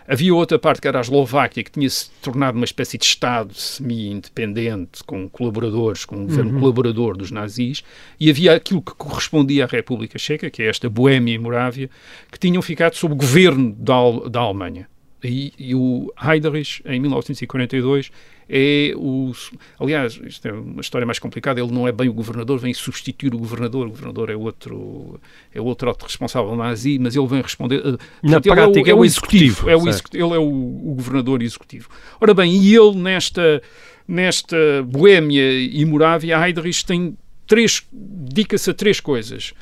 Havia 0.09 0.35
outra 0.35 0.59
parte 0.59 0.81
que 0.81 0.89
era 0.89 0.99
a 0.99 1.01
Eslováquia, 1.01 1.65
que 1.65 1.71
tinha 1.71 1.89
se 1.91 2.11
tornado 2.23 2.57
uma 2.57 2.65
espécie 2.65 2.97
de 2.97 3.05
Estado 3.05 3.53
semi-independente, 3.55 5.03
com 5.05 5.29
colaboradores, 5.29 6.05
com 6.05 6.17
um 6.17 6.27
governo 6.27 6.53
uhum. 6.53 6.61
colaborador 6.61 7.17
dos 7.17 7.31
nazis, 7.31 7.83
e 8.19 8.31
havia 8.31 8.55
aquilo 8.55 8.81
que 8.81 8.95
correspondia 8.95 9.65
à 9.65 9.67
República 9.67 10.19
Checa, 10.19 10.49
que 10.49 10.63
é 10.63 10.69
esta 10.69 10.89
Boémia 10.89 11.35
e 11.35 11.39
Morávia, 11.39 11.91
que 12.31 12.39
tinham 12.39 12.63
ficado 12.63 12.95
sob 12.95 13.15
o 13.15 13.17
governo 13.17 13.75
da, 13.79 13.95
da 14.31 14.41
Alemanha. 14.41 14.89
E, 15.25 15.53
e 15.59 15.75
o 15.75 16.13
Heiderich, 16.23 16.83
em 16.85 17.01
1942, 17.01 18.13
é 18.49 18.93
o. 18.97 19.33
Aliás, 19.79 20.21
isto 20.25 20.47
é 20.47 20.53
uma 20.53 20.81
história 20.81 21.05
mais 21.05 21.19
complicada. 21.19 21.61
Ele 21.61 21.73
não 21.73 21.87
é 21.87 21.93
bem 21.93 22.09
o 22.09 22.13
governador, 22.13 22.59
vem 22.59 22.73
substituir 22.73 23.35
o 23.35 23.39
governador. 23.39 23.87
O 23.87 23.91
governador 23.91 24.31
é 24.31 24.37
outro, 24.37 25.21
é 25.53 25.61
outro 25.61 25.97
responsável 26.01 26.55
nazi, 26.55 26.99
mas 26.99 27.17
ele 27.17 27.27
vem 27.27 27.43
responder. 27.43 27.79
Uh, 27.79 27.99
Na 28.23 28.41
portanto, 28.41 28.55
prática, 28.55 28.91
é 28.91 28.95
o, 28.95 28.99
é 28.99 29.01
o 29.01 29.05
executivo. 29.05 29.69
É 29.69 29.77
o 29.77 29.89
executivo 29.89 30.27
ele 30.27 30.35
é 30.35 30.39
o, 30.39 30.43
o, 30.45 30.95
governador 30.95 31.43
executivo. 31.43 31.89
Ora 32.21 32.33
bem, 32.33 32.57
e 32.57 32.75
ele 32.75 32.97
nesta, 32.97 33.63
nesta 34.07 34.57
Boémia 34.85 35.53
e 35.61 35.85
Morávia, 35.85 36.37
Heydrich 36.37 36.85
tem 36.87 37.17
três. 37.47 37.85
dedica-se 37.93 38.71
a 38.71 38.75
três 38.75 39.01
coisas. 39.01 39.55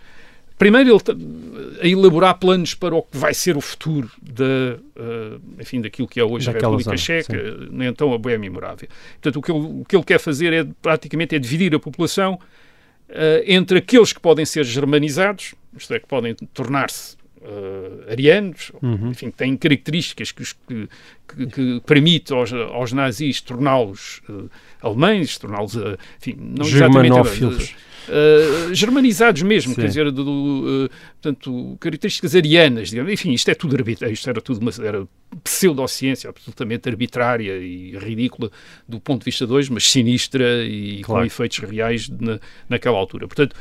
Primeiro, 0.56 0.90
ele 0.90 1.80
a 1.80 1.86
elaborar 1.86 2.38
planos 2.38 2.74
para 2.74 2.94
o 2.94 3.02
que 3.02 3.16
vai 3.16 3.34
ser 3.34 3.56
o 3.56 3.60
futuro 3.60 4.10
da, 4.22 4.44
uh, 4.44 5.40
enfim, 5.60 5.80
daquilo 5.80 6.06
que 6.06 6.20
é 6.20 6.24
hoje 6.24 6.46
Daquela 6.46 6.74
a 6.74 6.78
República 6.78 6.96
Checa, 6.96 7.32
sim. 7.32 7.68
Né, 7.72 7.88
então 7.88 8.12
a 8.12 8.18
Boémia 8.18 8.46
e 8.46 8.50
Morávia. 8.50 8.88
Portanto, 9.20 9.36
o 9.36 9.42
que, 9.42 9.50
ele, 9.50 9.80
o 9.80 9.84
que 9.84 9.96
ele 9.96 10.04
quer 10.04 10.18
fazer 10.18 10.52
é 10.52 10.66
praticamente 10.80 11.34
é 11.34 11.38
dividir 11.38 11.74
a 11.74 11.78
população 11.80 12.34
uh, 12.34 13.42
entre 13.46 13.78
aqueles 13.78 14.12
que 14.12 14.20
podem 14.20 14.44
ser 14.44 14.64
germanizados, 14.64 15.54
isto 15.76 15.92
é, 15.92 15.98
que 15.98 16.06
podem 16.06 16.34
tornar-se 16.52 17.16
uh, 17.44 18.10
arianos, 18.10 18.72
uhum. 18.82 19.10
enfim, 19.10 19.30
que 19.30 19.36
têm 19.36 19.56
características 19.56 20.32
que, 20.32 20.44
que, 20.44 20.88
que, 21.28 21.46
que 21.46 21.82
permitem 21.84 22.36
aos, 22.36 22.52
aos 22.52 22.92
nazis 22.92 23.40
torná-los 23.40 24.22
uh, 24.28 24.48
alemães, 24.80 25.36
torná-los, 25.36 25.74
uh, 25.74 25.98
enfim, 26.20 26.36
não 26.38 26.66
exatamente 26.66 27.74
uh, 28.08 28.74
germanizados 28.74 29.42
mesmo, 29.42 29.74
Sim. 29.74 29.80
quer 29.80 29.88
dizer, 29.88 30.10
do, 30.10 30.24
do, 30.24 30.86
uh, 30.86 30.90
portanto, 31.20 31.76
características 31.80 32.34
arianas, 32.34 32.90
digamos. 32.90 33.12
enfim, 33.12 33.32
isto 33.32 33.50
é 33.50 33.54
tudo 33.54 33.76
arbitrário, 33.76 34.12
isto 34.12 34.28
era 34.28 34.40
tudo 34.40 34.60
uma 34.60 34.70
era 34.86 35.06
pseudociência 35.42 36.30
absolutamente 36.30 36.88
arbitrária 36.88 37.56
e 37.58 37.96
ridícula 37.98 38.50
do 38.88 39.00
ponto 39.00 39.20
de 39.20 39.24
vista 39.24 39.46
de 39.46 39.52
hoje, 39.52 39.72
mas 39.72 39.90
sinistra 39.90 40.64
e 40.64 41.02
claro. 41.02 41.22
com 41.22 41.26
efeitos 41.26 41.58
reais 41.58 42.08
na, 42.08 42.38
naquela 42.68 42.96
altura. 42.96 43.26
Portanto, 43.26 43.56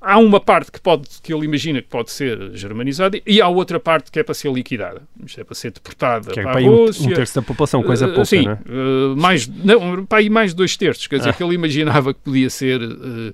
há 0.00 0.18
uma 0.18 0.40
parte 0.40 0.72
que, 0.72 0.80
pode, 0.80 1.08
que 1.22 1.32
ele 1.32 1.44
imagina 1.44 1.80
que 1.80 1.88
pode 1.88 2.10
ser 2.10 2.50
germanizada 2.54 3.20
e 3.26 3.40
há 3.40 3.48
outra 3.48 3.78
parte 3.78 4.10
que 4.10 4.18
é 4.18 4.22
para 4.22 4.34
ser 4.34 4.52
liquidada. 4.52 5.02
Isto 5.24 5.40
é 5.40 5.44
para 5.44 5.54
ser 5.54 5.70
deportada 5.70 6.32
que 6.32 6.40
é 6.40 6.42
para, 6.42 6.58
a 6.58 6.62
Rússia. 6.62 7.08
Um, 7.08 7.14
terço 7.14 7.34
da 7.34 7.42
população, 7.42 7.82
coisa 7.82 8.06
uh, 8.06 8.14
pouca, 8.14 8.24
sim, 8.24 8.44
não 8.44 8.52
é? 8.52 9.14
Mais, 9.16 9.46
não, 9.46 10.04
para 10.04 10.18
aí 10.18 10.30
mais 10.30 10.54
dois 10.54 10.76
terços. 10.76 11.06
Quer 11.06 11.18
dizer, 11.18 11.30
ah. 11.30 11.32
que 11.32 11.42
ele 11.42 11.54
imaginava 11.54 12.12
que 12.12 12.20
podia 12.20 12.50
ser... 12.50 12.80
Uh, 12.82 13.32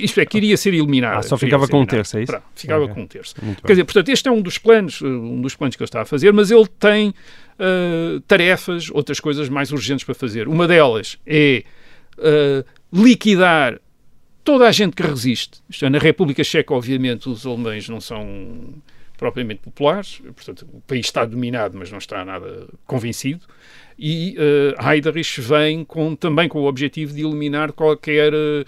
isto 0.00 0.20
é, 0.20 0.26
que 0.26 0.38
iria 0.38 0.56
ser 0.56 0.72
eliminada. 0.72 1.18
Ah, 1.18 1.22
só 1.22 1.36
ficava 1.36 1.68
com 1.68 1.80
um 1.80 1.86
terço, 1.86 2.16
é 2.16 2.22
isso? 2.22 2.32
Pronto, 2.32 2.44
ficava 2.54 2.84
okay. 2.84 2.94
com 2.94 3.02
um 3.02 3.06
terço. 3.06 3.34
Muito 3.42 3.60
Quer 3.62 3.68
bem. 3.68 3.74
dizer, 3.74 3.84
portanto, 3.84 4.08
este 4.08 4.28
é 4.28 4.32
um 4.32 4.40
dos 4.40 4.58
planos, 4.58 5.02
um 5.02 5.40
dos 5.40 5.54
planos 5.54 5.76
que 5.76 5.82
ele 5.82 5.88
está 5.88 6.02
a 6.02 6.04
fazer, 6.04 6.32
mas 6.32 6.50
ele 6.50 6.66
tem 6.78 7.10
uh, 7.10 8.20
tarefas, 8.22 8.90
outras 8.90 9.20
coisas 9.20 9.48
mais 9.48 9.72
urgentes 9.72 10.04
para 10.04 10.14
fazer. 10.14 10.48
Uma 10.48 10.66
delas 10.66 11.18
é 11.26 11.64
uh, 12.18 12.64
liquidar 12.92 13.78
toda 14.42 14.66
a 14.66 14.72
gente 14.72 14.94
que 14.94 15.02
resiste. 15.02 15.60
Isto 15.68 15.86
é, 15.86 15.90
na 15.90 15.98
República 15.98 16.42
Checa, 16.44 16.72
obviamente, 16.72 17.28
os 17.28 17.44
alemães 17.44 17.88
não 17.88 18.00
são 18.00 18.74
propriamente 19.18 19.60
populares, 19.60 20.20
portanto, 20.24 20.66
o 20.72 20.80
país 20.82 21.06
está 21.06 21.24
dominado, 21.24 21.76
mas 21.76 21.90
não 21.90 21.98
está 21.98 22.24
nada 22.24 22.68
convencido. 22.86 23.40
E 23.98 24.36
uh, 24.38 24.90
Heiderich 24.90 25.40
vem 25.40 25.84
com, 25.84 26.14
também 26.14 26.48
com 26.48 26.60
o 26.60 26.66
objetivo 26.66 27.14
de 27.14 27.22
eliminar 27.22 27.72
qualquer, 27.72 28.32
uh, 28.34 28.64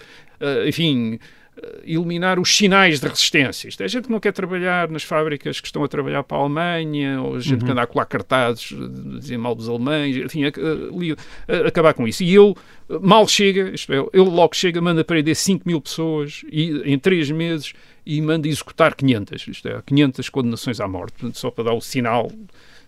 enfim, 0.66 1.18
eh, 1.62 1.82
eliminar 1.84 2.38
os 2.38 2.54
sinais 2.56 3.00
de 3.00 3.08
resistência. 3.08 3.68
Isto 3.68 3.82
é 3.82 3.88
gente 3.88 4.04
que 4.04 4.10
não 4.10 4.20
quer 4.20 4.32
trabalhar 4.32 4.88
nas 4.88 5.02
fábricas 5.02 5.60
que 5.60 5.66
estão 5.66 5.82
a 5.82 5.88
trabalhar 5.88 6.22
para 6.22 6.36
a 6.36 6.40
Alemanha, 6.40 7.20
ou 7.22 7.40
gente 7.40 7.60
uhum. 7.60 7.66
que 7.66 7.72
anda 7.72 7.82
a 7.82 7.86
colar 7.86 8.06
cartazes, 8.06 8.72
dizer 9.18 9.38
mal 9.38 9.54
dos 9.54 9.68
alemães, 9.68 10.16
enfim, 10.16 10.44
a, 10.44 10.48
a, 10.48 11.64
a, 11.64 11.68
acabar 11.68 11.94
com 11.94 12.06
isso. 12.06 12.22
E 12.22 12.36
ele 12.36 12.54
mal 13.00 13.26
chega, 13.26 13.70
isto 13.70 13.92
é, 13.92 13.96
ele 13.96 14.30
logo 14.30 14.54
chega, 14.54 14.80
manda 14.80 15.02
prender 15.02 15.34
5 15.34 15.66
mil 15.66 15.80
pessoas 15.80 16.42
e, 16.50 16.82
em 16.84 16.98
3 16.98 17.30
meses 17.30 17.72
e 18.06 18.20
manda 18.22 18.46
executar 18.46 18.94
500, 18.94 19.48
isto 19.48 19.68
é, 19.68 19.82
500 19.84 20.28
condenações 20.28 20.80
à 20.80 20.86
morte, 20.86 21.16
só 21.34 21.50
para 21.50 21.64
dar 21.64 21.74
o 21.74 21.80
sinal 21.80 22.30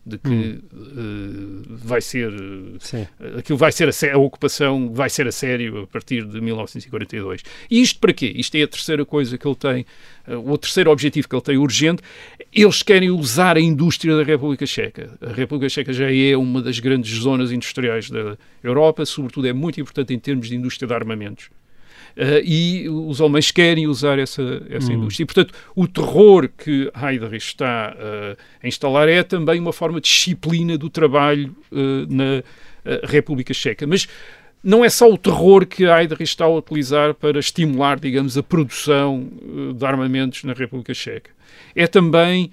de 0.05 0.19
que 0.19 0.29
hum. 0.29 0.61
uh, 0.73 1.77
vai 1.77 2.01
ser 2.01 2.33
Sim. 2.81 3.07
aquilo 3.37 3.59
vai 3.59 3.71
ser 3.71 3.89
a, 3.89 4.15
a, 4.15 4.19
ocupação 4.19 4.93
vai 4.93 5.11
ser 5.11 5.27
a 5.27 5.33
sério 5.33 5.83
a 5.83 5.87
partir 5.87 6.25
de 6.25 6.41
1942. 6.41 7.43
E 7.71 7.81
isto 7.81 8.01
para 8.01 8.13
quê? 8.13 8.33
Isto 8.35 8.57
é 8.57 8.63
a 8.63 8.69
terceira 8.69 9.05
coisa 9.05 9.37
que 9.37 9.47
ele 9.47 9.57
tem, 9.57 9.87
uh, 10.27 10.53
o 10.53 10.57
terceiro 10.57 10.91
objetivo 10.91 11.29
que 11.29 11.35
ele 11.35 11.43
tem 11.43 11.57
urgente. 11.59 12.03
Eles 12.53 12.83
querem 12.83 13.11
usar 13.11 13.57
a 13.57 13.61
indústria 13.61 14.17
da 14.17 14.25
República 14.25 14.67
Checa. 14.67 15.17
A 15.21 15.33
República 15.33 15.69
Checa 15.69 15.93
já 15.93 16.13
é 16.13 16.37
uma 16.37 16.61
das 16.61 16.81
grandes 16.81 17.17
zonas 17.21 17.53
industriais 17.53 18.11
da 18.11 18.37
Europa, 18.63 19.05
sobretudo 19.07 19.47
é 19.47 19.53
muito 19.53 19.81
importante 19.81 20.13
em 20.13 20.19
termos 20.19 20.49
de 20.49 20.57
indústria 20.57 20.89
de 20.89 20.95
armamentos. 20.95 21.51
Uh, 22.17 22.43
e 22.45 22.89
os 22.89 23.21
alemães 23.21 23.51
querem 23.51 23.87
usar 23.87 24.19
essa, 24.19 24.63
essa 24.69 24.91
hum. 24.91 24.97
indústria. 24.97 25.25
E, 25.25 25.27
portanto, 25.27 25.55
o 25.75 25.87
terror 25.87 26.49
que 26.49 26.91
Heydrich 26.95 27.47
está 27.47 27.95
uh, 27.97 28.37
a 28.63 28.69
instalar 28.69 29.09
é 29.09 29.23
também 29.23 29.61
uma 29.61 29.73
forma 29.73 30.01
de 30.01 30.09
disciplina 30.09 30.77
do 30.77 30.91
trabalho 30.91 31.55
uh, 31.73 32.07
na 32.09 32.43
República 33.05 33.53
Checa. 33.53 33.87
Mas 33.87 34.09
não 34.63 34.85
é 34.85 34.89
só 34.89 35.11
o 35.11 35.17
terror 35.17 35.67
que 35.67 35.85
Heydrich 35.85 36.25
está 36.25 36.47
a 36.47 36.49
utilizar 36.49 37.15
para 37.15 37.39
estimular, 37.39 38.01
digamos, 38.01 38.37
a 38.39 38.43
produção 38.43 39.29
de 39.75 39.85
armamentos 39.85 40.45
na 40.45 40.55
República 40.55 40.95
Checa. 40.95 41.31
É 41.75 41.87
também 41.87 42.51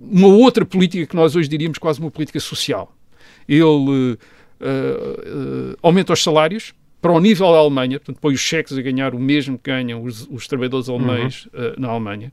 uma 0.00 0.26
outra 0.26 0.66
política 0.66 1.06
que 1.06 1.14
nós 1.14 1.36
hoje 1.36 1.48
diríamos 1.48 1.78
quase 1.78 2.00
uma 2.00 2.10
política 2.10 2.40
social. 2.40 2.92
Ele 3.48 4.18
aumenta 5.80 6.12
os 6.12 6.22
salários, 6.22 6.74
para 7.00 7.12
o 7.12 7.20
nível 7.20 7.50
da 7.52 7.58
Alemanha, 7.58 7.98
portanto, 7.98 8.18
põe 8.20 8.34
os 8.34 8.40
cheques 8.40 8.76
a 8.76 8.82
ganhar 8.82 9.14
o 9.14 9.18
mesmo 9.18 9.58
que 9.58 9.70
ganham 9.70 10.02
os, 10.02 10.28
os 10.30 10.46
trabalhadores 10.46 10.88
alemães 10.88 11.46
uhum. 11.46 11.60
uh, 11.60 11.80
na 11.80 11.88
Alemanha, 11.88 12.32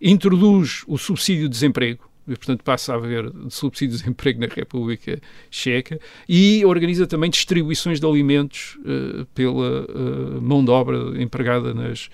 introduz 0.00 0.82
o 0.86 0.98
subsídio 0.98 1.44
de 1.44 1.50
desemprego, 1.50 2.08
e, 2.26 2.36
portanto, 2.36 2.62
passa 2.62 2.92
a 2.92 2.96
haver 2.96 3.32
subsídio 3.48 3.96
de 3.96 4.02
desemprego 4.02 4.40
na 4.40 4.48
República 4.48 5.18
Checa 5.50 5.98
e 6.28 6.62
organiza 6.66 7.06
também 7.06 7.30
distribuições 7.30 7.98
de 7.98 8.06
alimentos 8.06 8.76
uh, 8.80 9.24
pela 9.34 9.86
uh, 9.86 10.42
mão 10.42 10.62
de 10.62 10.70
obra 10.70 11.22
empregada 11.22 11.72
nas 11.72 12.10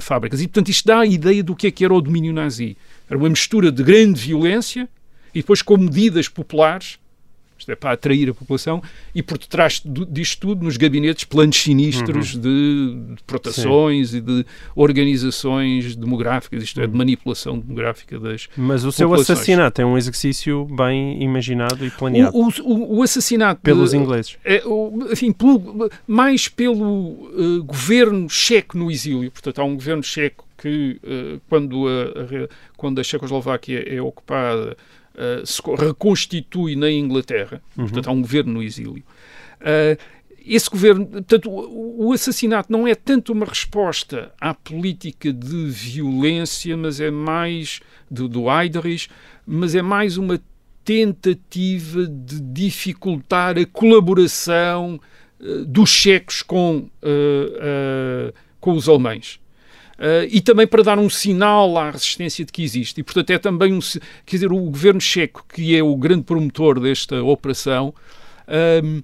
fábricas. 0.00 0.40
E, 0.40 0.48
portanto, 0.48 0.70
isto 0.70 0.86
dá 0.86 1.00
a 1.00 1.06
ideia 1.06 1.42
do 1.42 1.54
que 1.54 1.66
é 1.66 1.70
que 1.70 1.84
era 1.84 1.92
o 1.92 2.00
domínio 2.00 2.32
nazi. 2.32 2.78
Era 3.10 3.18
uma 3.18 3.28
mistura 3.28 3.70
de 3.70 3.82
grande 3.82 4.18
violência 4.18 4.88
e 5.34 5.40
depois 5.40 5.60
com 5.60 5.76
medidas 5.76 6.30
populares 6.30 6.98
isto 7.58 7.70
é 7.72 7.76
para 7.76 7.92
atrair 7.92 8.30
a 8.30 8.34
população 8.34 8.82
e 9.14 9.22
por 9.22 9.38
detrás 9.38 9.82
disto 10.08 10.40
tudo, 10.40 10.64
nos 10.64 10.76
gabinetes, 10.76 11.24
planos 11.24 11.56
sinistros 11.56 12.34
uhum. 12.34 12.40
de 12.40 12.96
deportações 13.16 14.14
e 14.14 14.20
de 14.20 14.44
organizações 14.74 15.96
demográficas, 15.96 16.62
isto 16.62 16.80
é, 16.80 16.84
de 16.86 16.92
uhum. 16.92 16.98
manipulação 16.98 17.58
demográfica 17.58 18.18
das 18.18 18.48
Mas 18.56 18.84
o 18.84 18.92
seu 18.92 19.12
assassinato 19.14 19.80
é 19.80 19.86
um 19.86 19.96
exercício 19.96 20.64
bem 20.66 21.22
imaginado 21.22 21.84
e 21.84 21.90
planeado. 21.90 22.36
O, 22.36 22.48
o, 22.62 22.98
o 22.98 23.02
assassinato... 23.02 23.60
Pelos 23.62 23.90
de, 23.90 23.96
ingleses. 23.96 24.36
É, 24.44 24.62
o, 24.64 25.08
enfim, 25.10 25.32
pelo, 25.32 25.90
mais 26.06 26.48
pelo 26.48 26.82
uh, 26.82 27.64
governo 27.64 28.28
checo 28.28 28.76
no 28.76 28.90
exílio. 28.90 29.30
Portanto, 29.30 29.60
há 29.60 29.64
um 29.64 29.74
governo 29.74 30.02
checo 30.02 30.46
que, 30.56 31.00
uh, 31.02 31.40
quando, 31.48 31.86
a, 31.88 32.02
a, 32.02 32.48
quando 32.76 33.00
a 33.00 33.04
Checoslováquia 33.04 33.84
é 33.86 34.00
ocupada 34.00 34.76
uh, 35.16 35.46
se 35.46 35.60
reconstitui 35.78 36.76
na 36.76 36.90
Inglaterra, 36.90 37.62
uhum. 37.76 37.84
portanto 37.84 38.08
há 38.08 38.12
um 38.12 38.20
governo 38.20 38.54
no 38.54 38.62
exílio. 38.62 39.02
Uh, 39.60 39.98
esse 40.46 40.70
governo, 40.70 41.06
portanto, 41.06 41.50
o, 41.50 42.06
o 42.06 42.12
assassinato 42.12 42.70
não 42.70 42.86
é 42.86 42.94
tanto 42.94 43.32
uma 43.32 43.44
resposta 43.44 44.32
à 44.40 44.54
política 44.54 45.32
de 45.32 45.66
violência, 45.70 46.76
mas 46.76 47.00
é 47.00 47.10
mais 47.10 47.80
do, 48.08 48.28
do 48.28 48.44
mas 49.44 49.74
é 49.74 49.82
mais 49.82 50.16
uma 50.16 50.40
tentativa 50.84 52.06
de 52.06 52.40
dificultar 52.40 53.58
a 53.58 53.66
colaboração 53.66 55.00
uh, 55.40 55.64
dos 55.64 55.90
checos 55.90 56.42
com, 56.42 56.88
uh, 57.02 58.30
uh, 58.30 58.32
com 58.60 58.72
os 58.72 58.88
alemães. 58.88 59.40
E 60.28 60.40
também 60.40 60.66
para 60.66 60.82
dar 60.82 60.98
um 60.98 61.08
sinal 61.08 61.76
à 61.78 61.90
resistência 61.90 62.44
de 62.44 62.52
que 62.52 62.62
existe. 62.62 63.00
E, 63.00 63.02
portanto, 63.02 63.30
é 63.30 63.38
também 63.38 63.72
um. 63.72 63.80
Quer 64.24 64.36
dizer, 64.36 64.52
o 64.52 64.58
governo 64.58 65.00
checo, 65.00 65.44
que 65.52 65.76
é 65.76 65.82
o 65.82 65.96
grande 65.96 66.22
promotor 66.22 66.78
desta 66.80 67.22
operação, 67.22 67.94
ehm, 68.46 69.02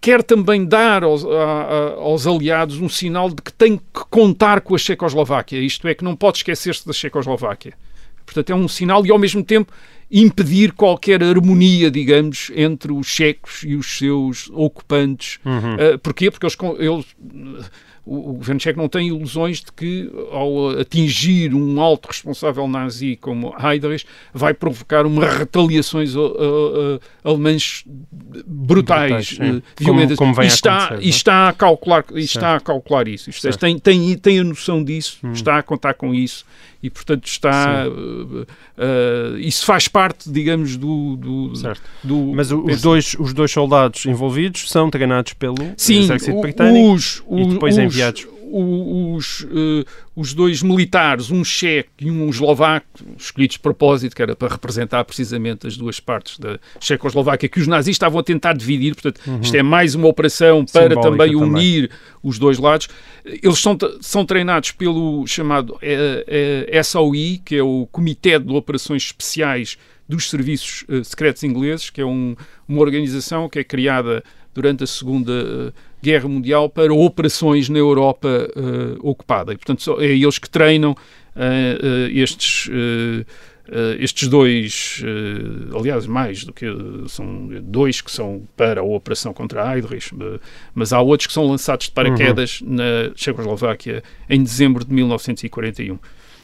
quer 0.00 0.22
também 0.22 0.64
dar 0.64 1.04
aos, 1.04 1.24
a, 1.24 1.94
aos, 1.98 2.26
aliados 2.26 2.80
um 2.80 2.88
sinal 2.88 3.28
de 3.28 3.42
que 3.42 3.52
tem 3.52 3.76
que 3.76 4.04
contar 4.10 4.60
com 4.60 4.74
a 4.74 4.78
Checoslováquia. 4.78 5.60
Isto 5.60 5.86
é, 5.88 5.94
que 5.94 6.04
não 6.04 6.16
pode 6.16 6.38
esquecer-se 6.38 6.86
da 6.86 6.92
Checoslováquia. 6.92 7.74
Portanto, 8.24 8.50
é 8.50 8.54
um 8.54 8.68
sinal 8.68 9.04
e, 9.04 9.10
ao 9.10 9.18
mesmo 9.18 9.42
tempo, 9.42 9.72
impedir 10.10 10.72
qualquer 10.72 11.22
harmonia, 11.22 11.90
digamos, 11.90 12.50
entre 12.54 12.92
os 12.92 13.06
checos 13.06 13.62
e 13.64 13.74
os 13.74 13.98
seus 13.98 14.50
ocupantes. 14.52 15.38
Uhum. 15.44 15.74
Uh, 15.74 15.98
porquê? 15.98 16.30
Porque 16.30 16.46
eles, 16.46 16.56
eles 16.78 17.06
o, 18.10 18.32
governo 18.34 18.60
checo 18.60 18.78
não 18.80 18.88
tem 18.88 19.06
ilusões 19.08 19.60
de 19.60 19.70
que, 19.70 20.10
ao 20.32 20.70
atingir 20.80 21.54
um 21.54 21.80
alto 21.80 22.08
responsável 22.08 22.66
nazi 22.66 23.16
como 23.16 23.54
Heydrich, 23.56 24.04
vai 24.34 24.52
provocar 24.52 25.06
uma 25.06 25.24
retaliações 25.24 26.16
uh, 26.16 26.20
uh, 26.20 27.00
alemãs 27.22 27.84
brutais, 28.44 29.38
brutais 29.38 29.62
violentas. 29.78 30.18
Como, 30.18 30.34
como 30.34 30.42
e, 30.42 30.46
está, 30.46 30.98
e 31.00 31.08
está 31.08 31.48
a 31.48 31.52
calcular, 31.52 32.04
e 32.12 32.20
está 32.20 32.56
a 32.56 32.60
calcular 32.60 33.06
isso. 33.06 33.30
Isto, 33.30 33.46
é, 33.46 33.52
tem, 33.52 33.78
tem, 33.78 34.18
tem 34.18 34.40
a 34.40 34.44
noção 34.44 34.82
disso, 34.82 35.18
hum. 35.22 35.30
está 35.30 35.58
a 35.58 35.62
contar 35.62 35.94
com 35.94 36.12
isso 36.12 36.44
e, 36.82 36.88
portanto, 36.88 37.26
está. 37.26 37.86
Uh, 37.88 38.42
uh, 38.42 39.38
isso 39.38 39.64
faz 39.66 39.86
parte, 39.86 40.30
digamos, 40.30 40.76
do. 40.76 41.16
do, 41.16 41.52
do 42.02 42.32
Mas 42.34 42.50
os 42.50 42.80
dois, 42.80 43.14
os 43.18 43.34
dois 43.34 43.50
soldados 43.50 44.06
envolvidos 44.06 44.70
são 44.70 44.88
treinados 44.90 45.34
pelo 45.34 45.56
Sim, 45.76 46.04
Exército 46.04 46.40
Britânico 46.40 46.92
os, 46.92 47.22
os, 47.26 47.40
e 47.40 47.52
depois 47.52 47.76
os, 47.76 47.84
enviados 47.84 48.26
os, 48.50 49.42
uh, 49.42 49.84
os 50.16 50.34
dois 50.34 50.62
militares, 50.62 51.30
um 51.30 51.44
checo 51.44 51.90
e 52.00 52.10
um 52.10 52.28
eslovaco, 52.28 52.86
escolhidos 53.16 53.54
de 53.54 53.60
propósito, 53.60 54.16
que 54.16 54.22
era 54.22 54.34
para 54.34 54.52
representar 54.52 55.04
precisamente 55.04 55.66
as 55.66 55.76
duas 55.76 56.00
partes 56.00 56.38
da 56.38 56.58
Checoslováquia, 56.80 57.48
que 57.48 57.60
os 57.60 57.66
nazis 57.66 57.94
estavam 57.94 58.18
a 58.18 58.22
tentar 58.22 58.54
dividir, 58.54 58.94
portanto, 58.94 59.20
uhum. 59.26 59.40
isto 59.40 59.54
é 59.54 59.62
mais 59.62 59.94
uma 59.94 60.08
operação 60.08 60.64
para 60.64 61.00
também 61.00 61.34
unir 61.36 61.88
também. 61.88 61.98
os 62.22 62.38
dois 62.38 62.58
lados. 62.58 62.88
Eles 63.24 63.58
são, 63.58 63.76
são 64.00 64.24
treinados 64.24 64.72
pelo 64.72 65.26
chamado 65.26 65.78
é, 65.80 66.66
é, 66.68 66.82
SOI, 66.82 67.40
que 67.44 67.56
é 67.56 67.62
o 67.62 67.86
Comitê 67.90 68.38
de 68.38 68.52
Operações 68.52 69.04
Especiais 69.04 69.78
dos 70.08 70.28
Serviços 70.28 70.84
Secretos 71.04 71.44
Ingleses, 71.44 71.88
que 71.88 72.00
é 72.00 72.04
um, 72.04 72.34
uma 72.66 72.80
organização 72.80 73.48
que 73.48 73.60
é 73.60 73.64
criada 73.64 74.24
durante 74.52 74.82
a 74.82 74.86
Segunda 74.86 75.72
Guerra 76.02 76.28
Mundial 76.28 76.68
para 76.68 76.92
operações 76.92 77.68
na 77.68 77.78
Europa 77.78 78.28
uh, 78.56 79.08
ocupada. 79.08 79.52
E, 79.52 79.56
portanto, 79.56 80.00
é 80.00 80.06
eles 80.06 80.38
que 80.38 80.48
treinam 80.48 80.92
uh, 80.92 82.08
estes. 82.12 82.68
estes 84.00 84.26
dois, 84.26 85.00
aliás, 85.72 86.04
mais 86.04 86.44
do 86.44 86.52
que 86.52 86.66
são 87.06 87.48
dois 87.62 88.00
que 88.00 88.10
são 88.10 88.42
para 88.56 88.80
a 88.80 88.84
operação 88.84 89.32
contra 89.32 89.62
a 89.62 89.76
Heydrich, 89.76 90.12
mas 90.74 90.92
há 90.92 91.00
outros 91.00 91.28
que 91.28 91.32
são 91.32 91.46
lançados 91.46 91.86
de 91.86 91.92
paraquedas 91.92 92.60
uhum. 92.60 92.74
na 92.74 93.12
Checoslováquia 93.14 94.02
em 94.28 94.42
dezembro 94.42 94.84
de 94.84 94.92
1941. 94.92 96.00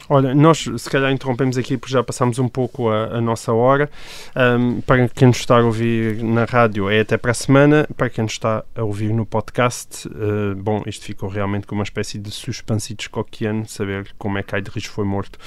Olha, 0.09 0.33
nós 0.33 0.69
se 0.77 0.89
calhar 0.89 1.11
interrompemos 1.11 1.57
aqui 1.57 1.77
porque 1.77 1.91
já 1.91 2.03
passamos 2.03 2.39
um 2.39 2.47
pouco 2.47 2.89
a, 2.89 3.17
a 3.17 3.21
nossa 3.21 3.51
hora. 3.51 3.89
Um, 4.35 4.81
para 4.81 5.07
quem 5.09 5.27
nos 5.27 5.37
está 5.37 5.57
a 5.57 5.63
ouvir 5.63 6.23
na 6.23 6.45
rádio 6.45 6.89
é 6.89 7.01
até 7.01 7.17
para 7.17 7.31
a 7.31 7.33
semana. 7.33 7.87
Para 7.95 8.09
quem 8.09 8.23
nos 8.23 8.33
está 8.33 8.63
a 8.75 8.83
ouvir 8.83 9.13
no 9.13 9.25
podcast, 9.25 10.07
uh, 10.07 10.55
bom, 10.55 10.81
isto 10.85 11.05
ficou 11.05 11.27
realmente 11.29 11.67
com 11.67 11.75
uma 11.75 11.83
espécie 11.83 12.17
de 12.17 12.31
suspense 12.31 12.93
Hitchcockiano, 12.93 13.67
saber 13.67 14.13
como 14.17 14.37
é 14.37 14.43
que 14.43 14.55
Heydrich 14.55 14.87
foi 14.87 15.05
morto. 15.05 15.37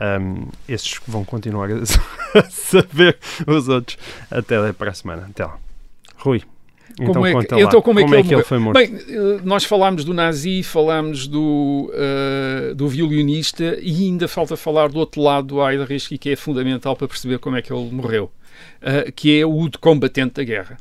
Um, 0.00 0.48
esses 0.68 1.00
vão 1.06 1.24
continuar 1.24 1.68
a 1.70 2.42
saber 2.50 3.18
os 3.46 3.68
outros. 3.68 3.98
Até 4.30 4.72
para 4.72 4.90
a 4.90 4.94
semana. 4.94 5.26
Até 5.30 5.44
lá. 5.44 5.58
Rui. 6.18 6.42
Então, 6.98 7.12
como 7.12 7.26
é 7.26 7.44
que, 7.44 7.54
então, 7.60 7.82
como 7.82 8.00
é, 8.00 8.02
como 8.02 8.14
é 8.14 8.22
que, 8.22 8.34
ele, 8.34 8.42
foi 8.42 8.58
morto? 8.58 8.78
Bem, 8.78 8.94
eh, 8.94 9.40
nós 9.44 9.64
falámos 9.64 10.02
do 10.02 10.14
nazi, 10.14 10.62
falámos 10.62 11.26
do, 11.26 11.92
uh, 11.92 12.74
do 12.74 12.88
violinista 12.88 13.78
e 13.82 14.06
ainda 14.06 14.26
falta 14.26 14.56
falar 14.56 14.88
do 14.88 14.98
outro 14.98 15.20
lado 15.20 15.48
do 15.48 15.62
Heydrich, 15.62 16.16
que 16.16 16.30
é 16.30 16.36
fundamental 16.36 16.96
para 16.96 17.06
perceber 17.06 17.38
como 17.38 17.54
é 17.54 17.60
que 17.60 17.70
ele 17.70 17.90
morreu, 17.90 18.32
uh, 18.80 19.12
que 19.12 19.38
é 19.38 19.44
o 19.44 19.68
de 19.68 19.76
combatente 19.76 20.34
da 20.34 20.44
guerra. 20.44 20.78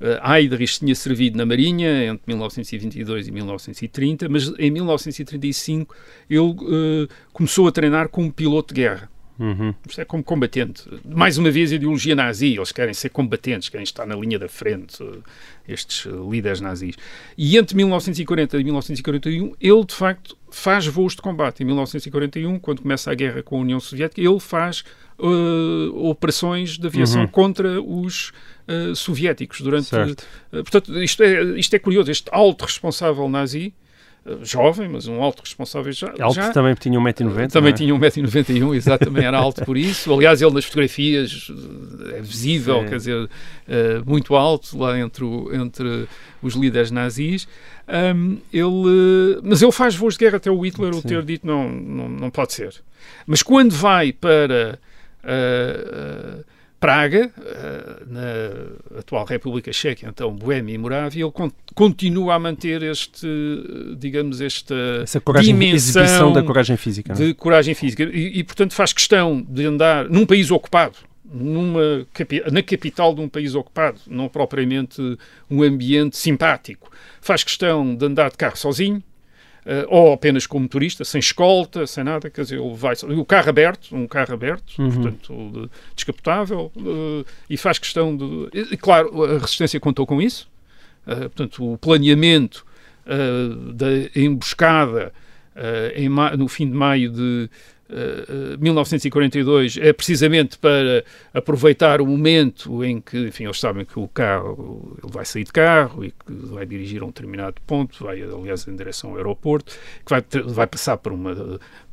Uh, 0.00 0.32
Heydrich 0.32 0.78
tinha 0.78 0.94
servido 0.94 1.36
na 1.36 1.44
Marinha 1.44 2.06
entre 2.06 2.22
1922 2.28 3.28
e 3.28 3.30
1930, 3.30 4.28
mas 4.28 4.52
em 4.58 4.70
1935 4.70 5.94
ele 6.30 6.40
uh, 6.40 7.08
começou 7.30 7.68
a 7.68 7.72
treinar 7.72 8.08
como 8.08 8.32
piloto 8.32 8.72
de 8.72 8.80
guerra. 8.80 9.10
Uhum. 9.38 9.72
Isto 9.88 10.00
é 10.00 10.04
como 10.04 10.22
combatente. 10.22 10.82
Mais 11.04 11.38
uma 11.38 11.50
vez, 11.50 11.70
ideologia 11.70 12.14
nazi. 12.16 12.56
Eles 12.56 12.72
querem 12.72 12.92
ser 12.92 13.10
combatentes, 13.10 13.68
querem 13.68 13.84
estar 13.84 14.04
na 14.04 14.16
linha 14.16 14.38
da 14.38 14.48
frente, 14.48 15.02
eh, 15.02 15.18
estes 15.68 16.06
eh, 16.06 16.10
líderes 16.28 16.60
nazis. 16.60 16.96
E 17.36 17.56
entre 17.56 17.76
1940 17.76 18.58
e 18.58 18.64
1941, 18.64 19.54
ele, 19.60 19.84
de 19.84 19.94
facto, 19.94 20.36
faz 20.50 20.86
voos 20.86 21.14
de 21.14 21.22
combate. 21.22 21.62
Em 21.62 21.66
1941, 21.66 22.58
quando 22.58 22.82
começa 22.82 23.10
a 23.10 23.14
guerra 23.14 23.42
com 23.42 23.58
a 23.58 23.60
União 23.60 23.78
Soviética, 23.78 24.20
ele 24.20 24.40
faz 24.40 24.82
uh, 25.18 26.08
operações 26.08 26.78
de 26.78 26.86
aviação 26.86 27.22
uhum. 27.22 27.28
contra 27.28 27.80
os 27.80 28.32
uh, 28.66 28.94
soviéticos. 28.96 29.60
Durante, 29.60 29.94
uh, 29.94 30.16
portanto, 30.50 31.00
isto 31.02 31.22
é, 31.22 31.42
isto 31.58 31.74
é 31.74 31.78
curioso. 31.78 32.10
Este 32.10 32.28
alto 32.32 32.64
responsável 32.64 33.28
nazi 33.28 33.72
jovem, 34.42 34.88
mas 34.88 35.06
um 35.06 35.22
alto 35.22 35.40
responsável 35.40 35.92
já. 35.92 36.12
Alto 36.20 36.34
já, 36.34 36.52
também 36.52 36.74
tinha 36.74 36.98
1,90m. 36.98 37.50
Também 37.50 37.70
é? 37.70 37.72
tinha 37.72 37.94
1,91m, 37.94 38.74
exato, 38.74 39.04
também 39.04 39.24
era 39.24 39.38
alto 39.38 39.64
por 39.64 39.76
isso. 39.76 40.12
Aliás, 40.12 40.42
ele 40.42 40.52
nas 40.52 40.64
fotografias 40.64 41.50
é 42.14 42.20
visível, 42.20 42.82
Sim. 42.82 42.88
quer 42.88 42.96
dizer, 42.96 43.24
uh, 43.24 43.30
muito 44.06 44.34
alto 44.34 44.76
lá 44.78 44.98
entre, 44.98 45.24
o, 45.24 45.54
entre 45.54 46.08
os 46.42 46.54
líderes 46.54 46.90
nazis. 46.90 47.48
Um, 47.88 48.38
ele, 48.52 49.40
mas 49.42 49.62
ele 49.62 49.72
faz 49.72 49.94
voos 49.96 50.14
de 50.14 50.20
guerra 50.20 50.36
até 50.36 50.50
o 50.50 50.60
Hitler 50.60 50.92
Sim. 50.92 51.00
o 51.00 51.02
ter 51.02 51.22
dito 51.22 51.46
não, 51.46 51.68
não, 51.68 52.08
não 52.08 52.30
pode 52.30 52.52
ser. 52.52 52.74
Mas 53.26 53.42
quando 53.42 53.72
vai 53.72 54.12
para. 54.12 54.78
Uh, 55.24 56.38
uh, 56.40 56.57
Praga, 56.80 57.32
eh, 57.36 58.02
na 58.06 58.98
atual 59.00 59.24
República 59.24 59.72
Checa, 59.72 60.08
então 60.08 60.32
Boémia 60.32 60.74
e 60.74 60.78
Morávia, 60.78 61.24
ele 61.24 61.52
continua 61.74 62.34
a 62.34 62.38
manter 62.38 62.84
este, 62.84 63.26
digamos, 63.98 64.40
esta 64.40 64.74
Essa 65.02 65.20
coragem, 65.20 65.52
dimensão 65.52 66.02
exibição 66.02 66.32
da 66.32 66.42
coragem 66.42 66.76
física. 66.76 67.12
É? 67.12 67.16
De 67.16 67.34
coragem 67.34 67.74
física. 67.74 68.04
E, 68.04 68.38
e, 68.38 68.44
portanto, 68.44 68.74
faz 68.74 68.92
questão 68.92 69.44
de 69.48 69.66
andar 69.66 70.08
num 70.08 70.24
país 70.24 70.52
ocupado, 70.52 70.98
numa, 71.24 72.06
na 72.52 72.62
capital 72.62 73.12
de 73.12 73.20
um 73.22 73.28
país 73.28 73.56
ocupado, 73.56 74.00
não 74.06 74.28
propriamente 74.28 75.18
um 75.50 75.64
ambiente 75.64 76.16
simpático. 76.16 76.90
Faz 77.20 77.42
questão 77.42 77.94
de 77.94 78.06
andar 78.06 78.30
de 78.30 78.36
carro 78.36 78.56
sozinho, 78.56 79.02
ou 79.88 80.12
apenas 80.12 80.46
como 80.46 80.62
motorista, 80.62 81.04
sem 81.04 81.18
escolta, 81.18 81.86
sem 81.86 82.02
nada, 82.02 82.30
quer 82.30 82.42
dizer, 82.42 82.58
ele 82.58 82.74
vai. 82.74 82.94
O 83.16 83.24
carro 83.24 83.50
aberto, 83.50 83.94
um 83.94 84.06
carro 84.06 84.32
aberto, 84.32 84.78
uhum. 84.78 84.90
portanto, 84.90 85.50
de, 85.52 85.70
descapotável, 85.94 86.72
uh, 86.76 87.24
e 87.50 87.56
faz 87.56 87.78
questão 87.78 88.16
de. 88.16 88.48
E, 88.72 88.76
claro, 88.76 89.24
a 89.24 89.38
resistência 89.38 89.78
contou 89.78 90.06
com 90.06 90.22
isso, 90.22 90.48
uh, 91.06 91.28
portanto, 91.28 91.72
o 91.72 91.78
planeamento 91.78 92.66
da 93.74 93.86
emboscada 94.14 95.14
em, 95.94 96.10
no 96.36 96.46
fim 96.46 96.66
de 96.66 96.76
maio 96.76 97.10
de 97.10 97.48
1942 98.58 99.78
eh, 99.78 99.88
é 99.88 99.92
precisamente 99.92 100.58
para 100.58 101.04
aproveitar 101.32 102.00
o 102.00 102.06
momento 102.06 102.84
em 102.84 103.00
que, 103.00 103.28
enfim, 103.28 103.44
eles 103.44 103.58
sabem 103.58 103.84
que 103.84 103.98
o 103.98 104.06
carro 104.06 104.96
ele 105.02 105.12
vai 105.12 105.24
sair 105.24 105.44
de 105.44 105.52
carro 105.52 106.04
e 106.04 106.10
que 106.10 106.32
vai 106.50 106.66
dirigir 106.66 107.02
a 107.02 107.04
um 107.04 107.08
determinado 107.08 107.60
ponto, 107.66 108.04
vai, 108.04 108.20
aliás, 108.22 108.68
em 108.68 108.76
direção 108.76 109.10
ao 109.10 109.16
aeroporto, 109.16 109.72
que 110.04 110.10
vai, 110.10 110.22
vai 110.44 110.66
passar 110.66 110.98
por 110.98 111.12
uma, 111.12 111.34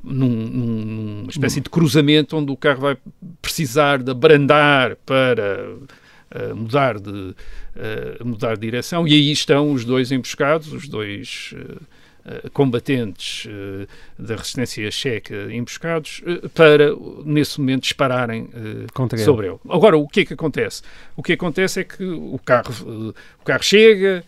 num, 0.04 0.30
numa 0.30 1.30
espécie 1.30 1.62
de 1.62 1.70
cruzamento 1.70 2.36
onde 2.38 2.52
o 2.52 2.58
carro 2.58 2.82
vai 2.82 2.98
precisar 3.42 4.04
de 4.04 4.12
abrandar 4.12 4.98
para 5.06 5.76
uh, 6.36 6.56
mudar, 6.56 7.00
de, 7.00 7.10
uh, 7.10 8.26
mudar 8.26 8.56
de 8.56 8.62
direção, 8.62 9.08
e 9.08 9.14
aí 9.14 9.32
estão 9.32 9.72
os 9.72 9.86
dois 9.86 10.12
emboscados, 10.12 10.72
os 10.74 10.88
dois. 10.88 11.54
Uh, 11.54 11.82
eh, 11.82 11.95
combatentes 12.54 13.46
uh, 13.46 13.88
da 14.18 14.36
resistência 14.36 14.90
checa 14.92 15.36
emboscados 15.52 16.22
uh, 16.26 16.50
para, 16.50 16.90
nesse 17.24 17.60
momento, 17.60 17.84
dispararem 17.84 18.50
sobre 19.24 19.48
ele. 19.48 19.60
Agora, 19.70 19.98
o 19.98 20.08
que 20.08 20.22
é 20.22 20.26
que 20.26 20.34
acontece? 20.34 20.82
O 21.16 21.24
que 21.24 21.34
acontece 21.34 21.82
é 21.82 21.84
que 21.84 22.04
o 22.04 22.40
carro, 22.44 23.14
o 23.40 23.44
carro 23.44 23.64
chega, 23.64 24.24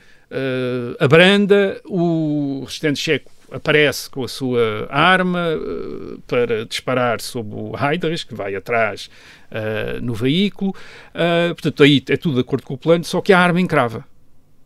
abranda, 1.00 1.82
o 1.86 2.64
resistente 2.66 3.00
checo 3.00 3.32
aparece 3.52 4.10
com 4.10 4.24
a 4.24 4.28
sua 4.28 4.88
arma 4.90 5.56
uh, 5.56 6.20
para 6.28 6.66
disparar 6.66 7.22
sobre 7.22 7.56
o 7.56 7.74
Heidrich, 7.76 8.26
que 8.26 8.36
vai 8.36 8.56
atrás 8.56 9.10
uh, 9.52 10.02
no 10.02 10.14
veículo. 10.14 10.72
Uh, 11.12 11.54
portanto, 11.54 11.84
aí 11.84 12.04
é 12.10 12.18
tudo 12.18 12.36
de 12.36 12.42
acordo 12.42 12.64
com 12.64 12.74
o 12.74 12.78
plano, 12.78 13.04
só 13.04 13.22
que 13.22 13.34
a 13.34 13.40
arma 13.40 13.62
encrava. 13.62 14.06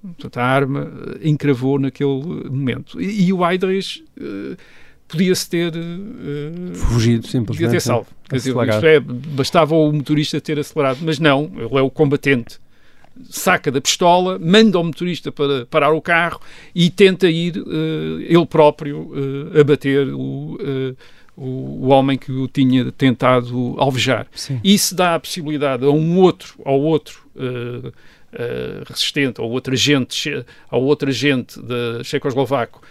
Portanto, 0.01 0.37
a 0.37 0.43
arma 0.43 0.91
encravou 1.21 1.79
naquele 1.79 2.49
momento. 2.49 2.99
E, 3.01 3.27
e 3.27 3.33
o 3.33 3.47
Heidrich 3.47 4.03
podia-se 5.07 5.49
ter 5.49 5.73
fugido, 6.73 7.27
simplesmente. 7.27 7.47
Podia 7.47 7.69
ter 7.69 7.81
salvo. 7.81 8.07
Quer 8.27 8.37
dizer, 8.37 8.55
é, 8.83 8.99
bastava 8.99 9.75
o 9.75 9.91
motorista 9.91 10.39
ter 10.41 10.57
acelerado, 10.57 10.99
mas 11.01 11.19
não, 11.19 11.51
ele 11.55 11.77
é 11.77 11.81
o 11.81 11.89
combatente 11.89 12.59
saca 13.29 13.71
da 13.71 13.81
pistola, 13.81 14.39
manda 14.39 14.79
o 14.79 14.83
motorista 14.83 15.31
para 15.31 15.65
parar 15.65 15.91
o 15.91 16.01
carro 16.01 16.39
e 16.73 16.89
tenta 16.89 17.29
ir 17.29 17.57
uh, 17.57 18.19
ele 18.21 18.45
próprio 18.45 19.11
uh, 19.11 19.59
abater 19.59 20.07
o, 20.07 20.55
uh, 20.55 20.97
o, 21.35 21.85
o, 21.85 21.87
homem 21.89 22.17
que 22.17 22.31
o 22.31 22.47
tinha 22.47 22.91
tentado 22.91 23.75
alvejar. 23.77 24.27
Sim. 24.33 24.59
Isso 24.63 24.95
dá 24.95 25.15
a 25.15 25.19
possibilidade 25.19 25.85
a 25.85 25.89
um 25.89 26.19
outro, 26.19 26.55
ao 26.63 26.79
outro 26.79 27.21
resistente, 28.87 29.41
ao 29.41 29.49
outro 29.49 29.73
agente, 29.73 30.45
ao 30.69 30.81
outro 30.81 31.09
agente 31.09 31.61
da 31.61 32.03
Checoslovaco, 32.03 32.81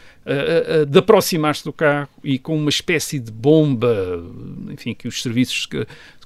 de 0.86 0.98
aproximar-se 0.98 1.64
do 1.64 1.72
carro 1.72 2.10
e 2.22 2.38
com 2.38 2.56
uma 2.56 2.68
espécie 2.68 3.18
de 3.18 3.32
bomba, 3.32 4.22
enfim, 4.70 4.94
que 4.94 5.08
os 5.08 5.22
serviços 5.22 5.66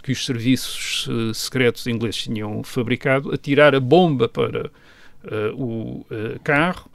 que 0.05 0.13
os 0.13 0.25
serviços 0.25 1.07
uh, 1.09 1.33
secretos 1.33 1.87
ingleses 1.87 2.23
tinham 2.23 2.63
fabricado, 2.63 3.33
atirar 3.33 3.75
a 3.75 3.81
bomba 3.81 4.29
para 4.29 4.67
uh, 4.67 5.55
o 5.57 6.07
uh, 6.11 6.39
carro, 6.45 6.91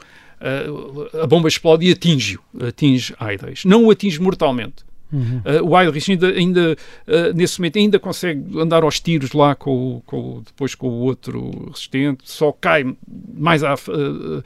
a 1.21 1.27
bomba 1.27 1.49
explode 1.49 1.85
e 1.85 1.91
atinge-o, 1.91 2.41
atinge 2.65 3.13
Aidez. 3.19 3.65
Não 3.65 3.83
o 3.83 3.91
atinge 3.91 4.21
mortalmente. 4.21 4.85
Uhum. 5.11 5.41
Uh, 5.43 5.67
o 5.67 5.75
Aidrich 5.75 6.11
ainda, 6.11 6.27
ainda 6.27 6.77
uh, 7.07 7.33
nesse 7.35 7.59
momento 7.59 7.79
ainda 7.79 7.99
consegue 7.99 8.59
andar 8.59 8.83
aos 8.83 8.99
tiros 8.99 9.31
lá 9.33 9.55
com, 9.55 10.01
com, 10.05 10.43
depois 10.45 10.75
com 10.75 10.87
o 10.87 10.99
outro 10.99 11.67
resistente, 11.67 12.23
só 12.25 12.51
cai 12.51 12.85
mais 13.33 13.63
à, 13.63 13.73
uh, 13.73 14.43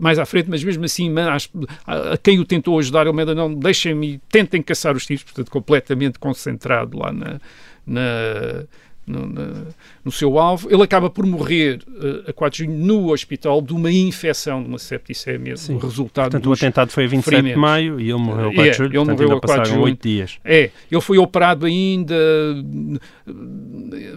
mais 0.00 0.18
à 0.18 0.24
frente, 0.24 0.48
mas 0.48 0.64
mesmo 0.64 0.84
assim 0.84 1.10
mas, 1.10 1.50
a, 1.86 2.12
a, 2.14 2.18
quem 2.18 2.40
o 2.40 2.44
tentou 2.44 2.78
ajudar, 2.78 3.06
ele 3.06 3.12
me 3.12 3.24
não, 3.34 3.52
deixem-me, 3.54 4.18
tentem 4.30 4.62
caçar 4.62 4.96
os 4.96 5.04
tiros, 5.04 5.22
portanto 5.22 5.50
completamente 5.50 6.18
concentrado 6.18 6.98
lá 6.98 7.12
na, 7.12 7.40
na, 7.86 8.64
no, 9.06 9.26
na, 9.26 9.62
no, 10.04 10.10
seu 10.10 10.38
alvo. 10.38 10.68
Ele 10.70 10.82
acaba 10.82 11.08
por 11.08 11.24
morrer 11.24 11.80
uh, 11.88 12.30
a 12.30 12.32
4 12.32 12.56
de 12.56 12.64
junho 12.64 12.78
no 12.84 13.12
hospital 13.12 13.62
de 13.62 13.72
uma 13.72 13.90
infecção, 13.90 14.62
de 14.62 14.68
uma 14.68 14.78
septicemia. 14.78 15.56
Sim. 15.56 15.76
O 15.76 15.78
resultado 15.78 16.32
Portanto, 16.32 16.50
o 16.50 16.52
atentado 16.52 16.90
foi 16.90 17.04
a 17.04 17.08
27 17.08 17.42
de 17.42 17.56
maio 17.56 18.00
e 18.00 18.10
ele 18.10 18.18
morreu 18.18 18.50
a 18.50 18.54
4 18.54 18.70
de 18.70 18.76
julho. 18.76 18.88
Ele 18.88 18.96
portanto, 18.96 19.22
morreu 19.22 19.36
a 19.36 19.40
4 19.40 19.62
de 19.62 19.68
julho. 19.70 19.82
8 19.82 20.02
dias. 20.02 20.38
É, 20.44 20.70
ele 20.90 21.00
foi 21.00 21.18
operado 21.18 21.66
ainda, 21.66 22.16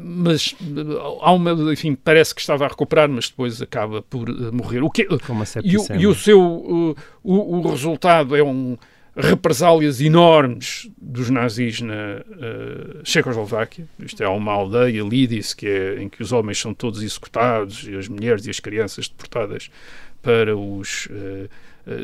mas 0.04 0.56
há 1.22 1.32
uma, 1.32 1.52
enfim, 1.72 1.96
parece 1.96 2.34
que 2.34 2.42
estava 2.42 2.66
a 2.66 2.68
recuperar, 2.68 3.08
mas 3.08 3.30
depois 3.30 3.62
acaba 3.62 4.02
por 4.02 4.30
uh, 4.30 4.54
morrer. 4.54 4.82
O 4.84 4.90
que, 4.90 5.04
uh, 5.04 5.20
e, 5.64 5.78
o, 5.78 5.86
e 5.96 6.08
o 6.08 6.16
seu, 6.16 6.42
o, 6.42 6.96
o 7.24 7.70
resultado 7.70 8.36
é 8.36 8.44
um 8.44 8.78
represálias 9.20 10.00
enormes 10.02 10.90
dos 10.98 11.30
nazis 11.30 11.82
na 11.82 11.94
uh, 11.94 13.02
Checoslováquia. 13.04 13.88
Isto 14.00 14.24
é 14.24 14.28
uma 14.28 14.52
aldeia, 14.52 15.04
Lidis, 15.04 15.54
que 15.54 15.68
é, 15.68 16.02
em 16.02 16.10
que 16.10 16.22
os 16.22 16.32
homens 16.32 16.60
são 16.60 16.74
todos 16.74 17.02
executados 17.02 17.86
e 17.88 17.96
as 17.96 18.08
mulheres 18.08 18.46
e 18.46 18.50
as 18.50 18.60
crianças 18.60 19.08
deportadas 19.08 19.70
para 20.22 20.56
os 20.56 21.08
uh, 21.08 21.50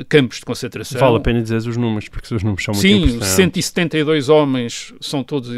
campos 0.08 0.40
de 0.40 0.46
concentração. 0.46 1.00
Vale 1.00 1.18
a 1.18 1.20
pena 1.20 1.42
dizer 1.42 1.58
os 1.58 1.78
números, 1.78 2.10
porque 2.10 2.34
os 2.34 2.44
números 2.44 2.64
são 2.64 2.74
muito 2.74 2.82
Sim, 2.82 2.96
importantes. 2.96 3.28
Sim, 3.28 3.36
172 3.36 4.30
homens 4.30 4.94
são 5.00 5.24
todos 5.24 5.50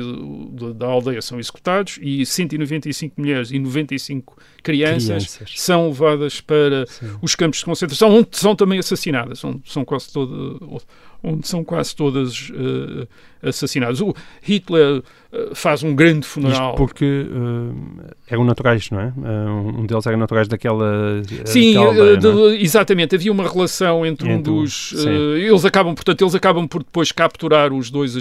da 0.75 0.87
aldeia 0.87 1.21
são 1.21 1.39
executados 1.39 1.99
e 2.01 2.25
195 2.25 3.15
mulheres 3.17 3.51
e 3.51 3.59
95 3.59 4.37
crianças, 4.63 5.07
crianças. 5.07 5.53
são 5.55 5.87
levadas 5.87 6.41
para 6.41 6.85
Sim. 6.87 7.17
os 7.21 7.35
campos 7.35 7.59
de 7.59 7.65
concentração, 7.65 8.09
onde 8.09 8.29
são 8.31 8.55
também 8.55 8.79
assassinadas. 8.79 9.39
São, 9.39 9.61
são 9.65 9.85
quase 9.85 10.11
todas 10.11 10.85
onde 11.27 11.47
são 11.47 11.63
quase 11.63 11.95
todas 11.95 12.49
uh, 12.49 13.07
assassinadas. 13.41 14.01
O 14.01 14.13
Hitler 14.41 14.99
uh, 14.99 15.55
faz 15.55 15.83
um 15.83 15.95
grande 15.95 16.25
funeral. 16.25 16.69
Isto 16.69 16.77
porque 16.77 17.05
uh, 17.05 18.15
eram 18.27 18.43
naturais, 18.43 18.89
não 18.89 18.99
é? 18.99 19.13
um 19.17 19.85
deles 19.85 20.05
era 20.05 20.17
naturais 20.17 20.47
daquela. 20.47 21.21
Sim, 21.45 21.75
aldeia, 21.75 22.17
de, 22.17 22.27
é? 22.27 22.61
exatamente. 22.61 23.15
Havia 23.15 23.31
uma 23.31 23.47
relação 23.47 24.05
entre, 24.05 24.29
entre 24.29 24.51
um 24.51 24.55
dos. 24.55 24.93
eles 24.93 25.65
acabam, 25.65 25.93
portanto, 25.93 26.21
eles 26.21 26.35
acabam 26.35 26.67
por 26.67 26.83
depois 26.83 27.11
capturar 27.11 27.73
os 27.73 27.89
dois, 27.89 28.15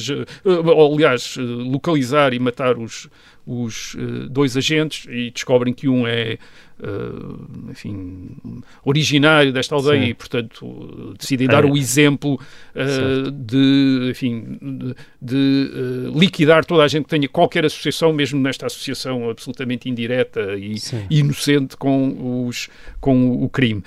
ou, 0.45 0.95
aliás, 0.95 1.37
localizar 1.39 2.33
e 2.33 2.39
matar 2.39 2.79
os, 2.79 3.09
os 3.47 3.97
dois 4.31 4.57
agentes 4.57 5.07
e 5.09 5.31
descobrem 5.31 5.73
que 5.73 5.89
um 5.89 6.07
é 6.07 6.39
uh, 6.81 7.71
enfim, 7.71 8.37
originário 8.85 9.53
desta 9.53 9.75
aldeia 9.75 10.03
Sim. 10.03 10.11
e, 10.11 10.15
portanto, 10.15 11.15
decidem 11.19 11.47
dar 11.47 11.65
é. 11.65 11.67
o 11.67 11.77
exemplo 11.77 12.35
uh, 12.35 13.31
de, 13.31 14.09
enfim, 14.11 14.59
de, 14.61 14.95
de 15.21 15.71
uh, 15.73 16.19
liquidar 16.19 16.65
toda 16.65 16.83
a 16.83 16.89
gente 16.89 17.05
que 17.05 17.11
tenha 17.11 17.29
qualquer 17.29 17.65
associação, 17.65 18.13
mesmo 18.13 18.41
nesta 18.41 18.67
associação 18.67 19.29
absolutamente 19.31 19.89
indireta 19.89 20.55
e, 20.57 20.77
e 21.11 21.21
inocente 21.21 21.77
com, 21.77 22.47
os, 22.47 22.69
com 23.01 23.43
o 23.43 23.49
crime. 23.49 23.83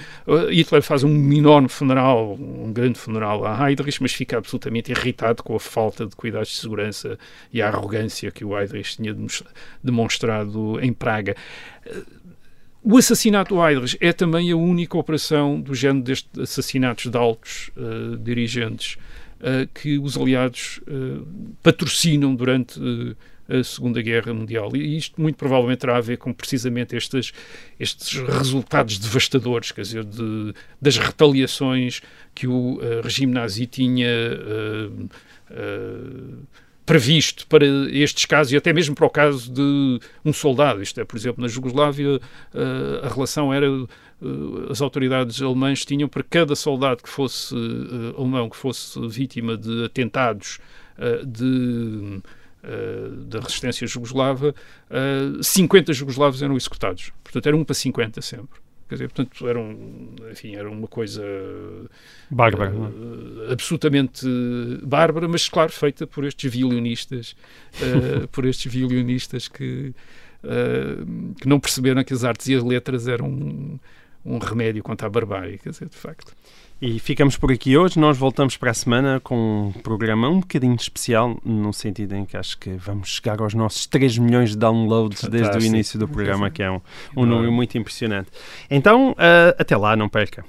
Hitler 0.52 0.82
faz 0.82 1.04
um 1.04 1.32
enorme 1.32 1.70
funeral, 1.70 2.34
um 2.40 2.72
grande 2.72 3.00
funeral 3.00 3.46
a 3.46 3.70
Heydrich, 3.70 4.02
mas 4.02 4.14
fica 4.14 4.38
absolutamente 4.38 4.92
irritado 4.92 5.44
com 5.44 5.56
a 5.56 5.60
falta 5.60 6.06
de 6.06 6.16
cuidados 6.16 6.50
de 6.50 6.56
segurança 6.56 7.18
e 7.52 7.62
a 7.62 7.68
arrogância 7.68 8.32
que 8.32 8.44
o 8.44 8.58
Heydrich 8.58 8.98
tinha 8.98 9.16
demonstrado 9.84 10.80
em 10.82 10.94
Praga. 10.94 11.36
O 12.92 12.98
assassinato 12.98 13.54
do 13.54 13.64
Heydrich 13.64 13.96
é 14.02 14.12
também 14.12 14.52
a 14.52 14.58
única 14.58 14.98
operação 14.98 15.62
do 15.62 15.76
género 15.76 16.06
destes 16.06 16.40
assassinatos 16.40 17.06
de 17.06 17.16
altos 17.16 17.70
uh, 17.78 18.18
dirigentes 18.18 18.98
uh, 19.42 19.70
que 19.76 20.00
os 20.00 20.18
aliados 20.18 20.80
uh, 20.88 21.24
patrocinam 21.62 22.34
durante 22.34 22.82
a 23.48 23.64
Segunda 23.64 24.02
Guerra 24.02 24.34
Mundial. 24.34 24.72
E 24.76 24.98
isto 24.98 25.22
muito 25.22 25.36
provavelmente 25.36 25.82
terá 25.82 25.98
a 25.98 26.02
ver 26.02 26.18
com 26.18 26.34
precisamente 26.34 26.96
estes, 26.96 27.32
estes 27.80 28.20
resultados 28.22 28.98
devastadores, 28.98 29.72
quer 29.72 29.82
dizer, 29.82 30.04
de, 30.04 30.56
das 30.82 30.98
retaliações 30.98 32.02
que 32.34 32.48
o 32.48 32.80
regime 33.04 33.34
nazi 33.34 33.68
tinha 33.68 34.08
previsto 36.90 37.46
para 37.46 37.68
estes 37.92 38.26
casos 38.26 38.52
e 38.52 38.58
até 38.58 38.74
mesmo 38.74 38.96
para 38.96 39.06
o 39.06 39.10
caso 39.12 39.54
de 39.54 40.00
um 40.26 40.34
soldado. 40.34 40.82
Isto 40.82 41.00
é, 41.00 41.06
por 41.06 41.16
exemplo, 41.16 41.40
na 41.40 41.48
Jugoslávia 41.48 42.20
eh, 42.52 43.02
a 43.04 43.10
relação 43.14 43.54
era 43.54 43.68
eh, 43.68 44.26
as 44.72 44.82
autoridades 44.82 45.40
alemãs 45.40 45.86
tinham 45.86 46.10
para 46.10 46.24
cada 46.24 46.56
soldado 46.56 47.04
que 47.04 47.10
fosse 47.10 47.54
uh, 47.54 48.18
alemão 48.18 48.50
que 48.50 48.58
fosse 48.58 49.00
vítima 49.08 49.56
de 49.56 49.86
atentados 49.86 50.58
de, 51.26 52.22
da 53.28 53.40
resistência 53.40 53.88
jugoslava, 53.88 54.54
50 55.42 55.94
jugoslavos 55.94 56.44
eram 56.44 56.58
executados. 56.58 57.14
Portanto, 57.24 57.48
era 57.48 57.56
um 57.56 57.64
para 57.64 57.74
50 57.74 58.22
sempre. 58.22 58.60
Quer 58.90 58.96
dizer, 58.96 59.10
portanto, 59.10 59.48
era, 59.48 59.60
um, 59.60 60.16
enfim, 60.32 60.56
era 60.56 60.68
uma 60.68 60.88
coisa 60.88 61.24
bárbara, 62.28 62.74
uh, 62.74 63.52
absolutamente 63.52 64.26
bárbara, 64.84 65.28
mas 65.28 65.48
claro, 65.48 65.72
feita 65.72 66.08
por 66.08 66.26
estes 66.26 66.52
violinistas, 66.52 67.36
uh, 67.76 68.28
por 68.34 68.46
estes 68.46 68.74
violinistas 68.74 69.48
que, 69.48 69.94
uh, 70.44 71.36
que 71.36 71.48
não 71.48 71.60
perceberam 71.60 72.04
que 72.04 72.14
as 72.14 72.24
artes 72.24 72.48
e 72.48 72.56
as 72.56 72.64
letras 72.64 73.08
eram 73.08 73.28
um, 73.28 73.80
um 74.26 74.40
remédio 74.40 74.82
contra 74.82 75.06
a 75.06 75.10
barbárie, 75.10 75.60
quer 75.60 75.70
dizer, 75.70 75.88
de 75.88 75.96
facto. 75.96 76.36
E 76.82 76.98
ficamos 76.98 77.36
por 77.36 77.52
aqui 77.52 77.78
hoje. 77.78 78.00
Nós 78.00 78.18
voltamos 78.18 78.56
para 78.56 78.72
a 78.72 78.74
semana 78.74 79.20
com 79.20 79.68
um 79.68 79.72
programa 79.82 80.30
um 80.30 80.40
bocadinho 80.40 80.76
especial, 80.76 81.38
no 81.44 81.74
sentido 81.74 82.16
em 82.16 82.24
que 82.24 82.38
acho 82.38 82.58
que 82.58 82.70
vamos 82.70 83.10
chegar 83.10 83.42
aos 83.42 83.54
nossos 83.54 83.86
3 83.86 84.18
milhões 84.18 84.52
de 84.52 84.58
downloads 84.58 85.20
Fantástico. 85.20 85.52
desde 85.52 85.68
o 85.68 85.70
início 85.70 86.00
do 86.00 86.08
programa, 86.08 86.50
que 86.50 86.64
é 86.64 86.72
um, 86.72 86.80
um 87.18 87.26
número 87.26 87.52
muito 87.52 87.78
impressionante. 87.78 88.30
Então, 88.70 89.12
uh, 89.12 89.56
até 89.58 89.76
lá, 89.76 89.94
não 89.98 90.08
perca. 90.08 90.46